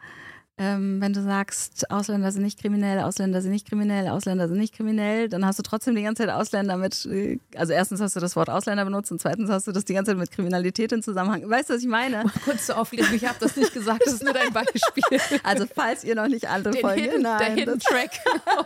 Ähm, 0.62 1.01
wenn 1.01 1.12
du 1.12 1.20
sagst, 1.25 1.90
Ausländer 1.90 2.31
sind 2.31 2.44
nicht 2.44 2.61
kriminell, 2.61 3.01
Ausländer 3.01 3.42
sind 3.42 3.51
nicht 3.51 3.68
kriminell, 3.68 4.07
Ausländer 4.07 4.46
sind 4.46 4.59
nicht 4.59 4.72
kriminell, 4.72 5.29
dann 5.29 5.44
hast 5.44 5.59
du 5.59 5.64
trotzdem 5.64 5.96
die 5.96 6.03
ganze 6.03 6.22
Zeit 6.22 6.33
Ausländer 6.33 6.77
mit, 6.77 7.05
äh, 7.07 7.40
also 7.57 7.72
erstens 7.72 8.01
hast 8.01 8.14
du 8.14 8.20
das 8.20 8.37
Wort 8.37 8.48
Ausländer 8.48 8.85
benutzt 8.85 9.11
und 9.11 9.20
zweitens 9.20 9.51
hast 9.51 9.66
du 9.66 9.72
das 9.72 9.85
die 9.85 9.94
ganze 9.94 10.12
Zeit 10.12 10.18
mit 10.18 10.31
Kriminalität 10.31 10.92
in 10.92 11.03
Zusammenhang. 11.03 11.51
Weißt 11.51 11.68
du, 11.68 11.75
was 11.75 11.83
ich 11.83 11.88
meine? 11.88 12.18
Mal 12.18 12.33
kurz 12.44 12.66
zur 12.66 12.79
Aufklärung, 12.79 13.12
ich 13.12 13.27
habe 13.27 13.38
das 13.40 13.57
nicht 13.57 13.75
gesagt, 13.75 14.03
das 14.05 14.14
ist 14.14 14.22
nur 14.22 14.35
dein 14.35 14.53
Beispiel. 14.53 15.03
Also 15.42 15.66
falls 15.72 16.05
ihr 16.05 16.14
noch 16.14 16.29
nicht 16.29 16.48
andere 16.48 16.75
Folgen... 16.75 17.03
Hidden, 17.03 17.22
nein, 17.22 17.38
der 17.38 17.55
Hidden 17.55 17.81
Track. 17.81 18.11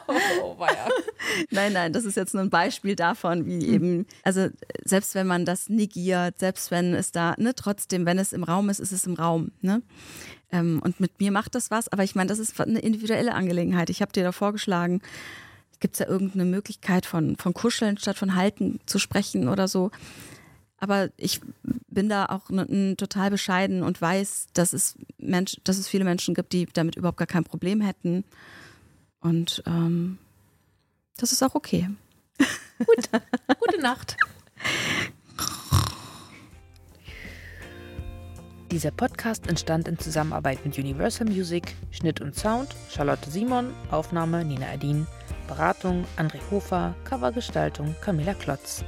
oh, 0.42 0.58
weia. 0.58 0.88
Nein, 1.50 1.72
nein, 1.72 1.92
das 1.94 2.04
ist 2.04 2.16
jetzt 2.16 2.34
nur 2.34 2.42
ein 2.42 2.50
Beispiel 2.50 2.94
davon, 2.94 3.46
wie 3.46 3.66
eben, 3.68 4.06
also 4.22 4.48
selbst 4.84 5.14
wenn 5.14 5.26
man 5.26 5.46
das 5.46 5.70
negiert, 5.70 6.38
selbst 6.38 6.70
wenn 6.70 6.94
es 6.94 7.10
da, 7.10 7.34
ne, 7.38 7.54
trotzdem, 7.54 8.04
wenn 8.04 8.18
es 8.18 8.34
im 8.34 8.44
Raum 8.44 8.68
ist, 8.68 8.80
ist 8.80 8.92
es 8.92 9.06
im 9.06 9.14
Raum, 9.14 9.52
ne? 9.62 9.80
Ähm, 10.52 10.80
und 10.82 11.00
mit 11.00 11.18
mir 11.20 11.32
macht 11.32 11.54
das 11.54 11.70
was, 11.70 11.88
aber 11.88 12.04
ich 12.04 12.14
meine, 12.14 12.28
das 12.28 12.38
ist 12.38 12.60
eine 12.60 12.78
individuelle 12.78 13.34
Angelegenheit. 13.34 13.90
Ich 13.90 14.00
habe 14.00 14.12
dir 14.12 14.24
da 14.24 14.32
vorgeschlagen, 14.32 15.02
gibt 15.80 15.94
es 15.94 15.98
da 15.98 16.06
irgendeine 16.06 16.44
Möglichkeit 16.44 17.06
von, 17.06 17.36
von 17.36 17.52
Kuscheln 17.54 17.98
statt 17.98 18.16
von 18.16 18.34
Halten 18.34 18.80
zu 18.86 18.98
sprechen 18.98 19.48
oder 19.48 19.68
so. 19.68 19.90
Aber 20.78 21.08
ich 21.16 21.40
bin 21.88 22.08
da 22.08 22.26
auch 22.26 22.50
total 22.96 23.30
bescheiden 23.30 23.82
und 23.82 24.00
weiß, 24.00 24.48
dass 24.52 24.72
es, 24.72 24.94
Mensch, 25.18 25.56
dass 25.64 25.78
es 25.78 25.88
viele 25.88 26.04
Menschen 26.04 26.34
gibt, 26.34 26.52
die 26.52 26.66
damit 26.66 26.96
überhaupt 26.96 27.18
gar 27.18 27.26
kein 27.26 27.44
Problem 27.44 27.80
hätten. 27.80 28.24
Und 29.20 29.62
ähm, 29.66 30.18
das 31.16 31.32
ist 31.32 31.42
auch 31.42 31.54
okay. 31.54 31.88
Gut. 32.78 33.08
Gute 33.58 33.80
Nacht. 33.80 34.16
Dieser 38.76 38.90
Podcast 38.90 39.46
entstand 39.46 39.88
in 39.88 39.98
Zusammenarbeit 39.98 40.62
mit 40.66 40.76
Universal 40.76 41.26
Music, 41.26 41.74
Schnitt 41.92 42.20
und 42.20 42.34
Sound 42.34 42.76
Charlotte 42.90 43.30
Simon, 43.30 43.72
Aufnahme 43.90 44.44
Nina 44.44 44.66
Adin, 44.66 45.06
Beratung 45.48 46.04
André 46.18 46.40
Hofer, 46.50 46.94
Covergestaltung 47.04 47.96
Camilla 48.02 48.34
Klotz. 48.34 48.84